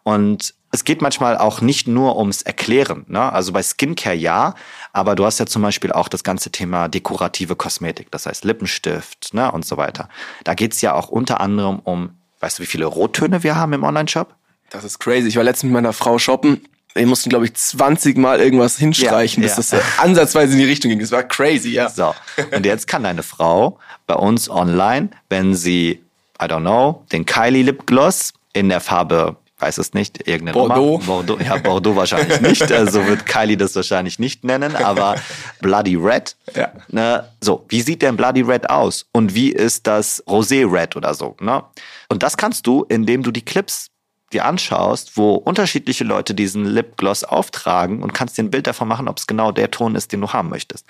Und 0.04 0.54
es 0.72 0.84
geht 0.84 1.02
manchmal 1.02 1.38
auch 1.38 1.62
nicht 1.62 1.88
nur 1.88 2.18
ums 2.18 2.42
Erklären. 2.42 3.06
Ne? 3.08 3.32
Also 3.32 3.52
bei 3.52 3.64
Skincare 3.64 4.16
ja, 4.16 4.54
aber 4.94 5.16
du 5.16 5.26
hast 5.26 5.40
ja 5.40 5.46
zum 5.46 5.62
Beispiel 5.62 5.92
auch 5.92 6.08
das 6.08 6.24
ganze 6.24 6.52
Thema 6.52 6.88
dekorative 6.88 7.56
Kosmetik, 7.56 8.12
das 8.12 8.26
heißt 8.26 8.46
Lippenstift 8.46 9.34
ne? 9.34 9.52
und 9.52 9.66
so 9.66 9.78
weiter. 9.78 10.10
Da 10.44 10.54
geht's 10.54 10.82
ja 10.82 10.94
auch 10.94 11.10
unter 11.10 11.42
anderem 11.42 11.80
um 11.80 12.17
Weißt 12.40 12.60
du, 12.60 12.64
wie 12.64 12.68
viele 12.68 12.86
Rottöne 12.86 13.44
wir 13.44 13.56
haben 13.56 13.74
im 13.74 13.84
Online-Shop? 13.84 14.34
Das 14.70 14.84
ist 14.84 15.00
crazy. 15.00 15.28
Ich 15.28 15.36
war 15.38 15.44
letztens 15.44 15.70
mit 15.70 15.74
meiner 15.74 15.94
Frau 15.94 16.20
shoppen. 16.20 16.62
Wir 16.94 17.06
mussten, 17.06 17.30
glaube 17.30 17.46
ich, 17.46 17.54
20 17.54 18.18
Mal 18.18 18.40
irgendwas 18.40 18.78
hinstreichen, 18.78 19.44
ja, 19.44 19.56
bis 19.56 19.72
ja. 19.72 19.78
das 19.78 20.00
ansatzweise 20.00 20.54
in 20.54 20.60
die 20.60 20.66
Richtung 20.66 20.90
ging. 20.90 21.00
Das 21.00 21.12
war 21.12 21.24
crazy, 21.24 21.70
ja. 21.70 21.90
So. 21.90 22.16
Und 22.56 22.66
jetzt 22.66 22.88
kann 22.88 23.04
deine 23.04 23.24
Frau 23.24 23.80
bei 24.08 24.16
uns 24.16 24.50
online, 24.50 25.10
wenn 25.30 25.54
sie, 25.54 26.02
I 26.42 26.46
don't 26.46 26.62
know, 26.62 27.06
den 27.12 27.26
Kylie 27.26 27.64
Lip 27.64 27.86
Gloss 27.86 28.34
in 28.54 28.70
der 28.70 28.82
Farbe 28.82 29.38
weiß 29.60 29.80
es 29.80 29.94
nicht, 29.94 30.28
irgendeine 30.28 30.54
Bordeaux. 30.54 31.00
Nummer. 31.00 31.06
Bordeaux. 31.06 31.40
Ja, 31.44 31.58
Bordeaux 31.58 31.96
wahrscheinlich 31.96 32.42
nicht. 32.42 32.72
Also 32.72 33.06
wird 33.08 33.26
Kylie 33.26 33.58
das 33.58 33.76
wahrscheinlich 33.76 34.20
nicht 34.20 34.44
nennen, 34.44 34.76
aber 34.76 35.16
Bloody 35.62 35.96
Red. 35.96 36.36
Ja. 36.56 36.72
Ne? 36.90 37.28
So, 37.42 37.66
wie 37.70 37.82
sieht 37.82 38.02
denn 38.02 38.18
Bloody 38.18 38.42
Red 38.42 38.70
aus? 38.70 39.08
Und 39.12 39.34
wie 39.34 39.52
ist 39.52 39.88
das 39.88 40.24
Rosé 40.28 40.72
Red 40.72 40.96
oder 40.96 41.14
so? 41.14 41.36
Ne? 41.42 41.64
Und 42.10 42.24
das 42.24 42.38
kannst 42.38 42.68
du, 42.68 42.86
indem 42.88 43.24
du 43.24 43.32
die 43.32 43.44
Clips 43.44 43.90
dir 44.34 44.46
anschaust, 44.46 45.16
wo 45.16 45.36
unterschiedliche 45.36 46.04
Leute 46.04 46.36
diesen 46.36 46.66
Lipgloss 46.66 47.24
auftragen 47.24 48.04
und 48.04 48.14
kannst 48.14 48.38
dir 48.38 48.44
ein 48.44 48.52
Bild 48.52 48.68
davon 48.68 48.88
machen, 48.88 49.08
ob 49.08 49.18
es 49.18 49.26
genau 49.26 49.52
der 49.52 49.72
Ton 49.72 49.96
ist, 49.96 50.12
den 50.12 50.22
du 50.22 50.34
haben 50.34 50.50
möchtest. 50.50 50.86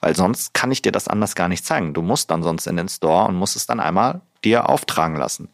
Weil 0.00 0.14
sonst 0.14 0.52
kann 0.52 0.70
ich 0.70 0.82
dir 0.82 0.92
das 0.92 1.08
anders 1.08 1.34
gar 1.34 1.48
nicht 1.48 1.64
zeigen. 1.64 1.94
Du 1.94 2.02
musst 2.02 2.30
dann 2.30 2.42
sonst 2.42 2.66
in 2.66 2.76
den 2.76 2.88
Store 2.88 3.28
und 3.28 3.34
musst 3.34 3.56
es 3.56 3.66
dann 3.66 3.80
einmal 3.80 4.20
dir 4.44 4.68
auftragen 4.68 5.16
lassen. 5.16 5.48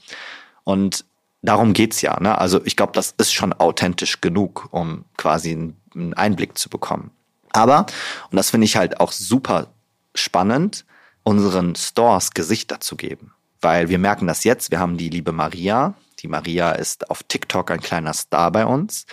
Und 0.65 1.05
darum 1.43 1.73
geht's 1.73 2.03
ja. 2.03 2.19
Ne? 2.21 2.37
Also 2.39 2.65
ich 2.65 2.77
glaube, 2.77 2.93
das 2.93 3.15
ist 3.19 3.33
schon 3.33 3.53
authentisch 3.53 4.21
genug, 4.21 4.69
um 4.71 5.05
quasi 5.17 5.53
einen 5.95 6.15
Einblick 6.15 6.59
zu 6.59 6.69
bekommen. 6.69 7.11
Aber, 7.53 7.87
und 8.31 8.37
das 8.37 8.51
finde 8.51 8.67
ich 8.67 8.77
halt 8.77 9.01
auch 9.01 9.13
super 9.13 9.69
spannend, 10.15 10.85
unseren 11.23 11.75
Stores 11.75 12.33
Gesichter 12.33 12.81
zu 12.81 12.97
geben. 12.97 13.33
Weil 13.61 13.89
wir 13.89 13.99
merken 13.99 14.27
das 14.27 14.45
jetzt, 14.45 14.71
wir 14.71 14.79
haben 14.79 14.97
die 14.97 15.09
liebe 15.09 15.33
Maria. 15.33 15.95
Die 16.21 16.29
Maria 16.29 16.73
ist 16.73 17.11
auf 17.11 17.23
TikTok 17.23 17.71
ein 17.71 17.81
kleiner 17.81 18.13
Star 18.13 18.51
bei 18.53 18.65
uns. 18.65 19.07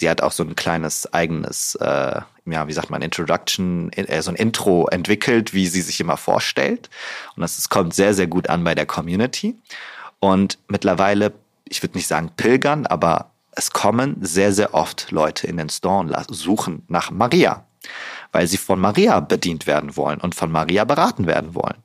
Sie 0.00 0.10
hat 0.10 0.22
auch 0.22 0.32
so 0.32 0.42
ein 0.42 0.56
kleines 0.56 1.12
eigenes, 1.12 1.76
äh, 1.76 2.20
ja, 2.46 2.68
wie 2.68 2.72
sagt 2.72 2.90
man, 2.90 3.02
Introduction, 3.02 3.92
äh, 3.92 4.20
so 4.22 4.30
ein 4.30 4.36
Intro 4.36 4.86
entwickelt, 4.88 5.54
wie 5.54 5.66
sie 5.66 5.82
sich 5.82 6.00
immer 6.00 6.16
vorstellt. 6.16 6.90
Und 7.36 7.42
das, 7.42 7.56
das 7.56 7.68
kommt 7.68 7.94
sehr, 7.94 8.14
sehr 8.14 8.26
gut 8.26 8.48
an 8.48 8.64
bei 8.64 8.74
der 8.74 8.86
Community. 8.86 9.56
Und 10.18 10.58
mittlerweile, 10.68 11.32
ich 11.68 11.82
würde 11.82 11.96
nicht 11.96 12.06
sagen 12.06 12.30
pilgern, 12.36 12.86
aber 12.86 13.32
es 13.52 13.70
kommen 13.70 14.16
sehr, 14.20 14.52
sehr 14.52 14.74
oft 14.74 15.10
Leute 15.10 15.46
in 15.46 15.56
den 15.56 15.68
Store 15.68 16.00
und 16.00 16.14
suchen 16.34 16.82
nach 16.88 17.10
Maria, 17.10 17.66
weil 18.32 18.46
sie 18.46 18.56
von 18.56 18.80
Maria 18.80 19.20
bedient 19.20 19.66
werden 19.66 19.96
wollen 19.96 20.20
und 20.20 20.34
von 20.34 20.50
Maria 20.50 20.84
beraten 20.84 21.26
werden 21.26 21.54
wollen. 21.54 21.82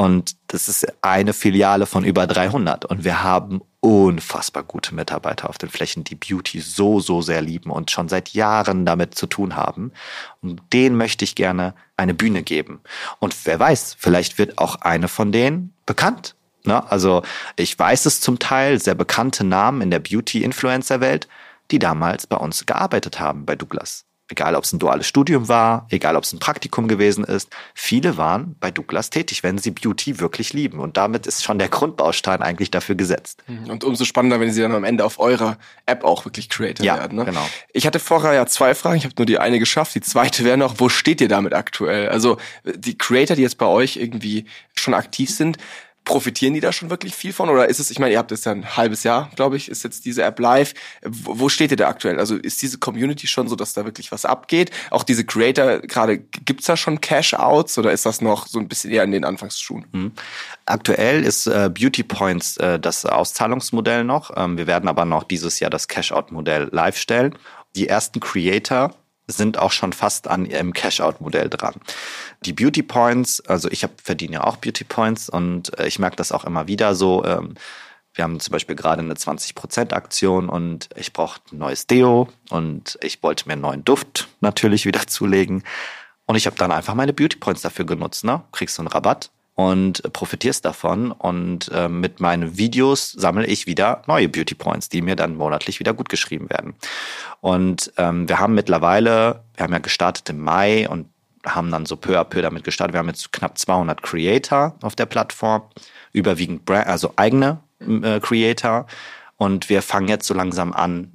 Und 0.00 0.36
das 0.46 0.68
ist 0.68 0.86
eine 1.02 1.34
Filiale 1.34 1.84
von 1.84 2.04
über 2.04 2.26
300. 2.26 2.86
Und 2.86 3.04
wir 3.04 3.22
haben 3.22 3.60
unfassbar 3.80 4.62
gute 4.62 4.94
Mitarbeiter 4.94 5.50
auf 5.50 5.58
den 5.58 5.68
Flächen, 5.68 6.04
die 6.04 6.14
Beauty 6.14 6.60
so, 6.60 7.00
so 7.00 7.20
sehr 7.20 7.42
lieben 7.42 7.70
und 7.70 7.90
schon 7.90 8.08
seit 8.08 8.30
Jahren 8.30 8.86
damit 8.86 9.14
zu 9.14 9.26
tun 9.26 9.56
haben. 9.56 9.92
Und 10.40 10.62
denen 10.72 10.96
möchte 10.96 11.24
ich 11.26 11.34
gerne 11.34 11.74
eine 11.98 12.14
Bühne 12.14 12.42
geben. 12.42 12.80
Und 13.18 13.36
wer 13.44 13.60
weiß, 13.60 13.96
vielleicht 13.98 14.38
wird 14.38 14.56
auch 14.56 14.76
eine 14.76 15.08
von 15.08 15.32
denen 15.32 15.74
bekannt. 15.84 16.34
Ne? 16.64 16.90
Also 16.90 17.22
ich 17.56 17.78
weiß 17.78 18.06
es 18.06 18.20
zum 18.20 18.38
Teil, 18.38 18.80
sehr 18.80 18.94
bekannte 18.94 19.44
Namen 19.44 19.82
in 19.82 19.90
der 19.90 20.00
Beauty-Influencer-Welt, 20.00 21.28
die 21.70 21.78
damals 21.78 22.26
bei 22.26 22.36
uns 22.36 22.66
gearbeitet 22.66 23.20
haben, 23.20 23.46
bei 23.46 23.56
Douglas 23.56 24.04
egal 24.30 24.54
ob 24.54 24.64
es 24.64 24.72
ein 24.72 24.78
duales 24.78 25.06
Studium 25.06 25.48
war, 25.48 25.86
egal 25.90 26.16
ob 26.16 26.24
es 26.24 26.32
ein 26.32 26.38
Praktikum 26.38 26.88
gewesen 26.88 27.24
ist, 27.24 27.50
viele 27.74 28.16
waren 28.16 28.56
bei 28.60 28.70
Douglas 28.70 29.10
tätig, 29.10 29.42
wenn 29.42 29.58
sie 29.58 29.70
Beauty 29.70 30.20
wirklich 30.20 30.52
lieben. 30.52 30.78
Und 30.78 30.96
damit 30.96 31.26
ist 31.26 31.44
schon 31.44 31.58
der 31.58 31.68
Grundbaustein 31.68 32.42
eigentlich 32.42 32.70
dafür 32.70 32.94
gesetzt. 32.94 33.42
Mhm. 33.46 33.70
Und 33.70 33.84
umso 33.84 34.04
spannender, 34.04 34.40
wenn 34.40 34.52
sie 34.52 34.62
dann 34.62 34.72
am 34.72 34.84
Ende 34.84 35.04
auf 35.04 35.18
eurer 35.18 35.58
App 35.86 36.04
auch 36.04 36.24
wirklich 36.24 36.48
Creator 36.48 36.84
ja, 36.84 36.96
werden. 36.96 37.18
Ne? 37.18 37.24
Genau. 37.24 37.46
Ich 37.72 37.86
hatte 37.86 37.98
vorher 37.98 38.32
ja 38.32 38.46
zwei 38.46 38.74
Fragen, 38.74 38.96
ich 38.96 39.04
habe 39.04 39.14
nur 39.18 39.26
die 39.26 39.38
eine 39.38 39.58
geschafft. 39.58 39.94
Die 39.94 40.00
zweite 40.00 40.44
wäre 40.44 40.56
noch, 40.56 40.74
wo 40.78 40.88
steht 40.88 41.20
ihr 41.20 41.28
damit 41.28 41.54
aktuell? 41.54 42.08
Also 42.08 42.38
die 42.64 42.96
Creator, 42.96 43.36
die 43.36 43.42
jetzt 43.42 43.58
bei 43.58 43.66
euch 43.66 43.96
irgendwie 43.96 44.46
schon 44.74 44.94
aktiv 44.94 45.30
sind, 45.30 45.58
profitieren 46.04 46.54
die 46.54 46.60
da 46.60 46.72
schon 46.72 46.90
wirklich 46.90 47.14
viel 47.14 47.32
von? 47.32 47.48
Oder 47.48 47.68
ist 47.68 47.78
es, 47.78 47.90
ich 47.90 47.98
meine, 47.98 48.12
ihr 48.12 48.18
habt 48.18 48.30
jetzt 48.30 48.46
ja 48.46 48.52
ein 48.52 48.76
halbes 48.76 49.04
Jahr, 49.04 49.30
glaube 49.36 49.56
ich, 49.56 49.68
ist 49.68 49.84
jetzt 49.84 50.04
diese 50.04 50.22
App 50.22 50.38
live. 50.38 50.74
Wo, 51.02 51.48
steht 51.48 51.70
ihr 51.70 51.76
da 51.76 51.88
aktuell? 51.88 52.18
Also 52.18 52.36
ist 52.36 52.62
diese 52.62 52.78
Community 52.78 53.26
schon 53.26 53.48
so, 53.48 53.56
dass 53.56 53.74
da 53.74 53.84
wirklich 53.84 54.10
was 54.10 54.24
abgeht? 54.24 54.70
Auch 54.90 55.02
diese 55.02 55.24
Creator, 55.24 55.80
gerade 55.80 56.18
gibt's 56.18 56.66
da 56.66 56.76
schon 56.76 57.00
Cash-Outs 57.00 57.78
oder 57.78 57.92
ist 57.92 58.06
das 58.06 58.20
noch 58.20 58.46
so 58.46 58.58
ein 58.58 58.68
bisschen 58.68 58.90
eher 58.90 59.04
in 59.04 59.12
den 59.12 59.24
Anfangsschuhen? 59.24 59.86
Mhm. 59.92 60.12
Aktuell 60.66 61.22
ist 61.22 61.46
äh, 61.46 61.70
Beauty 61.72 62.02
Points 62.02 62.56
äh, 62.56 62.78
das 62.78 63.04
Auszahlungsmodell 63.04 64.04
noch. 64.04 64.30
Ähm, 64.36 64.56
wir 64.56 64.66
werden 64.66 64.88
aber 64.88 65.04
noch 65.04 65.24
dieses 65.24 65.60
Jahr 65.60 65.70
das 65.70 65.88
Cash-Out-Modell 65.88 66.70
live 66.72 66.96
stellen. 66.96 67.36
Die 67.76 67.88
ersten 67.88 68.20
Creator 68.20 68.94
sind 69.30 69.58
auch 69.58 69.72
schon 69.72 69.92
fast 69.92 70.28
an 70.28 70.46
ihrem 70.46 70.72
Cash-out-Modell 70.72 71.48
dran. 71.48 71.74
Die 72.42 72.52
Beauty 72.52 72.82
Points, 72.82 73.40
also 73.46 73.70
ich 73.70 73.86
verdiene 74.02 74.34
ja 74.34 74.44
auch 74.44 74.56
Beauty 74.56 74.84
Points 74.84 75.28
und 75.28 75.78
äh, 75.78 75.86
ich 75.86 75.98
merke 75.98 76.16
das 76.16 76.32
auch 76.32 76.44
immer 76.44 76.66
wieder 76.66 76.94
so. 76.94 77.24
Ähm, 77.24 77.54
wir 78.14 78.24
haben 78.24 78.40
zum 78.40 78.52
Beispiel 78.52 78.74
gerade 78.74 79.02
eine 79.02 79.14
20%-Aktion 79.14 80.48
und 80.48 80.88
ich 80.96 81.12
brauche 81.12 81.40
ein 81.52 81.58
neues 81.58 81.86
Deo 81.86 82.28
und 82.50 82.98
ich 83.02 83.22
wollte 83.22 83.46
mir 83.46 83.52
einen 83.52 83.62
neuen 83.62 83.84
Duft 83.84 84.28
natürlich 84.40 84.84
wieder 84.84 85.00
zulegen. 85.06 85.62
Und 86.26 86.36
ich 86.36 86.46
habe 86.46 86.56
dann 86.56 86.72
einfach 86.72 86.94
meine 86.94 87.12
Beauty 87.12 87.38
Points 87.38 87.62
dafür 87.62 87.86
genutzt. 87.86 88.24
Ne? 88.24 88.42
Kriegst 88.52 88.78
du 88.78 88.82
einen 88.82 88.88
Rabatt 88.88 89.30
und 89.60 90.02
profitierst 90.14 90.64
davon. 90.64 91.12
Und 91.12 91.70
äh, 91.74 91.88
mit 91.88 92.18
meinen 92.18 92.56
Videos 92.56 93.12
sammle 93.12 93.46
ich 93.46 93.66
wieder 93.66 94.02
neue 94.06 94.26
Beauty 94.26 94.54
Points, 94.54 94.88
die 94.88 95.02
mir 95.02 95.16
dann 95.16 95.36
monatlich 95.36 95.80
wieder 95.80 95.92
gut 95.92 96.08
geschrieben 96.08 96.48
werden. 96.48 96.74
Und 97.42 97.92
ähm, 97.98 98.26
wir 98.26 98.38
haben 98.38 98.54
mittlerweile, 98.54 99.42
wir 99.56 99.64
haben 99.64 99.72
ja 99.74 99.78
gestartet 99.78 100.30
im 100.30 100.40
Mai 100.40 100.88
und 100.88 101.08
haben 101.44 101.70
dann 101.70 101.84
so 101.84 101.96
peu 101.96 102.18
à 102.18 102.24
peu 102.24 102.40
damit 102.40 102.64
gestartet. 102.64 102.94
Wir 102.94 103.00
haben 103.00 103.08
jetzt 103.08 103.32
knapp 103.32 103.58
200 103.58 104.02
Creator 104.02 104.76
auf 104.80 104.96
der 104.96 105.06
Plattform, 105.06 105.62
überwiegend 106.14 106.64
Brand, 106.64 106.86
also 106.86 107.12
eigene 107.16 107.58
äh, 107.80 108.18
Creator. 108.18 108.86
Und 109.36 109.68
wir 109.68 109.82
fangen 109.82 110.08
jetzt 110.08 110.26
so 110.26 110.32
langsam 110.32 110.72
an, 110.72 111.12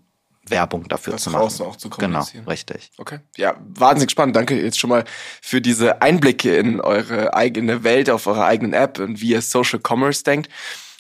Werbung 0.50 0.88
dafür 0.88 1.14
Das 1.14 1.24
zu 1.24 1.30
machen. 1.32 1.42
draußen 1.42 1.66
auch 1.66 1.76
zu 1.76 1.90
Genau, 1.90 2.06
kommunizieren. 2.20 2.46
richtig. 2.48 2.92
Okay. 2.98 3.20
Ja, 3.38 3.56
wahnsinnig 3.60 4.12
spannend. 4.12 4.36
Danke 4.36 4.62
jetzt 4.62 4.80
schon 4.80 4.90
mal 4.90 5.04
für 5.42 5.62
diese 5.62 6.02
Einblicke 6.02 6.56
in 6.56 6.82
eure 6.82 7.34
eigene 7.34 7.84
Welt, 7.84 8.10
auf 8.10 8.28
eure 8.28 8.46
eigenen 8.46 8.74
App 8.74 9.00
und 9.00 9.22
wie 9.22 9.30
ihr 9.30 9.42
Social 9.42 9.80
Commerce 9.86 10.24
denkt. 10.24 10.50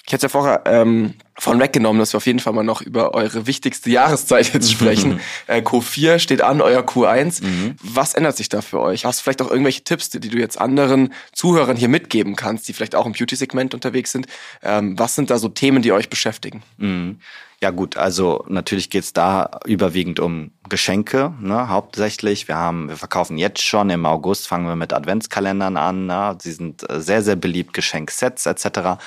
Ich 0.07 0.13
hätte 0.13 0.23
ja 0.23 0.29
vorher 0.29 0.61
ähm, 0.65 1.15
von 1.37 1.59
weggenommen, 1.59 1.99
dass 1.99 2.13
wir 2.13 2.17
auf 2.17 2.25
jeden 2.25 2.39
Fall 2.39 2.53
mal 2.53 2.63
noch 2.63 2.81
über 2.81 3.13
eure 3.13 3.45
wichtigste 3.45 3.89
Jahreszeit 3.89 4.53
jetzt 4.53 4.71
sprechen. 4.71 5.19
äh, 5.47 5.61
Q4 5.61 6.19
steht 6.19 6.41
an, 6.41 6.61
euer 6.61 6.81
Q1. 6.81 7.41
Was 7.83 8.13
ändert 8.13 8.37
sich 8.37 8.49
da 8.49 8.61
für 8.61 8.79
euch? 8.79 9.05
Hast 9.05 9.19
du 9.19 9.23
vielleicht 9.23 9.41
auch 9.41 9.51
irgendwelche 9.51 9.83
Tipps, 9.83 10.09
die 10.09 10.19
du 10.19 10.37
jetzt 10.37 10.59
anderen 10.59 11.13
Zuhörern 11.33 11.75
hier 11.75 11.89
mitgeben 11.89 12.35
kannst, 12.35 12.67
die 12.67 12.73
vielleicht 12.73 12.95
auch 12.95 13.05
im 13.05 13.11
Beauty-Segment 13.11 13.73
unterwegs 13.73 14.11
sind? 14.11 14.27
Ähm, 14.63 14.97
was 14.97 15.15
sind 15.15 15.29
da 15.29 15.37
so 15.37 15.49
Themen, 15.49 15.81
die 15.81 15.91
euch 15.91 16.09
beschäftigen? 16.09 16.63
Mhm. 16.77 17.19
Ja 17.61 17.71
gut, 17.71 17.95
also 17.97 18.45
natürlich 18.47 18.89
geht's 18.89 19.13
da 19.13 19.59
überwiegend 19.65 20.19
um 20.19 20.51
Geschenke, 20.67 21.33
ne, 21.39 21.69
hauptsächlich. 21.69 22.47
Wir 22.47 22.57
haben, 22.57 22.89
wir 22.89 22.97
verkaufen 22.97 23.37
jetzt 23.37 23.61
schon 23.61 23.89
im 23.89 24.05
August, 24.05 24.47
fangen 24.47 24.67
wir 24.67 24.75
mit 24.75 24.93
Adventskalendern 24.93 25.77
an. 25.77 26.05
Ne? 26.05 26.37
Sie 26.41 26.51
sind 26.51 26.87
äh, 26.89 27.01
sehr, 27.01 27.23
sehr 27.23 27.35
beliebt, 27.35 27.73
Geschenksets 27.73 28.45
etc. 28.45 28.99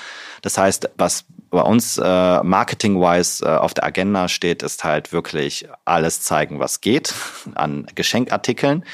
Das 0.43 0.57
heißt, 0.57 0.91
was 0.97 1.24
bei 1.51 1.62
uns 1.62 1.99
äh, 1.99 2.42
marketing-wise 2.42 3.44
äh, 3.44 3.57
auf 3.57 3.74
der 3.74 3.84
Agenda 3.84 4.28
steht, 4.28 4.62
ist 4.62 4.84
halt 4.84 5.12
wirklich 5.12 5.68
alles 5.84 6.20
zeigen, 6.22 6.61
was 6.61 6.80
geht 6.80 7.14
an 7.55 7.86
Geschenkartikeln. 7.94 8.84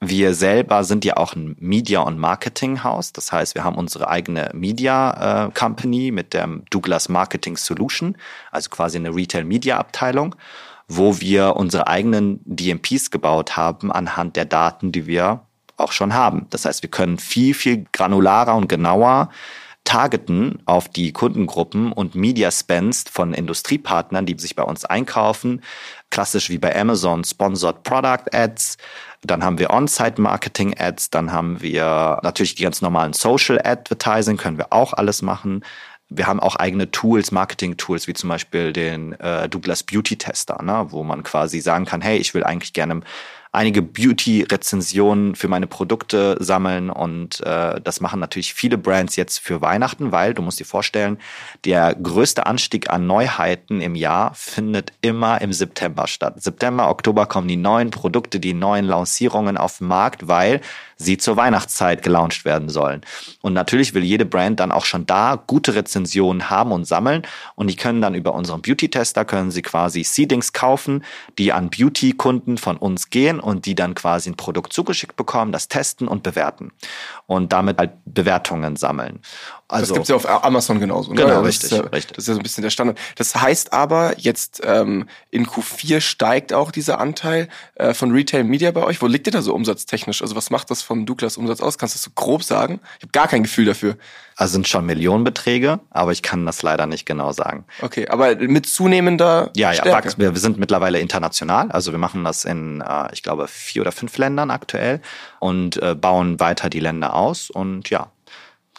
Wir 0.00 0.34
selber 0.34 0.84
sind 0.84 1.04
ja 1.04 1.18
auch 1.18 1.34
ein 1.34 1.56
Media- 1.58 2.00
und 2.00 2.18
Marketing-Haus. 2.18 3.12
Das 3.12 3.32
heißt, 3.32 3.54
wir 3.54 3.64
haben 3.64 3.76
unsere 3.76 4.08
eigene 4.08 4.50
Media-Company 4.54 6.10
mit 6.10 6.32
dem 6.32 6.64
Douglas 6.70 7.08
Marketing 7.10 7.56
Solution, 7.56 8.16
also 8.50 8.70
quasi 8.70 8.96
eine 8.96 9.14
Retail-Media-Abteilung, 9.14 10.36
wo 10.88 11.20
wir 11.20 11.56
unsere 11.56 11.86
eigenen 11.86 12.40
DMPs 12.44 13.10
gebaut 13.10 13.56
haben 13.56 13.92
anhand 13.92 14.36
der 14.36 14.46
Daten, 14.46 14.90
die 14.90 15.06
wir 15.06 15.42
auch 15.76 15.92
schon 15.92 16.14
haben. 16.14 16.46
Das 16.50 16.64
heißt, 16.64 16.82
wir 16.82 16.90
können 16.90 17.18
viel, 17.18 17.54
viel 17.54 17.86
granularer 17.92 18.54
und 18.54 18.68
genauer 18.68 19.30
targeten 19.84 20.62
auf 20.66 20.88
die 20.88 21.12
Kundengruppen 21.12 21.92
und 21.92 22.14
Media 22.14 22.50
Spends 22.50 23.04
von 23.10 23.34
Industriepartnern, 23.34 24.26
die 24.26 24.38
sich 24.38 24.54
bei 24.54 24.62
uns 24.62 24.84
einkaufen. 24.84 25.62
Klassisch 26.10 26.50
wie 26.50 26.58
bei 26.58 26.78
Amazon 26.78 27.24
Sponsored 27.24 27.82
Product 27.82 28.32
Ads. 28.32 28.76
Dann 29.22 29.42
haben 29.42 29.58
wir 29.58 29.70
On-Site 29.70 30.20
Marketing 30.20 30.74
Ads. 30.78 31.10
Dann 31.10 31.32
haben 31.32 31.60
wir 31.60 32.20
natürlich 32.22 32.54
die 32.54 32.62
ganz 32.62 32.82
normalen 32.82 33.12
Social 33.12 33.60
Advertising, 33.62 34.36
können 34.36 34.58
wir 34.58 34.72
auch 34.72 34.92
alles 34.92 35.22
machen. 35.22 35.64
Wir 36.08 36.26
haben 36.26 36.40
auch 36.40 36.56
eigene 36.56 36.90
Tools, 36.90 37.30
Marketing-Tools, 37.30 38.08
wie 38.08 38.14
zum 38.14 38.28
Beispiel 38.28 38.72
den 38.72 39.12
äh, 39.20 39.48
Douglas 39.48 39.84
Beauty 39.84 40.16
Tester, 40.16 40.60
ne, 40.62 40.86
wo 40.90 41.04
man 41.04 41.22
quasi 41.22 41.60
sagen 41.60 41.84
kann, 41.84 42.00
hey, 42.00 42.18
ich 42.18 42.34
will 42.34 42.42
eigentlich 42.42 42.72
gerne 42.72 43.00
einige 43.52 43.82
Beauty-Rezensionen 43.82 45.34
für 45.34 45.48
meine 45.48 45.66
Produkte 45.66 46.36
sammeln 46.38 46.88
und 46.88 47.40
äh, 47.40 47.80
das 47.80 48.00
machen 48.00 48.20
natürlich 48.20 48.54
viele 48.54 48.78
Brands 48.78 49.16
jetzt 49.16 49.38
für 49.38 49.60
Weihnachten, 49.60 50.12
weil 50.12 50.34
du 50.34 50.42
musst 50.42 50.60
dir 50.60 50.64
vorstellen, 50.64 51.18
der 51.64 51.94
größte 51.96 52.46
Anstieg 52.46 52.90
an 52.90 53.06
Neuheiten 53.06 53.80
im 53.80 53.96
Jahr 53.96 54.32
findet 54.34 54.92
immer 55.00 55.40
im 55.40 55.52
September 55.52 56.06
statt. 56.06 56.40
September, 56.40 56.90
Oktober 56.90 57.26
kommen 57.26 57.48
die 57.48 57.56
neuen 57.56 57.90
Produkte, 57.90 58.38
die 58.38 58.54
neuen 58.54 58.84
Lancierungen 58.84 59.56
auf 59.56 59.78
den 59.78 59.88
Markt, 59.88 60.28
weil 60.28 60.60
sie 61.00 61.16
zur 61.16 61.36
Weihnachtszeit 61.36 62.02
gelauncht 62.02 62.44
werden 62.44 62.68
sollen. 62.68 63.00
Und 63.40 63.54
natürlich 63.54 63.94
will 63.94 64.04
jede 64.04 64.26
Brand 64.26 64.60
dann 64.60 64.70
auch 64.70 64.84
schon 64.84 65.06
da 65.06 65.42
gute 65.46 65.74
Rezensionen 65.74 66.50
haben 66.50 66.72
und 66.72 66.84
sammeln 66.84 67.22
und 67.54 67.68
die 67.70 67.76
können 67.76 68.02
dann 68.02 68.14
über 68.14 68.34
unseren 68.34 68.60
Beauty-Tester 68.60 69.24
können 69.24 69.50
sie 69.50 69.62
quasi 69.62 70.04
Seedings 70.04 70.52
kaufen, 70.52 71.02
die 71.38 71.52
an 71.52 71.70
Beauty-Kunden 71.70 72.58
von 72.58 72.76
uns 72.76 73.08
gehen 73.08 73.40
und 73.40 73.64
die 73.64 73.74
dann 73.74 73.94
quasi 73.94 74.30
ein 74.30 74.36
Produkt 74.36 74.72
zugeschickt 74.72 75.16
bekommen, 75.16 75.52
das 75.52 75.68
testen 75.68 76.06
und 76.06 76.22
bewerten 76.22 76.70
und 77.26 77.52
damit 77.52 77.78
halt 77.78 77.92
Bewertungen 78.04 78.76
sammeln. 78.76 79.20
Das 79.70 79.80
Also 79.80 79.94
gibt's 79.94 80.08
ja 80.08 80.16
auf 80.16 80.44
Amazon 80.44 80.80
genauso. 80.80 81.10
Ne? 81.12 81.22
Genau, 81.22 81.36
das 81.36 81.46
richtig, 81.46 81.72
Ist 81.72 81.78
ja, 81.78 81.84
richtig. 81.84 82.16
Das 82.16 82.24
ist 82.24 82.28
ja 82.28 82.34
so 82.34 82.40
ein 82.40 82.42
bisschen 82.42 82.62
der 82.62 82.70
Standard. 82.70 82.98
Das 83.16 83.34
heißt 83.34 83.72
aber, 83.72 84.18
jetzt 84.18 84.60
ähm, 84.64 85.08
in 85.30 85.46
Q4 85.46 86.00
steigt 86.00 86.52
auch 86.52 86.70
dieser 86.70 86.98
Anteil 87.00 87.48
äh, 87.76 87.94
von 87.94 88.12
Retail 88.12 88.44
Media 88.44 88.70
bei 88.70 88.82
euch. 88.82 89.00
Wo 89.02 89.06
liegt 89.06 89.26
ihr 89.26 89.32
da 89.32 89.42
so 89.42 89.54
umsatztechnisch? 89.54 90.22
Also 90.22 90.36
was 90.36 90.50
macht 90.50 90.70
das 90.70 90.82
vom 90.82 91.06
Douglas 91.06 91.36
Umsatz 91.36 91.60
aus? 91.60 91.78
Kannst 91.78 91.94
du 91.94 91.98
das 91.98 92.04
so 92.04 92.10
grob 92.14 92.42
sagen? 92.42 92.80
Ich 92.98 93.02
habe 93.04 93.12
gar 93.12 93.28
kein 93.28 93.42
Gefühl 93.42 93.64
dafür. 93.64 93.96
also 94.36 94.52
sind 94.52 94.66
schon 94.68 94.86
Millionenbeträge, 94.86 95.80
aber 95.90 96.12
ich 96.12 96.22
kann 96.22 96.46
das 96.46 96.62
leider 96.62 96.86
nicht 96.86 97.06
genau 97.06 97.32
sagen. 97.32 97.64
Okay, 97.82 98.08
aber 98.08 98.34
mit 98.36 98.66
zunehmender 98.66 99.50
Ja, 99.56 99.72
ja, 99.72 99.80
Stärke. 99.82 100.14
wir 100.16 100.34
sind 100.36 100.58
mittlerweile 100.58 100.98
international. 101.00 101.70
Also 101.70 101.92
wir 101.92 101.98
machen 101.98 102.24
das 102.24 102.44
in, 102.44 102.80
äh, 102.80 103.08
ich 103.12 103.22
glaube, 103.22 103.48
vier 103.48 103.82
oder 103.82 103.92
fünf 103.92 104.16
Ländern 104.18 104.50
aktuell 104.50 105.00
und 105.38 105.76
äh, 105.82 105.94
bauen 105.94 106.40
weiter 106.40 106.70
die 106.70 106.80
Länder 106.80 107.14
aus. 107.14 107.50
Und 107.50 107.90
ja, 107.90 108.08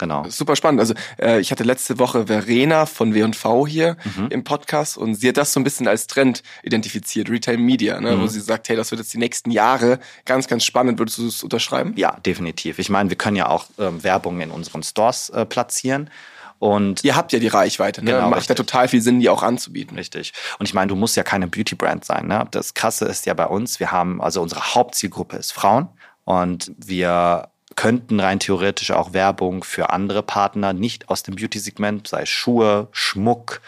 genau. 0.02 0.24
Super 0.28 0.56
spannend. 0.56 0.80
Also 0.80 0.94
äh, 1.20 1.40
ich 1.40 1.50
hatte 1.50 1.64
letzte 1.64 1.98
Woche 1.98 2.26
Verena 2.26 2.86
von 2.86 3.14
W&V 3.14 3.66
hier 3.66 3.96
Mhm. 4.04 4.26
im 4.30 4.44
Podcast 4.44 4.98
und 4.98 5.14
sie 5.14 5.28
hat 5.28 5.36
das 5.36 5.52
so 5.52 5.60
ein 5.60 5.64
bisschen 5.64 5.88
als 5.88 6.06
Trend 6.06 6.42
identifiziert, 6.62 7.30
Retail 7.30 7.56
Media, 7.58 8.00
ne? 8.00 8.16
Mhm. 8.16 8.22
wo 8.22 8.26
sie 8.26 8.40
sagt, 8.40 8.68
hey, 8.68 8.76
das 8.76 8.90
wird 8.90 9.00
jetzt 9.00 9.12
die 9.14 9.18
nächsten 9.18 9.50
Jahre 9.50 9.98
ganz, 10.24 10.48
ganz 10.48 10.64
spannend. 10.64 10.98
Würdest 10.98 11.18
du 11.18 11.26
das 11.26 11.42
unterschreiben? 11.42 11.94
Ja, 11.96 12.18
definitiv. 12.26 12.78
Ich 12.78 12.90
meine, 12.90 13.08
wir 13.10 13.16
können 13.16 13.36
ja 13.36 13.48
auch 13.48 13.66
ähm, 13.78 14.02
Werbung 14.02 14.40
in 14.40 14.50
unseren 14.50 14.82
Stores 14.82 15.30
äh, 15.30 15.44
platzieren. 15.46 16.10
Und 16.58 17.02
Ihr 17.02 17.16
habt 17.16 17.32
ja 17.32 17.40
die 17.40 17.48
Reichweite, 17.48 18.04
ne? 18.04 18.12
Genau, 18.12 18.28
Macht 18.30 18.48
ja 18.48 18.54
total 18.54 18.86
viel 18.86 19.02
Sinn, 19.02 19.18
die 19.18 19.28
auch 19.28 19.42
anzubieten. 19.42 19.96
Richtig. 19.96 20.32
Und 20.60 20.66
ich 20.68 20.74
meine, 20.74 20.86
du 20.88 20.94
musst 20.94 21.16
ja 21.16 21.24
keine 21.24 21.48
Beauty-Brand 21.48 22.04
sein. 22.04 22.28
Ne? 22.28 22.46
Das 22.52 22.74
Krasse 22.74 23.06
ist 23.06 23.26
ja 23.26 23.34
bei 23.34 23.46
uns, 23.46 23.80
wir 23.80 23.90
haben, 23.90 24.22
also 24.22 24.40
unsere 24.40 24.74
Hauptzielgruppe 24.74 25.36
ist 25.36 25.52
Frauen 25.52 25.88
und 26.24 26.70
wir 26.78 27.48
könnten 27.76 28.20
rein 28.20 28.38
theoretisch 28.40 28.90
auch 28.90 29.12
Werbung 29.12 29.64
für 29.64 29.90
andere 29.90 30.22
Partner 30.22 30.72
nicht 30.72 31.08
aus 31.08 31.22
dem 31.22 31.36
Beauty-Segment, 31.36 32.08
sei 32.08 32.22
es 32.22 32.28
Schuhe, 32.28 32.88
Schmuck, 32.92 33.60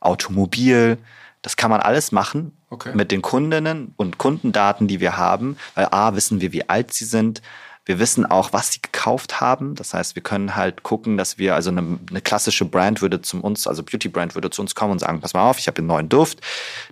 Automobil. 0.00 0.98
Das 1.42 1.56
kann 1.56 1.70
man 1.70 1.80
alles 1.80 2.12
machen 2.12 2.52
Okay. 2.70 2.90
mit 2.94 3.10
den 3.10 3.22
Kundinnen 3.22 3.94
und 3.96 4.18
Kundendaten, 4.18 4.88
die 4.88 5.00
wir 5.00 5.16
haben, 5.16 5.56
weil 5.74 5.88
A, 5.90 6.14
wissen 6.14 6.42
wir, 6.42 6.52
wie 6.52 6.68
alt 6.68 6.92
sie 6.92 7.06
sind. 7.06 7.40
Wir 7.88 7.98
wissen 7.98 8.26
auch, 8.26 8.52
was 8.52 8.72
sie 8.72 8.82
gekauft 8.82 9.40
haben. 9.40 9.74
Das 9.74 9.94
heißt, 9.94 10.14
wir 10.14 10.22
können 10.22 10.56
halt 10.56 10.82
gucken, 10.82 11.16
dass 11.16 11.38
wir, 11.38 11.54
also 11.54 11.70
eine, 11.70 11.98
eine 12.10 12.20
klassische 12.20 12.66
Brand 12.66 13.00
würde 13.00 13.22
zu 13.22 13.40
uns, 13.40 13.66
also 13.66 13.82
Beauty-Brand 13.82 14.34
würde 14.34 14.50
zu 14.50 14.60
uns 14.60 14.74
kommen 14.74 14.92
und 14.92 14.98
sagen, 14.98 15.22
pass 15.22 15.32
mal 15.32 15.48
auf, 15.48 15.58
ich 15.58 15.68
habe 15.68 15.78
einen 15.78 15.86
neuen 15.86 16.10
Duft, 16.10 16.42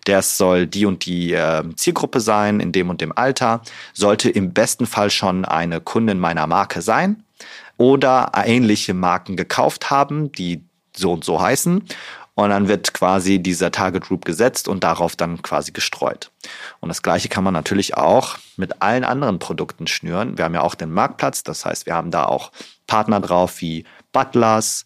der 0.07 0.23
soll 0.23 0.67
die 0.67 0.87
und 0.87 1.05
die 1.05 1.35
äh, 1.35 1.63
Zielgruppe 1.77 2.21
sein, 2.21 2.61
in 2.61 2.73
dem 2.73 2.89
und 2.89 3.03
dem 3.03 3.13
Alter, 3.15 3.61
sollte 3.93 4.31
im 4.31 4.55
besten 4.55 4.87
Fall 4.87 5.11
schon 5.11 5.45
eine 5.45 5.83
Kundin 5.83 6.19
meiner 6.19 6.47
Marke 6.47 6.81
sein 6.81 7.25
oder 7.77 8.33
ähnliche 8.35 8.95
Marken 8.95 9.37
gekauft 9.37 9.91
haben, 9.91 10.33
die 10.33 10.65
so 10.97 11.13
und 11.13 11.27
so 11.27 11.43
heißen. 11.43 11.85
Und 12.37 12.51
dann 12.51 12.69
wird 12.69 12.93
quasi 12.93 13.39
dieser 13.39 13.73
Target 13.73 14.05
Group 14.05 14.27
gesetzt 14.27 14.69
und 14.69 14.85
darauf 14.85 15.17
dann 15.17 15.41
quasi 15.41 15.73
gestreut. 15.73 16.31
Und 16.81 16.91
das 16.91 17.01
Gleiche 17.01 17.31
kann 17.31 17.43
man 17.43 17.55
natürlich 17.55 17.97
auch 17.97 18.37
mit 18.59 18.83
allen 18.83 19.05
anderen 19.05 19.39
Produkten 19.39 19.87
schnüren. 19.87 20.37
Wir 20.37 20.45
haben 20.45 20.53
ja 20.53 20.61
auch 20.61 20.75
den 20.75 20.93
Marktplatz, 20.93 21.45
das 21.45 21.65
heißt, 21.65 21.87
wir 21.87 21.95
haben 21.95 22.11
da 22.11 22.25
auch 22.27 22.53
Partner 22.87 23.21
drauf 23.21 23.63
wie 23.63 23.85
Butlers, 24.13 24.85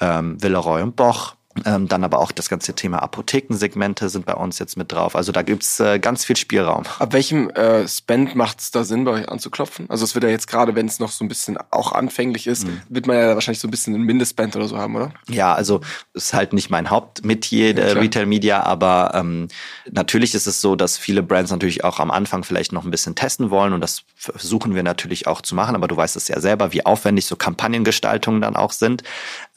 ähm, 0.00 0.40
Villeroy 0.40 0.82
und 0.82 0.94
Boch. 0.94 1.34
Ähm, 1.64 1.86
dann 1.88 2.02
aber 2.04 2.18
auch 2.18 2.32
das 2.32 2.48
ganze 2.48 2.74
Thema 2.74 3.02
Apothekensegmente 3.02 4.08
sind 4.08 4.24
bei 4.26 4.34
uns 4.34 4.58
jetzt 4.58 4.76
mit 4.76 4.90
drauf. 4.92 5.14
Also 5.16 5.32
da 5.32 5.42
gibt's 5.42 5.80
äh, 5.80 5.98
ganz 5.98 6.24
viel 6.24 6.36
Spielraum. 6.36 6.84
Ab 6.98 7.12
welchem 7.12 7.50
äh, 7.50 7.86
Spend 7.86 8.34
macht 8.34 8.60
es 8.60 8.70
da 8.70 8.84
Sinn, 8.84 9.04
bei 9.04 9.12
euch 9.12 9.28
anzuklopfen? 9.28 9.86
Also 9.90 10.04
es 10.04 10.14
wird 10.14 10.24
ja 10.24 10.30
jetzt 10.30 10.46
gerade, 10.46 10.74
wenn 10.74 10.86
es 10.86 10.98
noch 10.98 11.10
so 11.10 11.24
ein 11.24 11.28
bisschen 11.28 11.58
auch 11.70 11.92
anfänglich 11.92 12.46
ist, 12.46 12.66
Mhm. 12.66 12.80
wird 12.88 13.06
man 13.06 13.16
ja 13.16 13.34
wahrscheinlich 13.34 13.60
so 13.60 13.68
ein 13.68 13.70
bisschen 13.70 13.94
einen 13.94 14.04
Mindestspend 14.04 14.56
oder 14.56 14.68
so 14.68 14.78
haben, 14.78 14.96
oder? 14.96 15.12
Ja, 15.28 15.52
also 15.54 15.80
ist 16.14 16.32
halt 16.34 16.52
nicht 16.52 16.70
mein 16.70 16.90
Hauptmetier 16.90 17.74
klar. 17.74 17.96
Retail 17.96 18.26
Media, 18.26 18.62
aber 18.62 19.12
ähm, 19.14 19.48
natürlich 19.90 20.34
ist 20.34 20.46
es 20.46 20.60
so, 20.60 20.76
dass 20.76 20.96
viele 20.98 21.22
Brands 21.22 21.50
natürlich 21.50 21.84
auch 21.84 22.00
am 22.00 22.10
Anfang 22.10 22.44
vielleicht 22.44 22.72
noch 22.72 22.84
ein 22.84 22.90
bisschen 22.90 23.14
testen 23.14 23.50
wollen 23.50 23.72
und 23.72 23.80
das 23.80 24.02
versuchen 24.16 24.74
wir 24.74 24.82
natürlich 24.82 25.26
auch 25.26 25.40
zu 25.42 25.54
machen, 25.54 25.74
aber 25.74 25.88
du 25.88 25.96
weißt 25.96 26.16
es 26.16 26.28
ja 26.28 26.40
selber, 26.40 26.72
wie 26.72 26.86
aufwendig 26.86 27.26
so 27.26 27.36
Kampagnengestaltungen 27.36 28.40
dann 28.40 28.56
auch 28.56 28.72
sind. 28.72 29.02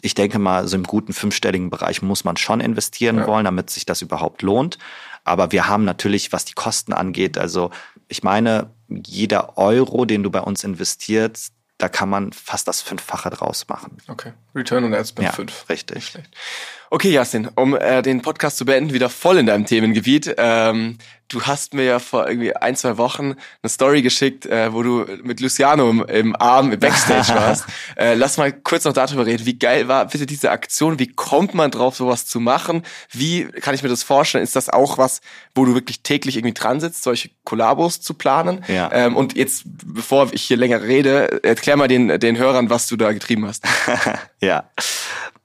Ich 0.06 0.14
denke 0.14 0.38
mal, 0.38 0.68
so 0.68 0.76
im 0.76 0.84
guten 0.84 1.14
fünfstelligen 1.14 1.72
Bereich 1.72 2.04
muss 2.04 2.24
man 2.24 2.38
schon 2.38 2.60
investieren 2.62 3.18
Ja. 3.18 3.28
wollen, 3.28 3.46
damit 3.46 3.72
sich 3.72 3.88
das 3.88 4.04
überhaupt 4.04 4.44
lohnt. 4.44 4.78
Aber 5.24 5.52
wir 5.52 5.68
haben 5.68 5.84
natürlich, 5.84 6.32
was 6.32 6.46
die 6.46 6.54
Kosten 6.54 6.94
angeht, 6.94 7.40
also 7.40 7.72
ich 8.08 8.22
meine, 8.22 8.70
jeder 8.88 9.58
Euro, 9.58 10.06
den 10.06 10.22
du 10.22 10.30
bei 10.30 10.42
uns 10.42 10.64
investierst, 10.64 11.54
da 11.80 11.90
kann 11.90 12.08
man 12.08 12.32
fast 12.34 12.68
das 12.68 12.82
Fünffache 12.82 13.32
draus 13.32 13.68
machen. 13.68 13.98
Okay. 14.08 14.34
Return 14.56 14.84
on 14.86 14.94
Ad 14.94 15.06
Spend 15.08 15.26
Ja, 15.28 15.32
5. 15.34 15.70
richtig. 15.70 16.14
Okay, 16.16 16.24
Okay, 16.92 17.10
Jasin, 17.12 17.50
um 17.56 17.76
äh, 17.76 18.02
den 18.04 18.22
Podcast 18.22 18.58
zu 18.58 18.64
beenden, 18.66 18.94
wieder 18.94 19.10
voll 19.10 19.38
in 19.40 19.48
deinem 19.48 19.66
Themengebiet. 19.66 20.36
Ähm, 20.38 21.00
du 21.28 21.42
hast 21.42 21.74
mir 21.74 21.84
ja 21.84 21.98
vor 22.00 22.28
irgendwie 22.30 22.56
ein, 22.56 22.76
zwei 22.76 22.98
Wochen 22.98 23.34
eine 23.64 23.70
Story 23.70 24.04
geschickt, 24.04 24.46
äh, 24.46 24.72
wo 24.72 24.84
du 24.84 25.06
mit 25.24 25.40
Luciano 25.40 25.90
im, 25.90 26.04
im 26.06 26.36
Arm 26.40 26.72
im 26.72 26.80
Backstage 26.80 27.28
warst. 27.40 27.66
Äh, 27.98 28.14
lass 28.14 28.38
mal 28.38 28.54
kurz 28.54 28.86
noch 28.86 28.94
darüber 28.94 29.26
reden. 29.26 29.46
Wie 29.48 29.58
geil 29.58 29.88
war 29.88 30.06
bitte 30.06 30.28
diese 30.28 30.52
Aktion? 30.52 31.00
Wie 31.00 31.08
kommt 31.08 31.56
man 31.56 31.72
drauf, 31.72 31.96
sowas 31.96 32.28
zu 32.28 32.40
machen? 32.40 32.84
Wie 33.12 33.46
kann 33.46 33.74
ich 33.74 33.82
mir 33.82 33.90
das 33.90 34.04
vorstellen? 34.04 34.44
Ist 34.44 34.56
das 34.56 34.70
auch 34.70 35.00
was, 35.00 35.22
wo 35.56 35.66
du 35.66 35.74
wirklich 35.74 36.02
täglich 36.02 36.38
irgendwie 36.38 36.54
dran 36.54 36.80
sitzt, 36.80 37.02
solche 37.04 37.32
Kollabos 37.46 38.00
zu 38.00 38.14
planen? 38.14 38.64
Ja. 38.68 38.92
Ähm, 38.94 39.16
und 39.18 39.36
jetzt, 39.36 39.64
bevor 39.66 40.30
ich 40.32 40.44
hier 40.44 40.58
länger 40.58 40.84
rede, 40.84 41.44
erklär 41.44 41.78
mal 41.78 41.88
den, 41.88 42.20
den 42.20 42.38
Hörern, 42.38 42.70
was 42.70 42.88
du 42.88 42.96
da 42.96 43.12
getrieben 43.12 43.48
hast. 43.48 43.66
ja. 44.46 44.70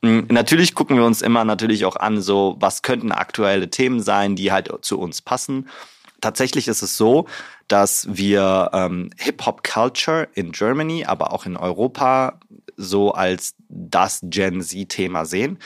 Mm, 0.02 0.20
Natürlich 0.28 0.74
gucken 0.74 0.96
wir 0.96 1.04
uns 1.04 1.22
immer 1.22 1.44
natürlich 1.44 1.84
auch 1.84 1.96
an, 1.96 2.20
so 2.20 2.56
was 2.60 2.82
könnten 2.82 3.12
aktuelle 3.12 3.70
Themen 3.70 4.00
sein, 4.00 4.36
die 4.36 4.52
halt 4.52 4.70
zu 4.82 4.98
uns 4.98 5.22
passen. 5.22 5.68
Tatsächlich 6.20 6.68
ist 6.68 6.82
es 6.82 6.96
so, 6.96 7.26
dass 7.68 8.06
wir 8.10 8.70
ähm, 8.72 9.10
Hip-Hop-Culture 9.18 10.28
in 10.34 10.52
Germany, 10.52 11.04
aber 11.06 11.32
auch 11.32 11.46
in 11.46 11.56
Europa 11.56 12.38
so 12.76 13.12
als 13.12 13.54
das 13.68 14.20
Gen 14.22 14.60
Z-Thema 14.62 15.24
sehen. 15.24 15.58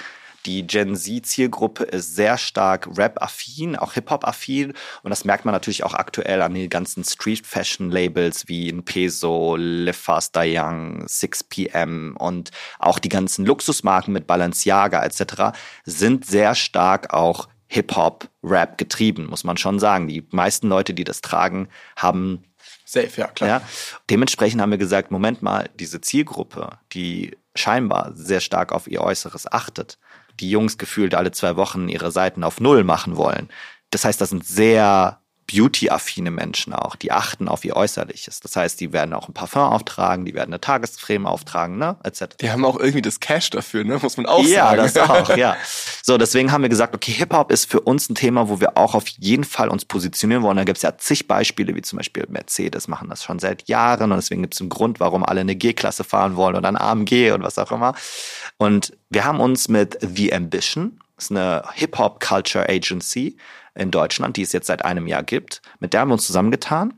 Die 0.47 0.67
Gen 0.67 0.95
Z-Zielgruppe 0.95 1.85
ist 1.85 2.15
sehr 2.15 2.37
stark 2.37 2.89
Rap-affin, 2.97 3.77
auch 3.77 3.95
Hip-Hop-affin. 3.95 4.75
Und 5.03 5.11
das 5.11 5.25
merkt 5.25 5.45
man 5.45 5.53
natürlich 5.53 5.85
auch 5.85 5.95
aktuell 5.95 6.43
an 6.43 6.55
den 6.55 6.69
ganzen 6.69 7.05
Street-Fashion-Labels 7.05 8.49
wie 8.49 8.69
in 8.69 8.85
Peso, 8.85 9.57
Live 9.57 9.97
Faster 9.97 10.43
Young, 10.45 11.07
6pm 11.07 12.17
und 12.17 12.51
auch 12.79 12.99
die 12.99 13.09
ganzen 13.09 13.47
Luxusmarken 13.47 14.13
mit 14.13 14.27
Balenciaga 14.27 15.03
etc. 15.05 15.57
sind 15.85 16.27
sehr 16.27 16.55
stark 16.55 17.15
auch 17.15 17.49
Hip-Hop, 17.69 18.29
Rap 18.43 18.79
getrieben, 18.79 19.27
muss 19.27 19.45
man 19.45 19.57
schon 19.57 19.79
sagen. 19.79 20.07
Die 20.09 20.27
meisten 20.31 20.69
Leute, 20.69 20.95
die 20.95 21.05
das 21.05 21.23
tragen, 21.23 21.69
haben 21.97 22.45
Safe, 22.85 23.11
ja, 23.17 23.27
klar. 23.29 23.49
ja. 23.49 23.63
Dementsprechend 24.11 24.61
haben 24.61 24.71
wir 24.71 24.79
gesagt, 24.79 25.11
Moment 25.11 25.43
mal, 25.43 25.71
diese 25.81 26.01
Zielgruppe, 26.01 26.79
die 26.93 27.37
scheinbar 27.55 28.13
sehr 28.15 28.41
stark 28.41 28.73
auf 28.73 28.87
ihr 28.87 29.01
Äußeres 29.01 29.51
achtet, 29.51 29.99
die 30.41 30.51
Jungs 30.51 30.79
gefühlt 30.79 31.15
alle 31.15 31.33
zwei 31.33 31.57
Wochen 31.57 31.89
ihre 31.89 32.11
Seiten 32.11 32.45
auf 32.45 32.61
Null 32.61 32.85
machen 32.85 33.17
wollen. 33.17 33.49
Das 33.91 34.05
heißt, 34.05 34.21
das 34.21 34.31
sind 34.31 34.45
sehr 34.45 35.21
beauty-affine 35.47 36.31
Menschen 36.31 36.73
auch, 36.73 36.97
die 36.97 37.13
achten 37.13 37.49
auf 37.49 37.65
ihr 37.65 37.77
Äußerliches. 37.77 38.41
Das 38.41 38.57
heißt, 38.57 38.81
die 38.81 38.93
werden 38.93 39.13
auch 39.13 39.29
ein 39.29 39.35
Parfum 39.35 39.63
auftragen, 39.63 40.25
die 40.25 40.35
werden 40.35 40.51
eine 40.51 40.61
Tagescreme 40.61 41.27
auftragen, 41.27 41.77
ne, 41.77 41.97
etc. 42.03 42.37
Die 42.41 42.51
haben 42.51 42.65
auch 42.65 42.79
irgendwie 42.79 43.03
das 43.03 43.21
Cash 43.21 43.51
dafür, 43.51 43.85
ne? 43.85 43.99
Muss 44.03 44.17
man 44.17 44.27
auch 44.27 44.43
ja, 44.45 44.77
sagen. 44.77 44.91
das 44.95 44.97
auch, 45.11 45.37
ja. 45.37 45.57
So, 46.03 46.19
deswegen 46.19 46.51
haben 46.51 46.63
wir 46.63 46.69
gesagt, 46.69 46.95
okay, 46.95 47.13
Hip-Hop 47.13 47.53
ist 47.53 47.71
für 47.71 47.81
uns 47.81 48.09
ein 48.09 48.15
Thema, 48.15 48.49
wo 48.49 48.61
wir 48.61 48.77
auch 48.77 48.95
auf 48.95 49.07
jeden 49.09 49.45
Fall 49.45 49.69
uns 49.69 49.85
positionieren 49.85 50.43
wollen. 50.43 50.57
Da 50.57 50.65
gibt 50.65 50.79
es 50.79 50.83
ja 50.83 50.97
zig 50.97 51.29
Beispiele, 51.29 51.75
wie 51.75 51.83
zum 51.83 51.99
Beispiel 51.99 52.27
Mercedes 52.29 52.89
machen 52.89 53.09
das 53.11 53.23
schon 53.23 53.39
seit 53.39 53.69
Jahren 53.69 54.13
und 54.13 54.19
deswegen 54.19 54.43
gibt 54.43 54.55
es 54.55 54.61
einen 54.61 54.71
Grund, 54.71 55.01
warum 55.01 55.25
alle 55.25 55.41
eine 55.41 55.57
G-Klasse 55.57 56.05
fahren 56.05 56.37
wollen 56.37 56.57
oder 56.57 56.69
ein 56.69 56.77
AMG 56.77 57.33
und 57.33 57.43
was 57.43 57.59
auch 57.59 57.73
immer. 57.73 57.95
Und 58.57 58.97
wir 59.11 59.25
haben 59.25 59.41
uns 59.41 59.69
mit 59.69 59.99
The 60.01 60.33
Ambition, 60.33 61.01
das 61.17 61.27
ist 61.27 61.31
eine 61.31 61.63
Hip-Hop-Culture 61.75 62.69
Agency 62.69 63.37
in 63.75 63.91
Deutschland, 63.91 64.37
die 64.37 64.43
es 64.43 64.53
jetzt 64.53 64.67
seit 64.67 64.85
einem 64.85 65.07
Jahr 65.07 65.23
gibt, 65.23 65.63
mit 65.81 65.93
der 65.93 66.01
haben 66.01 66.09
wir 66.09 66.15
uns 66.15 66.27
zusammengetan 66.27 66.95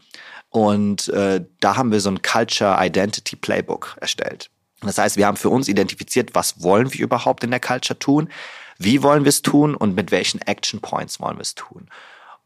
und 0.51 1.09
äh, 1.09 1.45
da 1.61 1.77
haben 1.77 1.93
wir 1.93 2.01
so 2.01 2.11
ein 2.11 2.23
Culture 2.23 2.77
Identity 2.79 3.37
Playbook 3.37 3.97
erstellt. 4.01 4.51
Das 4.83 4.99
heißt, 4.99 5.17
wir 5.17 5.27
haben 5.27 5.37
für 5.37 5.49
uns 5.49 5.69
identifiziert, 5.69 6.35
was 6.35 6.63
wollen 6.63 6.93
wir 6.93 7.01
überhaupt 7.01 7.45
in 7.45 7.51
der 7.51 7.61
Culture 7.61 7.99
tun, 7.99 8.29
wie 8.79 9.03
wollen 9.03 9.25
wir 9.25 9.31
es 9.31 9.43
tun 9.43 9.75
und 9.75 9.95
mit 9.95 10.11
welchen 10.11 10.41
Action 10.43 10.81
Points 10.81 11.19
wollen 11.21 11.37
wir 11.37 11.43
es 11.43 11.55
tun. 11.55 11.89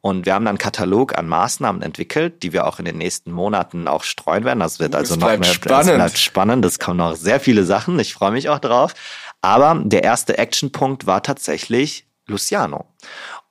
Und 0.02 0.24
wir 0.24 0.32
haben 0.32 0.44
dann 0.44 0.52
einen 0.52 0.58
Katalog 0.58 1.18
an 1.18 1.28
Maßnahmen 1.28 1.82
entwickelt, 1.82 2.42
die 2.42 2.54
wir 2.54 2.66
auch 2.66 2.78
in 2.78 2.86
den 2.86 2.96
nächsten 2.96 3.32
Monaten 3.32 3.86
auch 3.86 4.02
streuen 4.02 4.44
werden. 4.44 4.60
Das 4.60 4.80
wird 4.80 4.94
also 4.94 5.16
noch 5.16 5.26
bleibt 5.26 5.44
mehr, 5.44 5.52
spannend. 5.52 5.88
Es 5.90 5.94
bleibt 5.94 6.18
spannend. 6.18 6.64
Es 6.64 6.78
kommen 6.78 6.96
noch 6.96 7.16
sehr 7.16 7.38
viele 7.38 7.64
Sachen. 7.64 7.98
Ich 7.98 8.14
freue 8.14 8.30
mich 8.30 8.48
auch 8.48 8.60
drauf. 8.60 8.94
Aber 9.42 9.78
der 9.84 10.02
erste 10.02 10.38
Actionpunkt 10.38 11.06
war 11.06 11.22
tatsächlich 11.22 12.06
Luciano. 12.26 12.86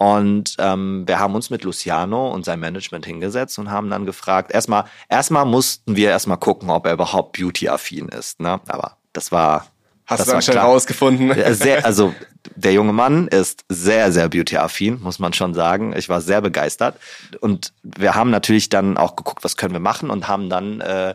Und 0.01 0.55
ähm, 0.59 1.03
wir 1.07 1.19
haben 1.19 1.35
uns 1.35 1.49
mit 1.49 1.65
Luciano 1.65 2.31
und 2.31 2.45
seinem 2.45 2.61
Management 2.61 3.05
hingesetzt 3.05 3.59
und 3.59 3.69
haben 3.69 3.89
dann 3.89 4.05
gefragt, 4.05 4.49
erstmal, 4.49 4.85
erstmal 5.09 5.45
mussten 5.45 5.97
wir 5.97 6.09
erstmal 6.09 6.37
gucken, 6.37 6.69
ob 6.69 6.85
er 6.85 6.93
überhaupt 6.93 7.37
beauty-affin 7.37 8.07
ist. 8.07 8.39
Ne? 8.39 8.61
Aber 8.69 8.95
das 9.11 9.33
war. 9.33 9.67
Hast 10.05 10.21
das 10.21 10.27
du 10.27 10.31
dann 10.31 10.41
schnell 10.41 10.57
rausgefunden? 10.59 11.33
Sehr, 11.53 11.85
also 11.85 12.15
der 12.55 12.71
junge 12.71 12.93
Mann 12.93 13.27
ist 13.27 13.65
sehr, 13.67 14.13
sehr 14.13 14.29
beauty-affin, 14.29 15.01
muss 15.01 15.19
man 15.19 15.33
schon 15.33 15.53
sagen. 15.53 15.93
Ich 15.95 16.07
war 16.07 16.21
sehr 16.21 16.39
begeistert. 16.39 16.97
Und 17.41 17.73
wir 17.83 18.15
haben 18.15 18.29
natürlich 18.29 18.69
dann 18.69 18.95
auch 18.95 19.17
geguckt, 19.17 19.43
was 19.43 19.57
können 19.57 19.73
wir 19.73 19.81
machen 19.81 20.09
und 20.09 20.29
haben 20.29 20.49
dann 20.49 20.79
äh, 20.79 21.13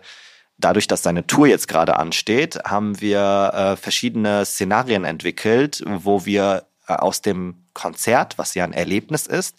dadurch, 0.59 0.89
dass 0.89 1.03
seine 1.03 1.26
Tour 1.26 1.47
jetzt 1.47 1.68
gerade 1.68 1.97
ansteht, 1.97 2.59
haben 2.66 3.01
wir 3.01 3.51
äh, 3.55 3.76
verschiedene 3.76 4.45
Szenarien 4.45 5.05
entwickelt, 5.05 5.82
wo 5.87 6.26
wir 6.26 6.66
äh, 6.87 6.93
aus 6.93 7.22
dem 7.22 7.64
Konzert, 7.75 8.39
was 8.39 8.55
ja 8.55 8.64
ein 8.64 8.72
Erlebnis 8.72 9.27
ist, 9.27 9.57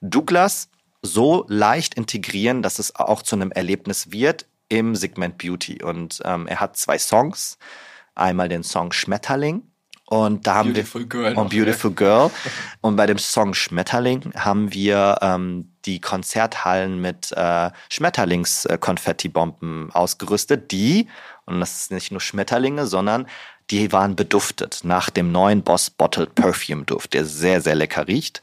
Douglas 0.00 0.68
so 1.02 1.44
leicht 1.48 1.94
integrieren, 1.94 2.62
dass 2.62 2.78
es 2.78 2.96
auch 2.96 3.22
zu 3.22 3.36
einem 3.36 3.52
Erlebnis 3.52 4.12
wird 4.12 4.46
im 4.68 4.94
Segment 4.94 5.38
Beauty. 5.38 5.82
Und 5.82 6.20
ähm, 6.24 6.46
er 6.46 6.60
hat 6.60 6.76
zwei 6.76 6.98
Songs. 6.98 7.58
Einmal 8.14 8.48
den 8.48 8.62
Song 8.62 8.92
Schmetterling. 8.92 9.62
Und 10.06 10.46
da 10.46 10.56
haben 10.56 10.72
Beautiful 10.72 11.02
wir 11.02 11.08
Girl 11.08 11.34
und 11.34 11.50
Beautiful 11.50 11.90
Girl. 11.90 12.30
Und 12.82 12.96
bei 12.96 13.06
dem 13.06 13.16
Song 13.16 13.54
Schmetterling 13.54 14.34
haben 14.36 14.74
wir 14.74 15.16
ähm, 15.22 15.72
die 15.86 16.00
Konzerthallen 16.00 17.00
mit 17.00 17.32
äh, 17.32 17.70
Schmetterlings-Konfettibomben 17.90 19.90
ausgerüstet, 19.92 20.70
die, 20.72 21.08
und 21.46 21.60
das 21.60 21.80
ist 21.80 21.90
nicht 21.90 22.10
nur 22.10 22.20
Schmetterlinge, 22.20 22.86
sondern 22.86 23.26
die 23.70 23.92
waren 23.92 24.16
beduftet 24.16 24.80
nach 24.84 25.10
dem 25.10 25.32
neuen 25.32 25.62
Boss 25.62 25.90
Bottled 25.90 26.34
Perfume 26.34 26.84
Duft, 26.84 27.14
der 27.14 27.24
sehr, 27.24 27.60
sehr 27.60 27.74
lecker 27.74 28.06
riecht. 28.08 28.42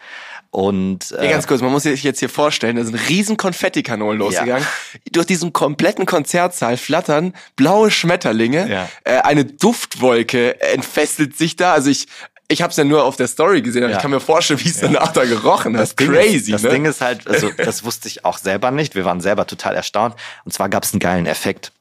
Und 0.49 1.11
äh, 1.11 1.25
Ja, 1.25 1.31
ganz 1.31 1.47
kurz, 1.47 1.61
man 1.61 1.71
muss 1.71 1.83
sich 1.83 2.03
jetzt 2.03 2.19
hier 2.19 2.27
vorstellen, 2.29 2.75
da 2.75 2.83
sind 2.83 2.95
riesen 3.07 3.37
Konfettikanonen 3.37 4.17
losgegangen. 4.19 4.67
Durch 5.11 5.25
diesen 5.25 5.53
kompletten 5.53 6.05
Konzertsaal 6.05 6.75
flattern 6.75 7.33
blaue 7.55 7.89
Schmetterlinge. 7.89 8.69
Ja. 8.69 8.89
Äh, 9.05 9.19
eine 9.21 9.45
Duftwolke 9.45 10.59
entfesselt 10.61 11.37
sich 11.37 11.55
da. 11.55 11.71
Also 11.73 11.89
ich, 11.89 12.07
ich 12.49 12.61
habe 12.61 12.71
es 12.71 12.77
ja 12.77 12.83
nur 12.83 13.05
auf 13.05 13.15
der 13.15 13.27
Story 13.27 13.61
gesehen, 13.61 13.83
aber 13.83 13.91
Ja. 13.91 13.97
ich 13.97 14.01
kann 14.01 14.11
mir 14.11 14.19
vorstellen, 14.19 14.59
wie 14.61 14.67
es 14.69 14.79
danach 14.81 15.13
da 15.13 15.23
gerochen 15.23 15.77
hat. 15.77 15.97
Ding 15.97 16.11
Crazy, 16.11 16.35
ist, 16.35 16.51
das 16.51 16.63
ne? 16.63 16.69
Ding 16.71 16.85
ist 16.85 16.99
halt, 16.99 17.27
also 17.27 17.49
das 17.57 17.85
wusste 17.85 18.09
ich 18.09 18.25
auch 18.25 18.37
selber 18.37 18.71
nicht. 18.71 18.93
Wir 18.93 19.05
waren 19.05 19.21
selber 19.21 19.47
total 19.47 19.75
erstaunt. 19.75 20.15
Und 20.43 20.51
zwar 20.53 20.67
gab 20.67 20.83
es 20.83 20.91
einen 20.91 20.99
geilen 20.99 21.27
Effekt. 21.27 21.71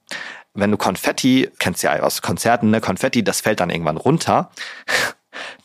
Wenn 0.60 0.70
du 0.70 0.76
Konfetti, 0.76 1.50
kennst 1.58 1.82
ja 1.82 1.98
aus 2.00 2.22
Konzerten, 2.22 2.70
ne? 2.70 2.80
Konfetti, 2.80 3.24
das 3.24 3.40
fällt 3.40 3.60
dann 3.60 3.70
irgendwann 3.70 3.96
runter. 3.96 4.50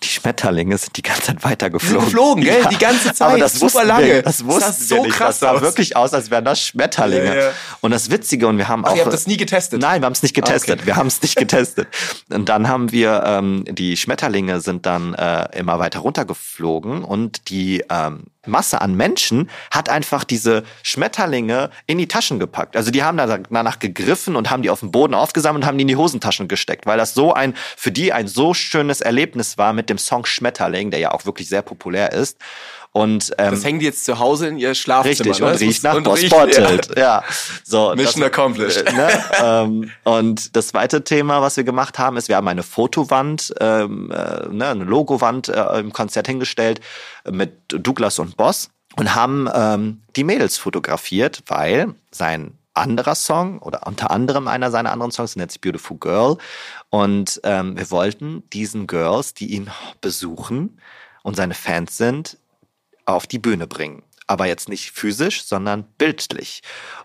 Die 0.04 0.08
Schmetterlinge 0.08 0.78
sind 0.78 0.96
die 0.98 1.02
ganze 1.02 1.24
Zeit 1.24 1.44
weitergeflogen. 1.44 2.00
Die 2.00 2.06
geflogen, 2.06 2.44
gell? 2.44 2.66
Die 2.72 2.78
ganze 2.78 3.14
Zeit, 3.14 3.22
Aber 3.28 3.38
das 3.38 3.54
super 3.54 3.84
lange. 3.84 4.06
Wir, 4.06 4.22
das 4.24 4.38
Das 4.38 4.46
wussten 4.46 4.72
sah 4.74 4.96
so 4.96 5.04
nicht. 5.04 5.16
krass 5.16 5.28
das 5.28 5.40
sah 5.40 5.52
aus. 5.52 5.62
wirklich 5.62 5.96
aus, 5.96 6.14
als 6.14 6.30
wären 6.32 6.46
das 6.46 6.62
Schmetterlinge. 6.62 7.26
Ja, 7.26 7.42
ja. 7.48 7.52
Und 7.82 7.92
das 7.92 8.10
Witzige, 8.12 8.48
und 8.48 8.58
wir 8.58 8.68
haben 8.68 8.84
Ach, 8.86 8.92
auch. 8.92 8.96
ihr 8.96 9.04
habt 9.04 9.14
das 9.14 9.28
nie 9.28 9.38
getestet? 9.38 9.82
Nein, 9.82 10.02
wir 10.02 10.06
haben 10.06 10.14
es 10.14 10.24
nicht 10.24 10.34
getestet. 10.36 10.70
Ah, 10.70 10.74
okay. 10.82 10.86
Wir 10.88 10.96
haben 10.96 11.08
es 11.08 11.22
nicht 11.22 11.36
getestet. 11.36 11.88
Und 12.30 12.50
dann 12.50 12.68
haben 12.68 12.92
wir, 12.92 13.24
ähm, 13.26 13.66
die 13.68 13.98
Schmetterlinge 13.98 14.62
sind 14.62 14.86
dann 14.86 15.14
äh, 15.14 15.58
immer 15.58 15.80
weiter 15.80 16.00
runtergeflogen 16.00 17.04
und 17.04 17.50
die 17.50 17.84
ähm, 17.90 18.24
Masse 18.48 18.80
an 18.82 18.96
Menschen 18.96 19.50
hat 19.72 19.90
einfach 19.90 20.24
diese 20.24 20.64
Schmetterlinge 20.84 21.72
in 21.88 21.98
die 21.98 22.08
Taschen 22.08 22.40
gepackt. 22.40 22.76
Also 22.78 22.92
die 22.92 23.04
haben 23.04 23.18
da 23.18 23.40
danach 23.50 23.80
gegriffen 23.80 24.36
und 24.36 24.50
haben 24.50 24.62
die 24.62 24.70
auf 24.70 24.82
den 24.82 24.92
Boden 24.92 25.14
aufgesammelt 25.16 25.64
und 25.64 25.68
haben 25.68 25.78
die 25.78 25.82
in 25.82 25.88
die 25.88 25.96
Hosentaschen 25.96 26.48
gesteckt, 26.48 26.86
weil 26.86 26.98
das 26.98 27.14
so 27.14 27.34
ein, 27.34 27.56
für 27.76 27.92
die 27.92 28.14
ein 28.14 28.28
so 28.28 28.54
schönes 28.54 29.02
Erlebnis 29.02 29.58
war 29.58 29.65
mit 29.74 29.90
dem 29.90 29.98
Song 29.98 30.26
Schmetterling, 30.26 30.92
der 30.92 31.00
ja 31.00 31.12
auch 31.12 31.26
wirklich 31.26 31.50
sehr 31.50 31.62
populär 31.62 32.12
ist. 32.14 32.38
Und 32.92 33.34
ähm, 33.40 33.52
Das 33.52 33.66
hängen 33.66 33.80
die 33.80 33.86
jetzt 33.86 34.06
zu 34.06 34.20
Hause 34.20 34.48
in 34.48 34.58
ihr 34.58 34.74
Schlafzimmer. 34.74 35.10
Richtig, 35.30 35.40
ne? 35.42 35.46
und 35.48 35.54
Das 35.54 35.60
riecht 35.62 35.84
nach 35.84 36.02
Boss 36.02 36.30
Bottled. 36.30 36.92
Ja. 36.98 37.24
So, 37.66 37.94
Mission 37.94 38.24
accomplished. 38.24 38.78
äh, 38.88 38.94
Ne? 38.96 39.10
ähm, 39.44 39.92
und 40.06 40.56
das 40.56 40.70
zweite 40.70 41.04
Thema, 41.04 41.42
was 41.42 41.58
wir 41.58 41.66
gemacht 41.66 42.00
haben, 42.00 42.16
ist, 42.16 42.30
wir 42.30 42.38
haben 42.38 42.48
eine 42.48 42.64
Fotowand, 42.64 43.54
ähm, 43.60 44.12
äh, 44.12 44.48
ne, 44.48 44.68
eine 44.70 44.86
Logowand 44.86 45.50
äh, 45.50 45.80
im 45.80 45.92
Konzert 45.92 46.28
hingestellt 46.28 46.80
mit 47.30 47.52
Douglas 47.68 48.18
und 48.20 48.38
Boss 48.38 48.70
und 48.96 49.14
haben 49.14 49.50
ähm, 49.54 50.02
die 50.16 50.24
Mädels 50.24 50.58
fotografiert, 50.58 51.44
weil 51.48 51.96
sein 52.12 52.58
anderer 52.76 53.16
Song 53.16 53.60
oder 53.60 53.88
unter 53.88 54.12
anderem 54.12 54.48
einer 54.48 54.72
seiner 54.72 54.92
anderen 54.92 55.12
Songs 55.12 55.36
nennt 55.36 55.52
sich 55.52 55.62
Beautiful 55.62 55.98
Girl 55.98 56.38
und 56.90 57.40
ähm, 57.44 57.78
wir 57.78 57.90
wollten 57.92 58.48
diesen 58.52 58.88
Girls, 58.88 59.34
die 59.34 59.54
ihn 59.54 59.70
besuchen 60.02 60.80
und 61.24 61.36
seine 61.36 61.54
Fans 61.54 61.98
sind, 61.98 62.38
auf 63.06 63.28
die 63.28 63.40
Bühne 63.40 63.68
bringen. 63.68 64.04
Aber 64.28 64.48
jetzt 64.48 64.70
nicht 64.70 64.92
physisch, 64.92 65.46
sondern 65.46 65.84
bildlich. 65.98 66.62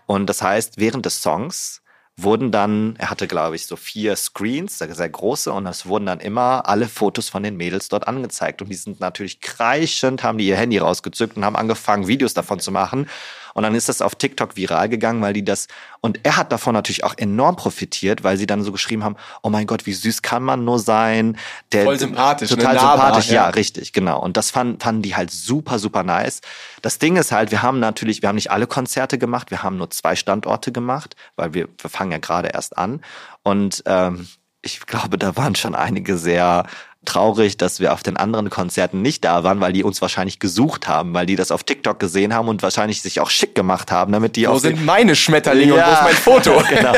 Und 0.07 0.27
das 0.27 0.41
heißt, 0.41 0.77
während 0.77 1.05
des 1.05 1.21
Songs 1.21 1.81
wurden 2.17 2.51
dann, 2.51 2.95
er 2.97 3.09
hatte 3.09 3.27
glaube 3.27 3.55
ich 3.55 3.67
so 3.67 3.75
vier 3.75 4.15
Screens, 4.15 4.77
sehr 4.77 5.09
große, 5.09 5.51
und 5.51 5.65
es 5.65 5.85
wurden 5.85 6.05
dann 6.05 6.19
immer 6.19 6.67
alle 6.67 6.87
Fotos 6.87 7.29
von 7.29 7.43
den 7.43 7.57
Mädels 7.57 7.89
dort 7.89 8.07
angezeigt. 8.07 8.61
Und 8.61 8.69
die 8.69 8.75
sind 8.75 8.99
natürlich 8.99 9.41
kreischend, 9.41 10.23
haben 10.23 10.37
die 10.37 10.47
ihr 10.47 10.57
Handy 10.57 10.77
rausgezückt 10.77 11.37
und 11.37 11.45
haben 11.45 11.55
angefangen, 11.55 12.07
Videos 12.07 12.33
davon 12.33 12.59
zu 12.59 12.71
machen. 12.71 13.07
Und 13.53 13.63
dann 13.63 13.75
ist 13.75 13.89
das 13.89 14.01
auf 14.01 14.15
TikTok 14.15 14.55
viral 14.55 14.89
gegangen, 14.89 15.21
weil 15.21 15.33
die 15.33 15.43
das, 15.43 15.67
und 16.01 16.19
er 16.23 16.37
hat 16.37 16.51
davon 16.51 16.73
natürlich 16.73 17.03
auch 17.03 17.15
enorm 17.17 17.55
profitiert, 17.55 18.23
weil 18.23 18.37
sie 18.37 18.47
dann 18.47 18.63
so 18.63 18.71
geschrieben 18.71 19.03
haben, 19.03 19.15
oh 19.41 19.49
mein 19.49 19.67
Gott, 19.67 19.85
wie 19.85 19.93
süß 19.93 20.21
kann 20.21 20.43
man 20.43 20.63
nur 20.65 20.79
sein. 20.79 21.37
Der, 21.71 21.83
Voll 21.83 21.99
sympathisch. 21.99 22.49
Total 22.49 22.73
ne? 22.73 22.79
sympathisch, 22.79 23.27
ja. 23.27 23.33
ja, 23.33 23.49
richtig, 23.49 23.93
genau. 23.93 24.21
Und 24.21 24.37
das 24.37 24.51
fanden, 24.51 24.79
fanden 24.79 25.01
die 25.01 25.15
halt 25.15 25.31
super, 25.31 25.79
super 25.79 26.03
nice. 26.03 26.41
Das 26.81 26.99
Ding 26.99 27.17
ist 27.17 27.31
halt, 27.31 27.51
wir 27.51 27.61
haben 27.61 27.79
natürlich, 27.79 28.21
wir 28.21 28.29
haben 28.29 28.35
nicht 28.35 28.51
alle 28.51 28.67
Konzerte 28.67 29.17
gemacht, 29.17 29.51
wir 29.51 29.63
haben 29.63 29.77
nur 29.77 29.89
zwei 29.89 30.15
Standorte 30.15 30.71
gemacht, 30.71 31.15
weil 31.35 31.53
wir, 31.53 31.67
wir 31.79 31.89
fangen 31.89 32.11
ja 32.11 32.17
gerade 32.17 32.49
erst 32.49 32.77
an. 32.77 33.01
Und 33.43 33.83
ähm, 33.85 34.27
ich 34.61 34.85
glaube, 34.85 35.17
da 35.17 35.35
waren 35.35 35.55
schon 35.55 35.75
einige 35.75 36.17
sehr 36.17 36.65
traurig, 37.05 37.57
dass 37.57 37.79
wir 37.79 37.93
auf 37.93 38.03
den 38.03 38.17
anderen 38.17 38.49
Konzerten 38.49 39.01
nicht 39.01 39.25
da 39.25 39.43
waren, 39.43 39.59
weil 39.59 39.73
die 39.73 39.83
uns 39.83 40.01
wahrscheinlich 40.01 40.39
gesucht 40.39 40.87
haben, 40.87 41.13
weil 41.13 41.25
die 41.25 41.35
das 41.35 41.51
auf 41.51 41.63
TikTok 41.63 41.99
gesehen 41.99 42.33
haben 42.33 42.47
und 42.47 42.61
wahrscheinlich 42.61 43.01
sich 43.01 43.19
auch 43.19 43.29
schick 43.29 43.55
gemacht 43.55 43.91
haben, 43.91 44.11
damit 44.11 44.35
die 44.35 44.47
wo 44.47 44.51
auch 44.51 44.59
sind 44.59 44.85
meine 44.85 45.15
Schmetterlinge 45.15 45.75
ja. 45.75 45.83
und 45.83 45.89
wo 45.89 45.93
ist 45.93 46.03
mein 46.03 46.15
Foto? 46.15 46.63
genau. 46.69 46.93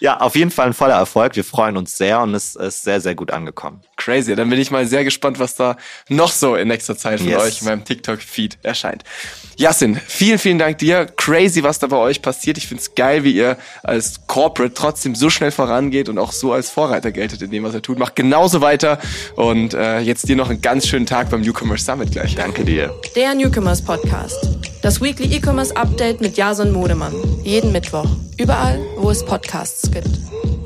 Ja, 0.00 0.20
auf 0.20 0.36
jeden 0.36 0.50
Fall 0.50 0.68
ein 0.68 0.74
voller 0.74 0.94
Erfolg. 0.94 1.34
Wir 1.36 1.44
freuen 1.44 1.76
uns 1.76 1.96
sehr 1.96 2.20
und 2.20 2.34
es 2.34 2.54
ist 2.56 2.84
sehr, 2.84 3.00
sehr 3.00 3.14
gut 3.14 3.30
angekommen. 3.30 3.82
Crazy. 3.96 4.34
Dann 4.36 4.48
bin 4.48 4.60
ich 4.60 4.70
mal 4.70 4.86
sehr 4.86 5.04
gespannt, 5.04 5.38
was 5.38 5.56
da 5.56 5.76
noch 6.08 6.30
so 6.30 6.54
in 6.54 6.68
nächster 6.68 6.96
Zeit 6.96 7.18
von 7.20 7.28
yes. 7.28 7.42
euch 7.42 7.60
in 7.60 7.66
meinem 7.66 7.84
TikTok-Feed 7.84 8.58
erscheint. 8.62 9.02
Jasin, 9.56 9.96
vielen, 10.06 10.38
vielen 10.38 10.58
Dank 10.58 10.78
dir. 10.78 11.06
Crazy, 11.06 11.64
was 11.64 11.80
da 11.80 11.88
bei 11.88 11.96
euch 11.96 12.22
passiert. 12.22 12.58
Ich 12.58 12.68
find's 12.68 12.94
geil, 12.94 13.24
wie 13.24 13.32
ihr 13.32 13.56
als 13.82 14.20
Corporate 14.28 14.72
trotzdem 14.72 15.16
so 15.16 15.30
schnell 15.30 15.50
vorangeht 15.50 16.08
und 16.08 16.18
auch 16.18 16.30
so 16.30 16.52
als 16.52 16.70
Vorreiter 16.70 17.10
geltet 17.10 17.42
in 17.42 17.50
dem, 17.50 17.64
was 17.64 17.74
ihr 17.74 17.82
tut. 17.82 17.98
Macht 17.98 18.14
genauso 18.14 18.60
weiter 18.60 18.98
und 19.34 19.74
äh, 19.74 19.98
jetzt 19.98 20.28
dir 20.28 20.36
noch 20.36 20.48
einen 20.48 20.62
ganz 20.62 20.86
schönen 20.86 21.06
Tag 21.06 21.30
beim 21.30 21.40
Newcomers 21.40 21.84
Summit 21.84 22.12
gleich. 22.12 22.36
Danke 22.36 22.64
dir. 22.64 22.94
Der 23.16 23.34
Newcomers 23.34 23.82
Podcast. 23.82 24.48
Das 24.80 25.00
Weekly 25.00 25.34
E-Commerce 25.34 25.76
Update 25.76 26.20
mit 26.20 26.36
Jason 26.36 26.70
Modemann. 26.70 27.12
Jeden 27.42 27.72
Mittwoch. 27.72 28.06
Überall, 28.36 28.78
wo 28.96 29.10
es 29.10 29.24
Podcasts 29.24 29.87
good. 29.90 30.57